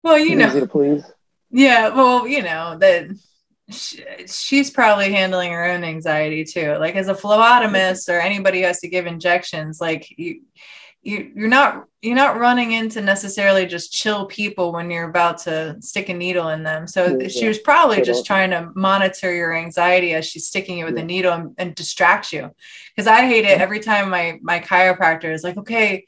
Well, 0.02 0.18
you 0.18 0.28
easy 0.28 0.36
know, 0.36 0.60
to 0.62 0.66
please. 0.68 1.04
yeah. 1.50 1.90
Well, 1.90 2.26
you 2.26 2.42
know 2.42 2.78
that 2.78 3.10
sh- 3.70 4.00
she's 4.28 4.72
probably 4.72 5.12
handling 5.12 5.52
her 5.52 5.66
own 5.66 5.84
anxiety 5.84 6.46
too. 6.46 6.78
Like 6.78 6.96
as 6.96 7.10
a 7.10 7.14
phlebotomist 7.14 8.08
or 8.08 8.22
anybody 8.22 8.62
who 8.62 8.68
has 8.68 8.80
to 8.80 8.88
give 8.88 9.08
injections, 9.08 9.82
like 9.82 10.08
you, 10.18 10.44
you 11.02 11.32
you're 11.36 11.48
not 11.48 11.86
you're 12.02 12.16
not 12.16 12.40
running 12.40 12.72
into 12.72 13.02
necessarily 13.02 13.66
just 13.66 13.92
chill 13.92 14.26
people 14.26 14.72
when 14.72 14.90
you're 14.90 15.10
about 15.10 15.38
to 15.40 15.76
stick 15.82 16.10
a 16.10 16.14
needle 16.14 16.50
in 16.50 16.64
them. 16.64 16.88
So 16.88 17.18
Yeah, 17.18 17.28
she 17.28 17.48
was 17.48 17.58
probably 17.60 17.98
Quite 17.98 18.06
just 18.06 18.26
trying 18.26 18.52
to 18.52 18.70
monitor 18.76 19.34
your 19.34 19.54
anxiety 19.54 20.14
as 20.14 20.26
she's 20.26 20.48
sticking 20.48 20.80
it 20.80 20.86
with 20.86 20.96
a 20.96 21.00
Yeah. 21.00 21.06
needle 21.06 21.34
and, 21.34 21.56
and 21.58 21.76
distract 21.76 22.32
you. 22.32 22.52
Because 22.96 23.08
I 23.08 23.26
hate 23.26 23.46
it 23.46 23.58
Yeah. 23.58 23.64
every 23.64 23.80
time 23.80 24.10
my 24.10 24.40
my 24.42 24.60
chiropractor 24.60 25.34
is 25.34 25.44
like, 25.44 25.58
okay, 25.58 26.06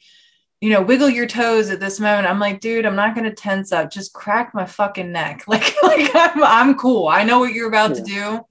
you 0.62 0.70
know, 0.70 0.82
wiggle 0.82 1.10
your 1.10 1.26
toes 1.28 1.70
at 1.72 1.80
this 1.80 2.00
moment. 2.00 2.28
I'm 2.28 2.40
like, 2.40 2.60
dude, 2.62 2.86
I'm 2.86 2.96
not 2.96 3.16
gonna 3.16 3.34
tense 3.34 3.72
up. 3.72 3.92
Just 3.92 4.14
crack 4.14 4.54
my 4.54 4.66
fucking 4.66 5.12
neck. 5.12 5.44
Like, 5.48 5.74
like 5.84 6.10
I'm, 6.16 6.44
I'm 6.44 6.76
cool. 6.76 7.08
I 7.08 7.24
know 7.24 7.40
what 7.40 7.54
you're 7.54 7.68
about 7.68 7.96
to 7.96 8.02
do. 8.04 8.46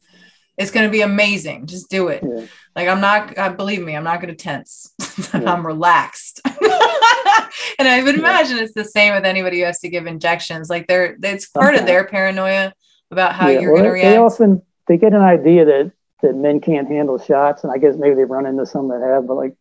It's 0.61 0.71
gonna 0.71 0.91
be 0.91 1.01
amazing. 1.01 1.67
Just 1.67 1.89
do 1.91 2.09
it. 2.09 2.23
Yeah. 2.23 2.45
Like 2.77 2.87
I'm 2.89 3.01
not. 3.01 3.37
Uh, 3.37 3.51
believe 3.51 3.83
me, 3.83 3.97
I'm 3.97 4.05
not 4.05 4.21
gonna 4.21 4.35
tense. 4.35 4.95
Yeah. 5.35 5.53
I'm 5.53 5.67
relaxed. 5.67 6.41
and 7.79 7.87
I 7.89 8.03
would 8.03 8.15
Yeah. 8.15 8.21
imagine 8.21 8.59
it's 8.59 8.75
the 8.75 8.85
same 8.85 9.15
with 9.15 9.25
anybody 9.25 9.61
who 9.61 9.67
has 9.67 9.79
to 9.81 9.89
give 9.89 10.07
injections. 10.07 10.71
Like 10.71 10.87
they're, 10.87 11.17
it's 11.23 11.47
part 11.47 11.75
of 11.75 11.85
their 11.87 12.05
paranoia 12.07 12.73
about 13.11 13.35
how 13.35 13.49
Yeah, 13.49 13.61
you're 13.61 13.73
well, 13.75 13.83
gonna 13.85 13.95
they- 13.95 14.03
They 14.03 14.17
often 14.17 14.63
they 14.87 14.97
get 14.97 15.13
an 15.13 15.21
idea 15.23 15.65
that 15.67 15.93
that 16.23 16.35
men 16.37 16.61
can't 16.61 16.89
handle 16.89 17.19
shots, 17.19 17.65
and 17.65 17.73
I 17.73 17.79
guess 17.79 17.97
maybe 17.97 18.15
they've 18.15 18.29
run 18.29 18.47
into 18.47 18.67
some 18.67 18.89
that 18.89 19.01
have, 19.03 19.27
but 19.27 19.35
like 19.35 19.55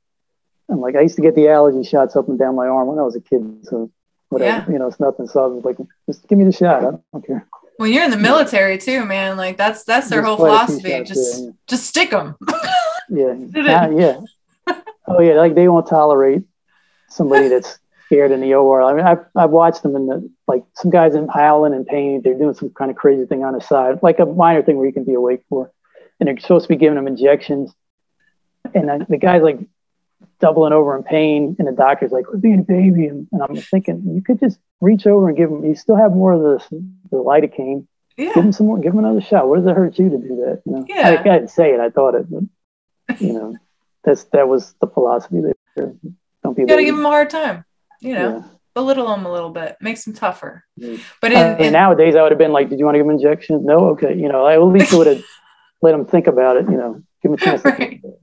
I'm 0.70 0.80
like 0.82 0.96
I 0.96 1.02
used 1.02 1.16
to 1.16 1.22
get 1.22 1.36
the 1.36 1.48
allergy 1.50 1.84
shots 1.88 2.16
up 2.16 2.28
and 2.30 2.38
down 2.40 2.56
my 2.56 2.68
arm 2.68 2.88
when 2.88 3.00
I 3.00 3.04
was 3.04 3.16
a 3.16 3.22
kid, 3.22 3.42
so 3.64 3.90
whatever, 4.30 4.66
Yeah. 4.66 4.74
you 4.74 4.80
know, 4.80 4.88
it's 4.88 5.00
nothing. 5.00 5.28
So 5.28 5.44
I 5.44 5.48
was 5.48 5.64
like, 5.66 5.78
just 6.08 6.28
give 6.28 6.38
me 6.38 6.46
the 6.46 6.52
shot. 6.52 6.84
I 6.86 6.92
don't 7.14 7.26
care. 7.26 7.48
When 7.80 7.94
you're 7.94 8.04
in 8.04 8.12
the 8.12 8.18
military 8.18 8.78
too, 8.78 9.06
man, 9.06 9.38
like 9.38 9.56
that's 9.56 9.86
that's 9.86 10.10
their 10.10 10.20
Just 10.20 10.28
whole 10.28 10.36
quite 10.36 10.64
a 10.64 10.68
few 10.68 10.82
philosophy. 10.82 11.04
Just 11.06 11.42
yeah, 11.42 11.50
just 11.66 11.86
stick 11.86 12.10
them. 12.12 12.36
Yeah, 13.12 13.34
Did 13.34 13.66
yeah, 13.66 13.90
yeah. 13.90 14.76
Oh 15.08 15.20
yeah, 15.20 15.34
like 15.34 15.56
they 15.56 15.68
won't 15.68 15.88
tolerate 15.88 16.44
somebody 17.08 17.48
that's 17.48 17.80
scared 18.06 18.30
in 18.30 18.42
the 18.42 18.54
OR. 18.54 18.84
I 18.84 18.94
mean, 18.94 19.04
I've 19.06 19.26
I've 19.36 19.50
watched 19.50 19.82
them 19.82 19.96
in 19.96 20.06
the 20.06 20.30
like 20.48 20.64
some 20.76 20.92
guys 20.92 21.16
in 21.16 21.28
howling 21.28 21.74
in 21.74 21.86
pain. 21.86 22.22
They're 22.22 22.38
doing 22.38 22.54
some 22.54 22.70
kind 22.70 22.92
of 22.92 22.98
crazy 22.98 23.26
thing 23.26 23.44
on 23.44 23.54
the 23.54 23.62
side, 23.62 24.04
like 24.04 24.20
a 24.20 24.28
minor 24.28 24.62
thing 24.62 24.78
where 24.78 24.86
you 24.86 24.94
can 24.94 25.06
be 25.06 25.16
awake 25.16 25.42
for, 25.50 25.72
and 26.20 26.28
they're 26.28 26.38
supposed 26.38 26.66
to 26.66 26.70
be 26.70 26.76
giving 26.76 26.98
them 26.98 27.08
injections, 27.08 27.74
and 28.76 28.92
I, 28.92 28.98
the 29.10 29.18
guy's 29.18 29.42
like 29.42 29.58
doubling 30.40 30.74
over 30.74 30.96
in 30.98 31.04
pain, 31.04 31.56
and 31.60 31.68
the 31.68 31.72
doctor's 31.72 32.12
like, 32.12 32.26
"We're 32.32 32.38
being 32.38 32.60
a 32.60 32.64
baby," 32.64 33.08
and, 33.08 33.28
and 33.32 33.42
I'm 33.42 33.56
thinking 33.56 34.04
you 34.14 34.22
could 34.22 34.40
just 34.40 34.60
reach 34.82 35.06
over 35.08 35.28
and 35.28 35.38
give 35.38 35.50
him. 35.52 35.64
You 35.66 35.76
still 35.76 35.96
have 35.96 36.14
more 36.14 36.34
of 36.34 36.42
the 36.42 36.84
the 37.12 37.18
lidocaine. 37.18 37.86
Give 38.18 38.34
him 38.36 38.52
some 38.52 38.68
more. 38.68 38.78
Give 38.80 38.92
him 38.94 39.00
another 39.00 39.22
shot. 39.22 39.48
What 39.48 39.58
does 39.58 39.66
it 39.68 39.76
hurt 39.76 39.98
you 39.98 40.10
to 40.10 40.18
do 40.18 40.36
that? 40.46 40.62
You 40.66 40.72
know, 40.74 40.86
Yeah. 40.90 41.10
I, 41.10 41.20
I 41.20 41.24
didn't 41.24 41.50
say 41.52 41.72
it. 41.74 41.80
I 41.80 41.90
thought 41.90 42.16
it, 42.16 42.26
but 42.30 43.22
you 43.22 43.32
know, 43.34 43.56
that's 44.04 44.26
that 44.26 44.48
was 44.48 44.74
the 44.82 44.88
philosophy 44.88 45.42
there. 45.42 45.94
Don't 46.44 46.56
be. 46.56 46.64
You 46.64 46.68
gotta 46.68 46.84
give 46.84 46.96
them 46.96 47.06
a 47.06 47.10
hard 47.10 47.30
time. 47.30 47.64
You 48.02 48.14
know, 48.16 48.30
Yeah. 48.38 48.44
belittle 48.76 49.08
them 49.08 49.26
a 49.26 49.32
little 49.32 49.52
bit, 49.52 49.78
makes 49.82 50.04
them 50.04 50.14
tougher. 50.14 50.64
But 51.22 51.32
I 51.34 51.52
in, 51.52 51.58
mean, 51.58 51.68
in 51.68 51.74
nowadays, 51.74 52.16
I 52.16 52.22
would 52.24 52.32
have 52.32 52.40
been 52.40 52.52
like, 52.52 52.70
"Did 52.70 52.80
you 52.80 52.86
want 52.86 52.96
to 52.96 53.00
give 53.00 53.06
him 53.08 53.12
injections?" 53.12 53.64
No. 53.66 53.90
Okay. 53.92 54.16
You 54.16 54.28
know, 54.30 54.46
I 54.46 54.54
at 54.56 54.62
least 54.64 54.92
would 54.98 55.08
have 55.08 55.24
let 55.82 55.92
them 55.94 56.06
think 56.06 56.28
about 56.28 56.58
it. 56.58 56.66
You 56.70 56.76
know, 56.78 56.94
give 57.24 57.32
them 57.32 57.34
a 57.34 57.38
chance. 57.38 57.62
To 57.64 57.72
think 57.72 58.02
Right. 58.04 58.14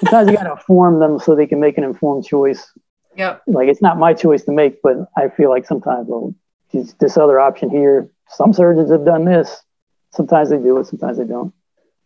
Sometimes 0.00 0.30
you 0.30 0.36
got 0.36 0.44
to 0.44 0.52
inform 0.52 0.98
them 1.00 1.18
so 1.18 1.34
they 1.34 1.46
can 1.46 1.60
make 1.60 1.78
an 1.78 1.84
informed 1.84 2.24
choice. 2.24 2.70
yep, 3.16 3.42
Like 3.46 3.68
it's 3.68 3.82
not 3.82 3.98
my 3.98 4.12
choice 4.14 4.44
to 4.44 4.52
make, 4.52 4.82
but 4.82 4.96
I 5.16 5.28
feel 5.28 5.50
like 5.50 5.66
sometimes, 5.66 6.06
well, 6.08 6.34
there's 6.72 6.94
this 6.94 7.16
other 7.16 7.40
option 7.40 7.70
here. 7.70 8.10
Some 8.28 8.52
surgeons 8.52 8.90
have 8.90 9.04
done 9.04 9.24
this. 9.24 9.62
Sometimes 10.12 10.50
they 10.50 10.58
do 10.58 10.78
it. 10.78 10.86
Sometimes 10.86 11.18
they 11.18 11.24
don't. 11.24 11.52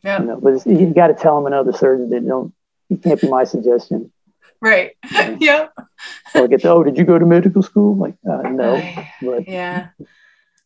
yep, 0.03 0.21
You 0.21 0.27
know, 0.27 0.41
but 0.41 0.55
it's, 0.55 0.67
you 0.67 0.93
got 0.95 1.09
to 1.09 1.15
tell 1.15 1.37
them 1.37 1.47
another 1.47 1.73
surgeon 1.73 2.11
that 2.11 2.27
don't. 2.27 2.53
It 2.91 3.03
can't 3.03 3.21
be 3.21 3.29
my 3.29 3.45
suggestion. 3.45 4.13
right. 4.61 4.93
Or 6.35 6.49
get 6.49 6.63
the, 6.63 6.69
oh, 6.71 6.83
did 6.85 6.99
you 6.99 7.05
go 7.05 7.19
to 7.19 7.25
medical 7.27 7.63
school? 7.63 7.97
Like, 7.97 8.15
uh, 8.29 8.43
no, 8.49 8.77
but 9.23 9.49
yeah. 9.49 9.89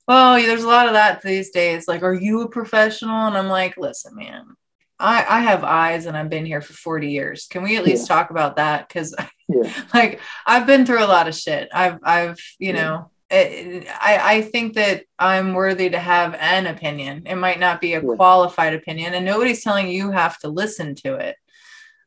Well, 0.06 0.34
there's 0.40 0.64
a 0.64 0.68
lot 0.68 0.86
of 0.86 0.94
that 0.94 1.20
these 1.22 1.50
days. 1.50 1.86
Like, 1.86 2.02
are 2.02 2.14
you 2.14 2.40
a 2.40 2.48
professional? 2.48 3.26
And 3.26 3.36
I'm 3.36 3.48
like, 3.48 3.76
listen, 3.76 4.16
man, 4.16 4.56
I, 5.00 5.24
I 5.28 5.40
have 5.40 5.62
eyes 5.64 6.06
and 6.06 6.16
I've 6.16 6.30
been 6.30 6.46
here 6.46 6.60
for 6.60 6.72
40 6.72 7.08
years. 7.10 7.46
Can 7.48 7.62
we 7.62 7.76
at 7.76 7.84
least 7.84 8.06
talk 8.08 8.30
about 8.30 8.56
that? 8.56 8.88
Because 8.88 9.14
yeah, 9.48 9.72
like 9.94 10.20
I've 10.46 10.66
been 10.66 10.84
through 10.84 11.04
a 11.04 11.06
lot 11.06 11.28
of 11.28 11.34
shit. 11.34 11.68
I've 11.72 11.98
I've 12.02 12.38
you 12.58 12.72
Yeah. 12.72 12.82
know 12.82 13.10
it, 13.30 13.86
I 14.00 14.36
I 14.38 14.42
think 14.42 14.74
that 14.74 15.04
I'm 15.18 15.54
worthy 15.54 15.90
to 15.90 15.98
have 15.98 16.34
an 16.34 16.66
opinion. 16.66 17.24
It 17.26 17.36
might 17.36 17.60
not 17.60 17.80
be 17.80 17.94
a 17.94 18.02
Yeah. 18.02 18.14
qualified 18.16 18.74
opinion, 18.74 19.14
and 19.14 19.24
nobody's 19.24 19.62
telling 19.62 19.88
you 19.88 20.10
have 20.10 20.38
to 20.40 20.48
listen 20.48 20.94
to 21.04 21.14
it. 21.14 21.36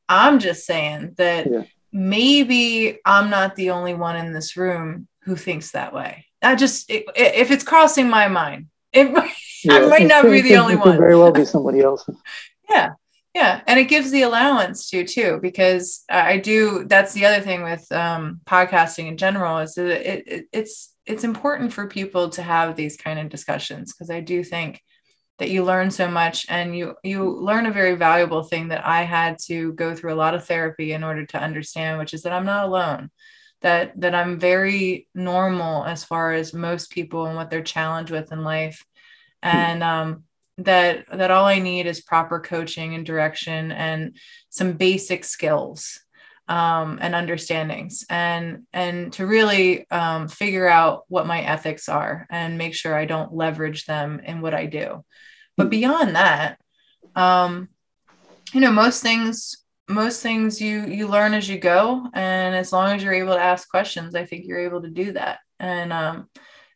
I'm 0.10 0.40
just 0.40 0.66
saying 0.66 1.14
that 1.18 1.48
Yeah. 1.50 1.64
maybe 1.94 3.00
I'm 3.06 3.30
not 3.30 3.56
the 3.56 3.70
only 3.70 3.94
one 3.94 4.18
in 4.18 4.34
this 4.34 4.58
room 4.58 5.08
who 5.24 5.36
thinks 5.36 5.72
that 5.72 5.94
way. 5.94 6.26
I 6.42 6.56
just 6.56 6.92
i- 6.92 7.06
i- 7.16 7.36
if 7.44 7.52
it's 7.52 7.64
crossing 7.64 8.10
my 8.10 8.28
mind, 8.28 8.68
it 8.92 9.12
might- 9.14 9.32
I 9.70 9.86
might 9.86 10.08
not 10.08 10.24
be 10.26 10.42
the 10.42 10.58
only 10.62 10.74
it 10.74 10.78
could 10.82 10.90
one. 10.90 10.98
Very 10.98 11.16
well 11.16 11.32
be 11.32 11.46
somebody 11.46 11.80
else. 11.82 12.04
Yeah. 12.72 12.90
Yeah. 13.34 13.62
And 13.66 13.80
it 13.80 13.86
gives 13.86 14.12
the 14.12 14.24
allowance 14.24 14.90
to 14.90 15.06
too 15.06 15.40
because 15.42 16.04
i 16.10 16.38
do 16.38 16.84
that's 16.86 17.14
the 17.14 17.26
other 17.26 17.42
thing 17.42 17.64
with 17.64 17.90
um, 17.92 18.42
podcasting 18.46 19.08
in 19.08 19.18
general 19.18 19.60
is 19.60 19.76
that 19.76 19.88
it, 19.88 20.28
it, 20.28 20.46
it's 20.52 20.94
it's 21.06 21.24
important 21.24 21.72
for 21.74 21.88
people 21.88 22.30
to 22.30 22.42
have 22.42 22.76
these 22.76 22.98
kind 22.98 23.20
of 23.20 23.30
discussions 23.30 23.94
because 23.94 24.10
i 24.10 24.20
do 24.20 24.44
think 24.44 24.82
that 25.40 25.50
you 25.50 25.64
learn 25.64 25.90
so 25.90 26.10
much 26.10 26.46
and 26.50 26.78
you 26.78 26.94
you 27.04 27.24
learn 27.40 27.66
a 27.66 27.72
very 27.72 27.96
valuable 27.96 28.44
thing 28.44 28.68
that 28.68 28.86
i 28.86 29.04
had 29.04 29.40
to 29.40 29.72
go 29.74 29.96
through 29.96 30.14
a 30.14 30.22
lot 30.24 30.36
of 30.36 30.46
therapy 30.46 30.92
in 30.92 31.04
order 31.04 31.26
to 31.26 31.42
understand 31.42 31.98
which 31.98 32.14
is 32.14 32.24
that 32.24 32.34
i'm 32.34 32.46
not 32.46 32.66
alone 32.66 33.10
that 33.62 34.00
that 34.00 34.14
i'm 34.14 34.40
very 34.40 35.08
normal 35.16 35.86
as 35.86 36.04
far 36.04 36.34
as 36.34 36.54
most 36.54 36.92
people 36.92 37.26
and 37.26 37.36
what 37.36 37.50
they're 37.50 37.64
challenged 37.64 38.12
with 38.12 38.32
in 38.32 38.44
life. 38.44 38.86
And 39.44 39.84
um 39.84 40.24
that 40.66 41.06
that 41.12 41.32
all 41.32 41.46
I 41.46 41.60
need 41.60 41.86
is 41.86 42.02
proper 42.02 42.40
coaching 42.40 42.96
and 42.96 43.06
direction 43.06 43.72
and 43.72 44.18
some 44.50 44.74
basic 44.74 45.24
skills 45.24 46.00
um, 46.48 47.00
and 47.02 47.16
understandings 47.16 48.06
and 48.10 48.64
and 48.74 49.14
to 49.14 49.26
really 49.26 49.90
um, 49.90 50.28
figure 50.28 50.68
out 50.68 51.04
what 51.08 51.28
my 51.28 51.42
ethics 51.42 51.88
are 51.88 52.28
and 52.30 52.58
make 52.58 52.76
sure 52.76 52.96
I 52.96 53.06
don't 53.06 53.34
leverage 53.34 53.86
them 53.86 54.20
in 54.20 54.42
what 54.42 54.54
I 54.54 54.66
do. 54.66 55.04
But 55.58 55.70
beyond 55.70 56.16
that, 56.16 56.60
um, 57.16 57.70
you 58.54 58.60
know, 58.60 58.72
most 58.72 59.02
things 59.02 59.58
most 59.88 60.22
things 60.22 60.60
you 60.60 60.86
you 60.88 61.08
learn 61.08 61.34
as 61.34 61.48
you 61.48 61.58
go, 61.58 62.08
and 62.14 62.56
as 62.56 62.74
long 62.74 62.96
as 62.96 63.04
you're 63.04 63.14
able 63.14 63.34
to 63.34 63.42
ask 63.42 63.70
questions, 63.70 64.16
I 64.16 64.26
think 64.26 64.46
you're 64.46 64.60
able 64.66 64.82
to 64.82 64.90
do 64.90 65.14
that. 65.14 65.40
And 65.60 65.94
um, 65.94 66.30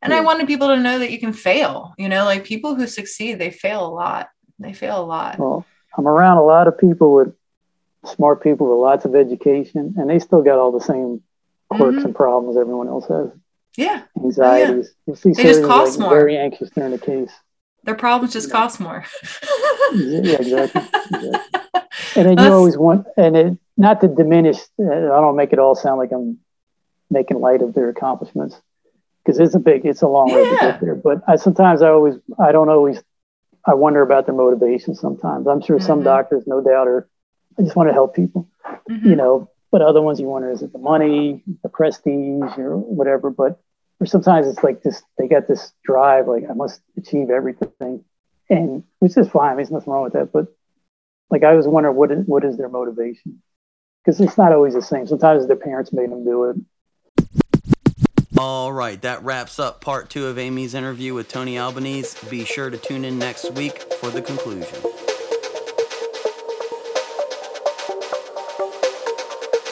and 0.06 0.14
I 0.14 0.22
wanted 0.22 0.47
people 0.47 0.68
to 0.70 0.78
know 0.78 0.99
that 0.99 1.12
you 1.12 1.20
can 1.20 1.34
fail. 1.34 1.93
You 1.97 2.08
know, 2.10 2.24
like 2.26 2.43
people 2.45 2.76
who 2.76 2.88
succeed, 2.88 3.39
they 3.39 3.51
fail 3.51 3.86
a 3.86 3.89
lot. 3.93 4.30
They 4.60 4.74
fail 4.74 5.01
a 5.01 5.06
lot. 5.06 5.38
Well, 5.39 5.66
I'm 5.97 6.08
around 6.08 6.38
a 6.38 6.43
lot 6.43 6.68
of 6.68 6.78
people 6.78 7.14
with 7.14 7.34
smart 8.06 8.41
people 8.43 8.70
with 8.70 8.78
lots 8.80 9.06
of 9.06 9.16
education, 9.16 9.95
and 9.97 10.10
they 10.10 10.20
still 10.20 10.41
got 10.41 10.60
all 10.60 10.72
the 10.72 10.80
same 10.86 11.22
quirks 11.70 11.97
Mhm. 11.99 12.06
and 12.06 12.16
problems 12.16 12.56
everyone 12.58 12.88
else 12.88 13.08
has. 13.08 13.30
Yeah, 13.78 14.03
Anxieties. 14.24 14.93
You 15.06 15.16
see 15.16 15.34
They 15.34 15.43
just 15.43 15.64
cost 15.64 15.97
like, 15.99 16.08
more. 16.10 16.18
very 16.18 16.38
anxious 16.38 16.70
during 16.70 16.91
the 16.91 16.97
case. 16.99 17.32
their 17.84 17.95
problems 17.95 18.34
just 18.34 18.49
cost 18.51 18.80
more. 18.80 19.03
Yeah, 19.93 20.38
exactly. 20.39 20.82
exactly. 21.12 21.39
And 22.18 22.26
then 22.28 22.38
you 22.45 22.51
always 22.53 22.78
want, 22.78 23.08
and 23.18 23.36
it, 23.38 23.58
not 23.78 23.99
to 24.01 24.08
diminish, 24.08 24.58
I 24.80 24.84
don't 25.24 25.36
make 25.36 25.51
it 25.53 25.60
all 25.60 25.76
sound 25.76 25.97
like 25.99 26.12
I'm 26.14 26.39
making 27.10 27.39
light 27.39 27.62
of 27.62 27.74
their 27.74 27.89
accomplishments 27.89 28.60
because 29.26 29.39
it's 29.39 29.55
a 29.55 29.59
big, 29.59 29.86
it's 29.86 30.03
a 30.03 30.07
long 30.07 30.32
way 30.32 30.43
to 30.43 30.57
get 30.61 30.80
there. 30.82 30.95
But 30.95 31.21
I 31.28 31.36
sometimes 31.36 31.82
I 31.82 31.89
always, 31.89 32.15
I 32.39 32.51
don't 32.51 32.69
always, 32.69 33.01
I 33.65 33.73
wonder 33.73 34.01
about 34.03 34.28
their 34.28 34.36
motivation 34.36 34.93
sometimes. 34.93 35.47
I'm 35.47 35.61
sure 35.61 35.80
some 35.80 36.01
Mhm. 36.01 36.05
doctors, 36.05 36.45
no 36.45 36.61
doubt, 36.61 36.88
are, 36.88 37.07
I 37.57 37.63
just 37.63 37.76
want 37.76 37.89
to 37.89 37.93
help 37.93 38.13
people, 38.15 38.47
Mhm. 38.89 39.03
you 39.05 39.15
know, 39.15 39.49
but 39.71 39.82
other 39.82 40.01
ones 40.01 40.19
you 40.19 40.28
wonder, 40.28 40.51
is 40.51 40.61
it 40.61 40.71
the 40.71 40.78
money, 40.80 41.43
the 41.63 41.69
prestige, 41.69 42.57
or 42.57 42.78
whatever? 42.78 43.30
But 43.32 43.59
or 43.99 44.05
sometimes 44.05 44.45
it's 44.45 44.63
like 44.63 44.84
this, 44.84 45.01
they 45.17 45.28
got 45.28 45.47
this 45.47 45.71
drive, 45.84 46.28
like 46.28 46.43
I 46.49 46.53
must 46.53 46.82
achieve 46.97 47.30
everything. 47.30 48.03
And 48.49 48.84
which 48.99 49.17
is 49.17 49.28
fine. 49.30 49.55
There's 49.55 49.71
nothing 49.71 49.91
wrong 49.91 50.03
with 50.03 50.13
that. 50.13 50.32
But 50.32 50.47
like 51.32 51.43
I 51.43 51.55
was 51.55 51.67
wondering 51.67 51.95
what 51.95 52.11
is 52.11 52.28
what 52.28 52.43
is 52.43 52.57
their 52.57 52.69
motivation? 52.69 53.41
Because 54.03 54.21
it's 54.21 54.38
not 54.38 54.51
always 54.53 54.76
the 54.76 54.82
same. 54.84 55.07
Sometimes 55.07 55.47
their 55.47 55.55
parents 55.55 55.91
made 55.91 56.11
them 56.11 56.23
do 56.23 56.43
it. 56.49 56.57
All 58.38 58.74
right, 58.74 59.02
that 59.02 59.24
wraps 59.24 59.60
up 59.60 59.80
part 59.80 60.10
two 60.10 60.28
of 60.28 60.38
Amy's 60.38 60.74
interview 60.74 61.14
with 61.14 61.30
Tony 61.30 61.58
Albanese. 61.58 62.18
Be 62.30 62.44
sure 62.44 62.70
to 62.70 62.78
tune 62.78 63.06
in 63.06 63.18
next 63.18 63.50
week 63.54 63.94
for 63.94 64.10
the 64.10 64.22
conclusion. 64.22 64.78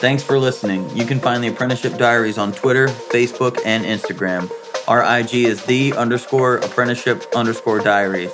Thanks 0.00 0.22
for 0.22 0.38
listening. 0.38 0.88
You 0.96 1.04
can 1.04 1.20
find 1.20 1.44
the 1.44 1.48
Apprenticeship 1.48 1.98
Diaries 1.98 2.38
on 2.38 2.52
Twitter, 2.52 2.88
Facebook, 2.88 3.58
and 3.66 3.84
Instagram. 3.84 4.50
Our 4.88 5.02
IG 5.18 5.34
is 5.34 5.64
the 5.66 5.92
underscore 5.94 6.56
apprenticeship 6.58 7.24
underscore 7.34 7.80
diaries. 7.80 8.30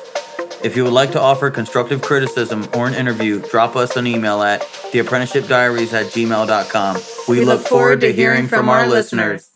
If 0.63 0.77
you 0.77 0.85
would 0.85 0.93
like 0.93 1.11
to 1.13 1.21
offer 1.21 1.51
constructive 1.51 2.03
criticism 2.03 2.69
or 2.75 2.87
an 2.87 2.95
interview, 2.95 3.41
drop 3.51 3.77
us 3.77 3.97
an 3.97 4.07
email 4.07 4.43
at 4.43 4.61
theapprenticeshipdiaries 4.61 5.93
at 5.93 6.07
gmail.com. 6.07 7.01
We, 7.29 7.45
look 7.45 7.63
forward 7.63 8.01
to 8.03 8.13
hearing 8.13 8.47
from 8.47 8.69
our 8.69 8.87
listeners. 8.87 9.50